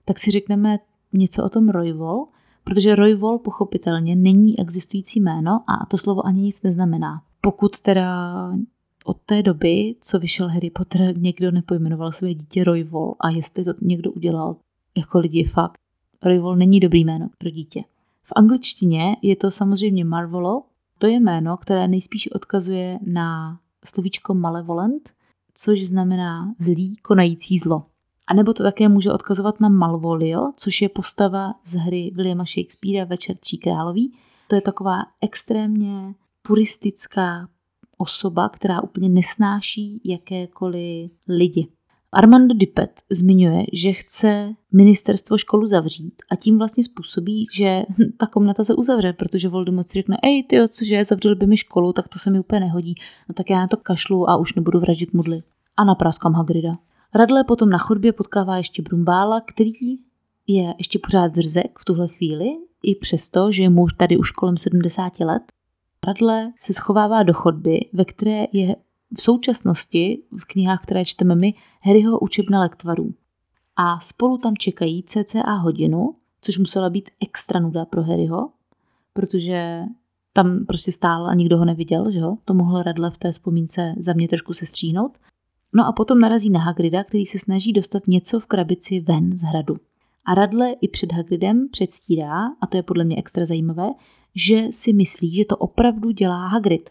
tak 0.06 0.20
si 0.20 0.32
řekneme 0.32 0.80
něco 1.14 1.44
o 1.44 1.50
tom 1.50 1.70
Royvol, 1.70 2.26
protože 2.68 2.96
Royvol 2.96 3.40
pochopitelně 3.40 4.16
není 4.16 4.60
existující 4.60 5.20
jméno 5.20 5.64
a 5.68 5.86
to 5.86 5.98
slovo 5.98 6.26
ani 6.26 6.42
nic 6.42 6.62
neznamená. 6.62 7.22
Pokud 7.42 7.82
teda 7.82 8.34
od 9.06 9.18
té 9.26 9.44
doby, 9.44 9.96
co 10.02 10.20
vyšel 10.20 10.48
Harry 10.48 10.70
Potter, 10.70 11.18
někdo 11.18 11.52
nepojmenoval 11.52 12.12
své 12.12 12.34
dítě 12.34 12.64
Royvol 12.64 13.16
a 13.20 13.30
jestli 13.30 13.64
to 13.64 13.74
někdo 13.82 14.12
udělal 14.12 14.56
jako 14.98 15.20
lidi 15.20 15.44
fakt, 15.44 15.78
Royvol 16.24 16.56
není 16.56 16.80
dobrý 16.80 17.06
jméno 17.06 17.30
pro 17.38 17.50
dítě. 17.50 17.84
V 18.24 18.34
angličtině 18.36 19.18
je 19.22 19.36
to 19.36 19.52
samozřejmě 19.52 20.06
Marvolo, 20.06 20.64
to 20.98 21.08
je 21.08 21.20
jméno, 21.20 21.58
které 21.58 21.88
nejspíš 21.88 22.32
odkazuje 22.32 23.00
na 23.06 23.60
slovíčko 23.86 24.34
malevolent, 24.34 25.10
což 25.54 25.88
znamená 25.88 26.56
zlý, 26.60 26.96
konající 26.98 27.58
zlo. 27.58 27.86
A 28.28 28.34
nebo 28.34 28.54
to 28.54 28.64
také 28.64 28.90
může 28.90 29.12
odkazovat 29.12 29.60
na 29.60 29.70
Malvolio, 29.70 30.52
což 30.56 30.82
je 30.82 30.90
postava 30.90 31.54
z 31.64 31.74
hry 31.76 32.12
Williama 32.16 32.46
Shakespearea 32.46 33.06
Večer 33.06 33.38
tří 33.38 33.58
královí. 33.58 34.14
To 34.48 34.56
je 34.56 34.62
taková 34.62 34.98
extrémně 35.22 36.14
puristická 36.42 37.48
osoba, 37.98 38.50
která 38.50 38.82
úplně 38.82 39.10
nesnáší 39.10 40.02
jakékoliv 40.06 41.12
lidi. 41.28 41.68
Armando 42.12 42.54
Dipet 42.54 43.02
zmiňuje, 43.10 43.66
že 43.74 43.94
chce 43.94 44.54
ministerstvo 44.72 45.38
školu 45.38 45.68
zavřít 45.68 46.14
a 46.32 46.36
tím 46.36 46.58
vlastně 46.58 46.84
způsobí, 46.84 47.48
že 47.54 47.84
ta 48.18 48.28
komnata 48.28 48.64
se 48.64 48.76
uzavře, 48.76 49.14
protože 49.14 49.50
Voldemort 49.50 49.88
si 49.88 49.94
řekne, 49.94 50.18
ej 50.24 50.44
ty, 50.44 50.68
cože, 50.68 51.04
zavřeli 51.04 51.36
by 51.36 51.48
mi 51.48 51.58
školu, 51.58 51.94
tak 51.94 52.08
to 52.08 52.20
se 52.20 52.32
mi 52.32 52.40
úplně 52.40 52.60
nehodí. 52.60 52.96
No 53.30 53.34
tak 53.34 53.50
já 53.50 53.60
na 53.60 53.68
to 53.68 53.78
kašlu 53.78 54.30
a 54.30 54.38
už 54.38 54.56
nebudu 54.56 54.80
vraždit 54.80 55.14
mudly. 55.14 55.44
A 55.78 55.84
napraskám 55.84 56.34
Hagrida. 56.34 56.72
Radle 57.18 57.44
potom 57.44 57.70
na 57.70 57.78
chodbě 57.78 58.14
potkává 58.14 58.58
ještě 58.58 58.82
Brumbála, 58.82 59.42
který 59.42 59.72
je 60.48 60.74
ještě 60.78 61.00
pořád 61.00 61.36
zrzek 61.36 61.80
v 61.80 61.86
tuhle 61.86 62.08
chvíli, 62.08 62.46
i 62.84 62.96
přesto, 62.96 63.52
že 63.52 63.64
je 63.64 63.70
muž 63.70 63.94
tady 63.94 64.18
už 64.18 64.32
kolem 64.32 64.58
70 64.58 65.20
let. 65.20 65.44
Radle 66.08 66.52
se 66.60 66.74
schovává 66.74 67.24
do 67.24 67.34
chodby, 67.34 67.80
ve 67.94 68.06
které 68.06 68.46
je 68.54 68.76
v 69.18 69.22
současnosti 69.22 70.24
v 70.40 70.46
knihách, 70.46 70.84
které 70.84 71.06
čteme 71.06 71.36
my, 71.36 71.54
Harryho 71.82 72.20
učebna 72.20 72.60
lektvarů. 72.60 73.14
A 73.76 74.00
spolu 74.00 74.38
tam 74.38 74.58
čekají 74.58 75.04
cca 75.04 75.54
hodinu, 75.54 76.16
což 76.42 76.58
musela 76.58 76.90
být 76.90 77.10
extra 77.24 77.60
nuda 77.60 77.86
pro 77.86 78.04
Harryho, 78.04 78.50
protože 79.14 79.84
tam 80.34 80.66
prostě 80.66 80.92
stál 80.92 81.28
a 81.28 81.34
nikdo 81.34 81.58
ho 81.58 81.66
neviděl, 81.66 82.12
že 82.12 82.20
jo? 82.20 82.38
To 82.46 82.54
mohlo 82.54 82.84
Radle 82.84 83.12
v 83.12 83.18
té 83.18 83.32
vzpomínce 83.32 83.96
za 83.98 84.14
mě 84.14 84.28
trošku 84.28 84.54
se 84.54 84.66
stříhnout. 84.66 85.18
No 85.74 85.88
a 85.88 85.92
potom 85.92 86.20
narazí 86.20 86.50
na 86.50 86.60
Hagrida, 86.60 87.04
který 87.04 87.26
se 87.26 87.40
snaží 87.40 87.74
dostat 87.74 88.08
něco 88.08 88.40
v 88.40 88.46
krabici 88.46 89.00
ven 89.00 89.38
z 89.38 89.42
hradu. 89.42 89.78
A 90.26 90.34
Radle 90.34 90.72
i 90.82 90.88
před 90.88 91.12
Hagridem 91.12 91.68
předstírá, 91.72 92.48
a 92.62 92.68
to 92.68 92.78
je 92.78 92.84
podle 92.84 93.04
mě 93.04 93.18
extra 93.18 93.46
zajímavé, 93.46 93.90
že 94.36 94.68
si 94.72 94.94
myslí, 94.94 95.36
že 95.36 95.46
to 95.46 95.58
opravdu 95.58 96.12
dělá 96.12 96.48
Hagrid. 96.48 96.90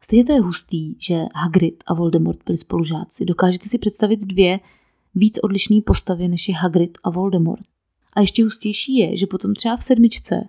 Stejně 0.00 0.24
to 0.24 0.32
je 0.32 0.40
hustý, 0.40 0.94
že 0.98 1.24
Hagrid 1.34 1.84
a 1.86 1.94
Voldemort 1.94 2.38
byli 2.46 2.58
spolužáci. 2.58 3.24
Dokážete 3.24 3.68
si 3.68 3.78
představit 3.78 4.20
dvě 4.20 4.60
víc 5.14 5.38
odlišné 5.42 5.80
postavy, 5.86 6.28
než 6.28 6.48
je 6.48 6.54
Hagrid 6.54 6.98
a 7.04 7.10
Voldemort. 7.10 7.62
A 8.12 8.20
ještě 8.20 8.44
hustější 8.44 8.96
je, 8.96 9.16
že 9.16 9.26
potom 9.26 9.54
třeba 9.54 9.76
v 9.76 9.82
sedmičce, 9.82 10.48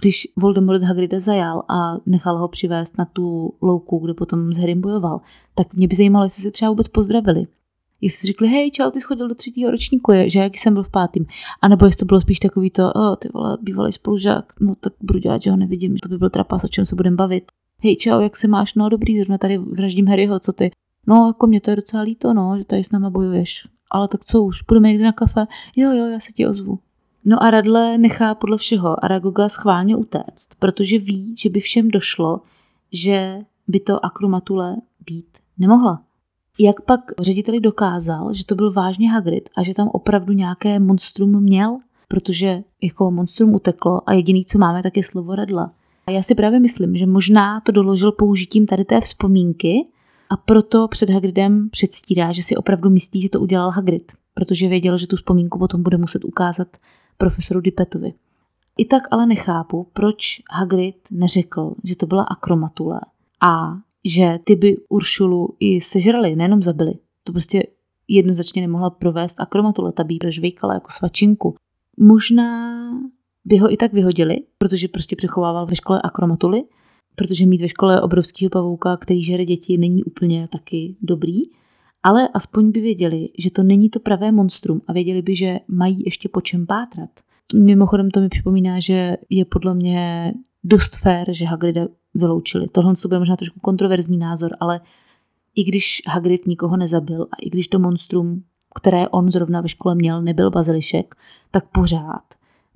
když 0.00 0.28
Voldemort 0.36 0.82
Hagrida 0.82 1.20
zajal 1.20 1.62
a 1.68 1.96
nechal 2.06 2.38
ho 2.38 2.48
přivést 2.48 2.98
na 2.98 3.04
tu 3.04 3.54
louku, 3.62 3.98
kde 3.98 4.14
potom 4.14 4.52
s 4.52 4.58
Harrym 4.58 4.80
bojoval, 4.80 5.20
tak 5.54 5.74
mě 5.74 5.88
by 5.88 5.96
zajímalo, 5.96 6.24
jestli 6.24 6.42
se 6.42 6.50
třeba 6.50 6.70
vůbec 6.70 6.88
pozdravili. 6.88 7.46
Jestli 8.00 8.18
si 8.18 8.26
řekli, 8.26 8.48
hej, 8.48 8.70
čau, 8.70 8.90
ty 8.90 9.00
schodil 9.00 9.28
do 9.28 9.34
třetího 9.34 9.70
ročníku, 9.70 10.12
je, 10.12 10.30
že 10.30 10.38
jak 10.38 10.56
jsem 10.56 10.74
byl 10.74 10.82
v 10.82 10.90
pátým. 10.90 11.26
A 11.62 11.68
nebo 11.68 11.86
jestli 11.86 11.98
to 11.98 12.04
bylo 12.04 12.20
spíš 12.20 12.38
takový 12.38 12.70
to, 12.70 12.92
o, 12.92 13.16
ty 13.16 13.28
vole, 13.34 13.58
bývalý 13.62 13.92
spolužák, 13.92 14.52
no 14.60 14.74
tak 14.74 14.92
budu 15.00 15.18
dělat, 15.18 15.42
že 15.42 15.50
ho 15.50 15.56
nevidím, 15.56 15.96
to 15.96 16.08
by 16.08 16.18
byl 16.18 16.30
trapas, 16.30 16.64
o 16.64 16.68
čem 16.68 16.86
se 16.86 16.96
budeme 16.96 17.16
bavit. 17.16 17.44
Hej, 17.82 17.96
čau, 17.96 18.20
jak 18.20 18.36
se 18.36 18.48
máš? 18.48 18.74
No 18.74 18.88
dobrý, 18.88 19.18
zrovna 19.18 19.38
tady 19.38 19.58
vraždím 19.58 20.08
Harryho, 20.08 20.40
co 20.40 20.52
ty? 20.52 20.70
No, 21.06 21.26
jako 21.26 21.46
mě 21.46 21.60
to 21.60 21.70
je 21.70 21.76
docela 21.76 22.02
líto, 22.02 22.34
no, 22.34 22.58
že 22.58 22.64
tady 22.64 22.84
s 22.84 22.92
náma 22.92 23.10
bojuješ. 23.10 23.68
Ale 23.90 24.08
tak 24.08 24.24
co 24.24 24.42
už, 24.42 24.62
půjdeme 24.62 24.88
někdy 24.88 25.04
na 25.04 25.12
kafe? 25.12 25.46
Jo, 25.76 25.92
jo, 25.92 26.06
já 26.06 26.20
se 26.20 26.32
ti 26.32 26.46
ozvu. 26.46 26.78
No 27.24 27.42
a 27.42 27.50
Radle 27.50 27.98
nechá 27.98 28.34
podle 28.34 28.58
všeho 28.58 29.04
Aragoga 29.04 29.48
schválně 29.48 29.96
utéct, 29.96 30.48
protože 30.58 30.98
ví, 30.98 31.34
že 31.38 31.50
by 31.50 31.60
všem 31.60 31.88
došlo, 31.88 32.40
že 32.92 33.38
by 33.68 33.80
to 33.80 34.04
akromatule 34.04 34.76
být 35.06 35.26
nemohla. 35.58 36.02
Jak 36.58 36.80
pak 36.80 37.00
řediteli 37.20 37.60
dokázal, 37.60 38.34
že 38.34 38.44
to 38.44 38.54
byl 38.54 38.72
vážně 38.72 39.10
Hagrid 39.10 39.48
a 39.56 39.62
že 39.62 39.74
tam 39.74 39.88
opravdu 39.88 40.32
nějaké 40.32 40.78
monstrum 40.78 41.40
měl, 41.42 41.78
protože 42.08 42.62
jako 42.82 43.10
monstrum 43.10 43.54
uteklo 43.54 44.08
a 44.08 44.12
jediný, 44.12 44.44
co 44.44 44.58
máme, 44.58 44.82
tak 44.82 44.96
je 44.96 45.02
slovo 45.02 45.34
Radla. 45.34 45.68
A 46.06 46.10
já 46.10 46.22
si 46.22 46.34
právě 46.34 46.60
myslím, 46.60 46.96
že 46.96 47.06
možná 47.06 47.60
to 47.60 47.72
doložil 47.72 48.12
použitím 48.12 48.66
tady 48.66 48.84
té 48.84 49.00
vzpomínky 49.00 49.86
a 50.30 50.36
proto 50.36 50.88
před 50.88 51.10
Hagridem 51.10 51.68
předstírá, 51.70 52.32
že 52.32 52.42
si 52.42 52.56
opravdu 52.56 52.90
myslí, 52.90 53.20
že 53.22 53.28
to 53.28 53.40
udělal 53.40 53.70
Hagrid, 53.70 54.12
protože 54.34 54.68
věděl, 54.68 54.98
že 54.98 55.06
tu 55.06 55.16
vzpomínku 55.16 55.58
potom 55.58 55.82
bude 55.82 55.98
muset 55.98 56.24
ukázat 56.24 56.68
profesoru 57.16 57.60
Dipetovi. 57.60 58.12
I 58.78 58.84
tak 58.84 59.02
ale 59.10 59.26
nechápu, 59.26 59.86
proč 59.92 60.42
Hagrid 60.50 60.96
neřekl, 61.10 61.74
že 61.84 61.96
to 61.96 62.06
byla 62.06 62.22
akromatule 62.22 63.00
a 63.42 63.78
že 64.04 64.38
ty 64.44 64.56
by 64.56 64.76
Uršulu 64.88 65.56
i 65.60 65.80
sežrali, 65.80 66.36
nejenom 66.36 66.62
zabili. 66.62 66.94
To 67.24 67.32
prostě 67.32 67.62
jednoznačně 68.08 68.62
nemohla 68.62 68.90
provést 68.90 69.40
akromatule, 69.40 69.92
ta 69.92 70.04
by 70.04 70.18
žvejkala 70.28 70.74
jako 70.74 70.90
svačinku. 70.90 71.54
Možná 71.96 72.74
by 73.44 73.58
ho 73.58 73.72
i 73.72 73.76
tak 73.76 73.92
vyhodili, 73.92 74.36
protože 74.58 74.88
prostě 74.88 75.16
přechovával 75.16 75.66
ve 75.66 75.76
škole 75.76 76.00
akromatuly, 76.04 76.64
protože 77.16 77.46
mít 77.46 77.60
ve 77.60 77.68
škole 77.68 78.00
obrovského 78.00 78.50
pavouka, 78.50 78.96
který 78.96 79.22
žere 79.22 79.44
děti, 79.44 79.78
není 79.78 80.04
úplně 80.04 80.48
taky 80.52 80.96
dobrý, 81.02 81.40
ale 82.04 82.28
aspoň 82.28 82.70
by 82.70 82.80
věděli, 82.80 83.28
že 83.38 83.50
to 83.50 83.62
není 83.62 83.90
to 83.90 84.00
pravé 84.00 84.32
monstrum 84.32 84.80
a 84.86 84.92
věděli 84.92 85.22
by, 85.22 85.36
že 85.36 85.60
mají 85.68 86.02
ještě 86.04 86.28
po 86.28 86.40
čem 86.40 86.66
pátrat. 86.66 87.10
Mimochodem 87.54 88.10
to 88.10 88.20
mi 88.20 88.28
připomíná, 88.28 88.80
že 88.80 89.16
je 89.30 89.44
podle 89.44 89.74
mě 89.74 90.32
dost 90.64 90.96
fér, 90.96 91.32
že 91.32 91.44
Hagrida 91.44 91.86
vyloučili. 92.14 92.68
Tohle 92.68 92.94
bude 93.02 93.18
možná 93.18 93.36
trošku 93.36 93.60
kontroverzní 93.60 94.18
názor, 94.18 94.56
ale 94.60 94.80
i 95.54 95.64
když 95.64 96.02
Hagrid 96.08 96.46
nikoho 96.46 96.76
nezabil 96.76 97.22
a 97.22 97.36
i 97.42 97.50
když 97.50 97.68
to 97.68 97.78
monstrum, 97.78 98.42
které 98.74 99.08
on 99.08 99.30
zrovna 99.30 99.60
ve 99.60 99.68
škole 99.68 99.94
měl, 99.94 100.22
nebyl 100.22 100.50
bazilišek, 100.50 101.14
tak 101.50 101.64
pořád 101.68 102.24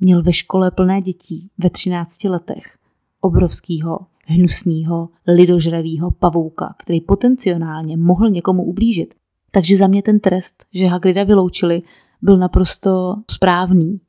měl 0.01 0.23
ve 0.23 0.33
škole 0.33 0.71
plné 0.71 1.01
dětí 1.01 1.51
ve 1.59 1.71
13 1.71 2.25
letech 2.25 2.79
obrovského, 3.21 3.99
hnusného, 4.27 5.09
lidožravého 5.27 6.11
pavouka, 6.11 6.75
který 6.79 7.01
potenciálně 7.01 7.97
mohl 7.97 8.31
někomu 8.31 8.65
ublížit. 8.65 9.15
Takže 9.51 9.77
za 9.77 9.87
mě 9.87 10.03
ten 10.03 10.21
trest, 10.21 10.67
že 10.75 10.87
Hagrida 10.87 11.25
vyloučili, 11.25 11.83
byl 12.23 12.37
naprosto 12.37 13.17
správný. 13.31 14.01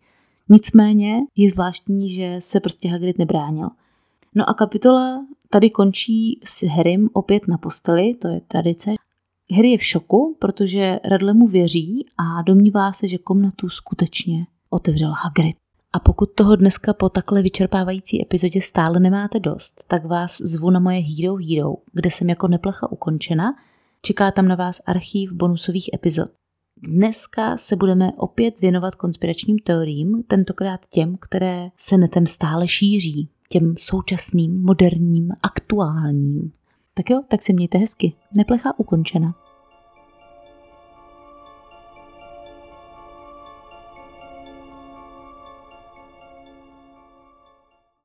Nicméně 0.49 1.19
je 1.35 1.51
zvláštní, 1.51 2.15
že 2.15 2.35
se 2.39 2.59
prostě 2.59 2.89
Hagrid 2.89 3.17
nebránil. 3.17 3.69
No 4.35 4.49
a 4.49 4.53
kapitola 4.53 5.25
tady 5.49 5.69
končí 5.69 6.39
s 6.43 6.63
Harrym 6.63 7.09
opět 7.13 7.47
na 7.47 7.57
posteli, 7.57 8.13
to 8.13 8.27
je 8.27 8.41
tradice. 8.47 8.91
Harry 9.55 9.71
je 9.71 9.77
v 9.77 9.83
šoku, 9.83 10.35
protože 10.39 10.99
Radle 11.05 11.33
mu 11.33 11.47
věří 11.47 12.05
a 12.17 12.41
domnívá 12.41 12.91
se, 12.91 13.07
že 13.07 13.17
komnatu 13.17 13.69
skutečně 13.69 14.45
otevřel 14.69 15.11
Hagrid. 15.11 15.55
A 15.93 15.99
pokud 15.99 16.29
toho 16.35 16.55
dneska 16.55 16.93
po 16.93 17.09
takhle 17.09 17.41
vyčerpávající 17.41 18.21
epizodě 18.21 18.61
stále 18.61 18.99
nemáte 18.99 19.39
dost, 19.39 19.83
tak 19.87 20.05
vás 20.05 20.37
zvu 20.37 20.69
na 20.69 20.79
moje 20.79 20.99
Hero 20.99 21.35
Hero, 21.35 21.75
kde 21.93 22.11
jsem 22.11 22.29
jako 22.29 22.47
neplecha 22.47 22.91
ukončena. 22.91 23.55
Čeká 24.01 24.31
tam 24.31 24.47
na 24.47 24.55
vás 24.55 24.81
archív 24.85 25.31
bonusových 25.31 25.89
epizod. 25.93 26.29
Dneska 26.83 27.57
se 27.57 27.75
budeme 27.75 28.11
opět 28.17 28.59
věnovat 28.59 28.95
konspiračním 28.95 29.59
teoriím, 29.59 30.23
tentokrát 30.27 30.79
těm, 30.93 31.17
které 31.21 31.69
se 31.77 31.97
netem 31.97 32.27
stále 32.27 32.67
šíří, 32.67 33.29
těm 33.49 33.75
současným, 33.77 34.61
moderním, 34.61 35.31
aktuálním. 35.43 36.51
Tak 36.93 37.09
jo, 37.09 37.21
tak 37.27 37.41
si 37.43 37.53
mějte 37.53 37.77
hezky. 37.77 38.13
Neplecha 38.33 38.79
ukončena. 38.79 39.35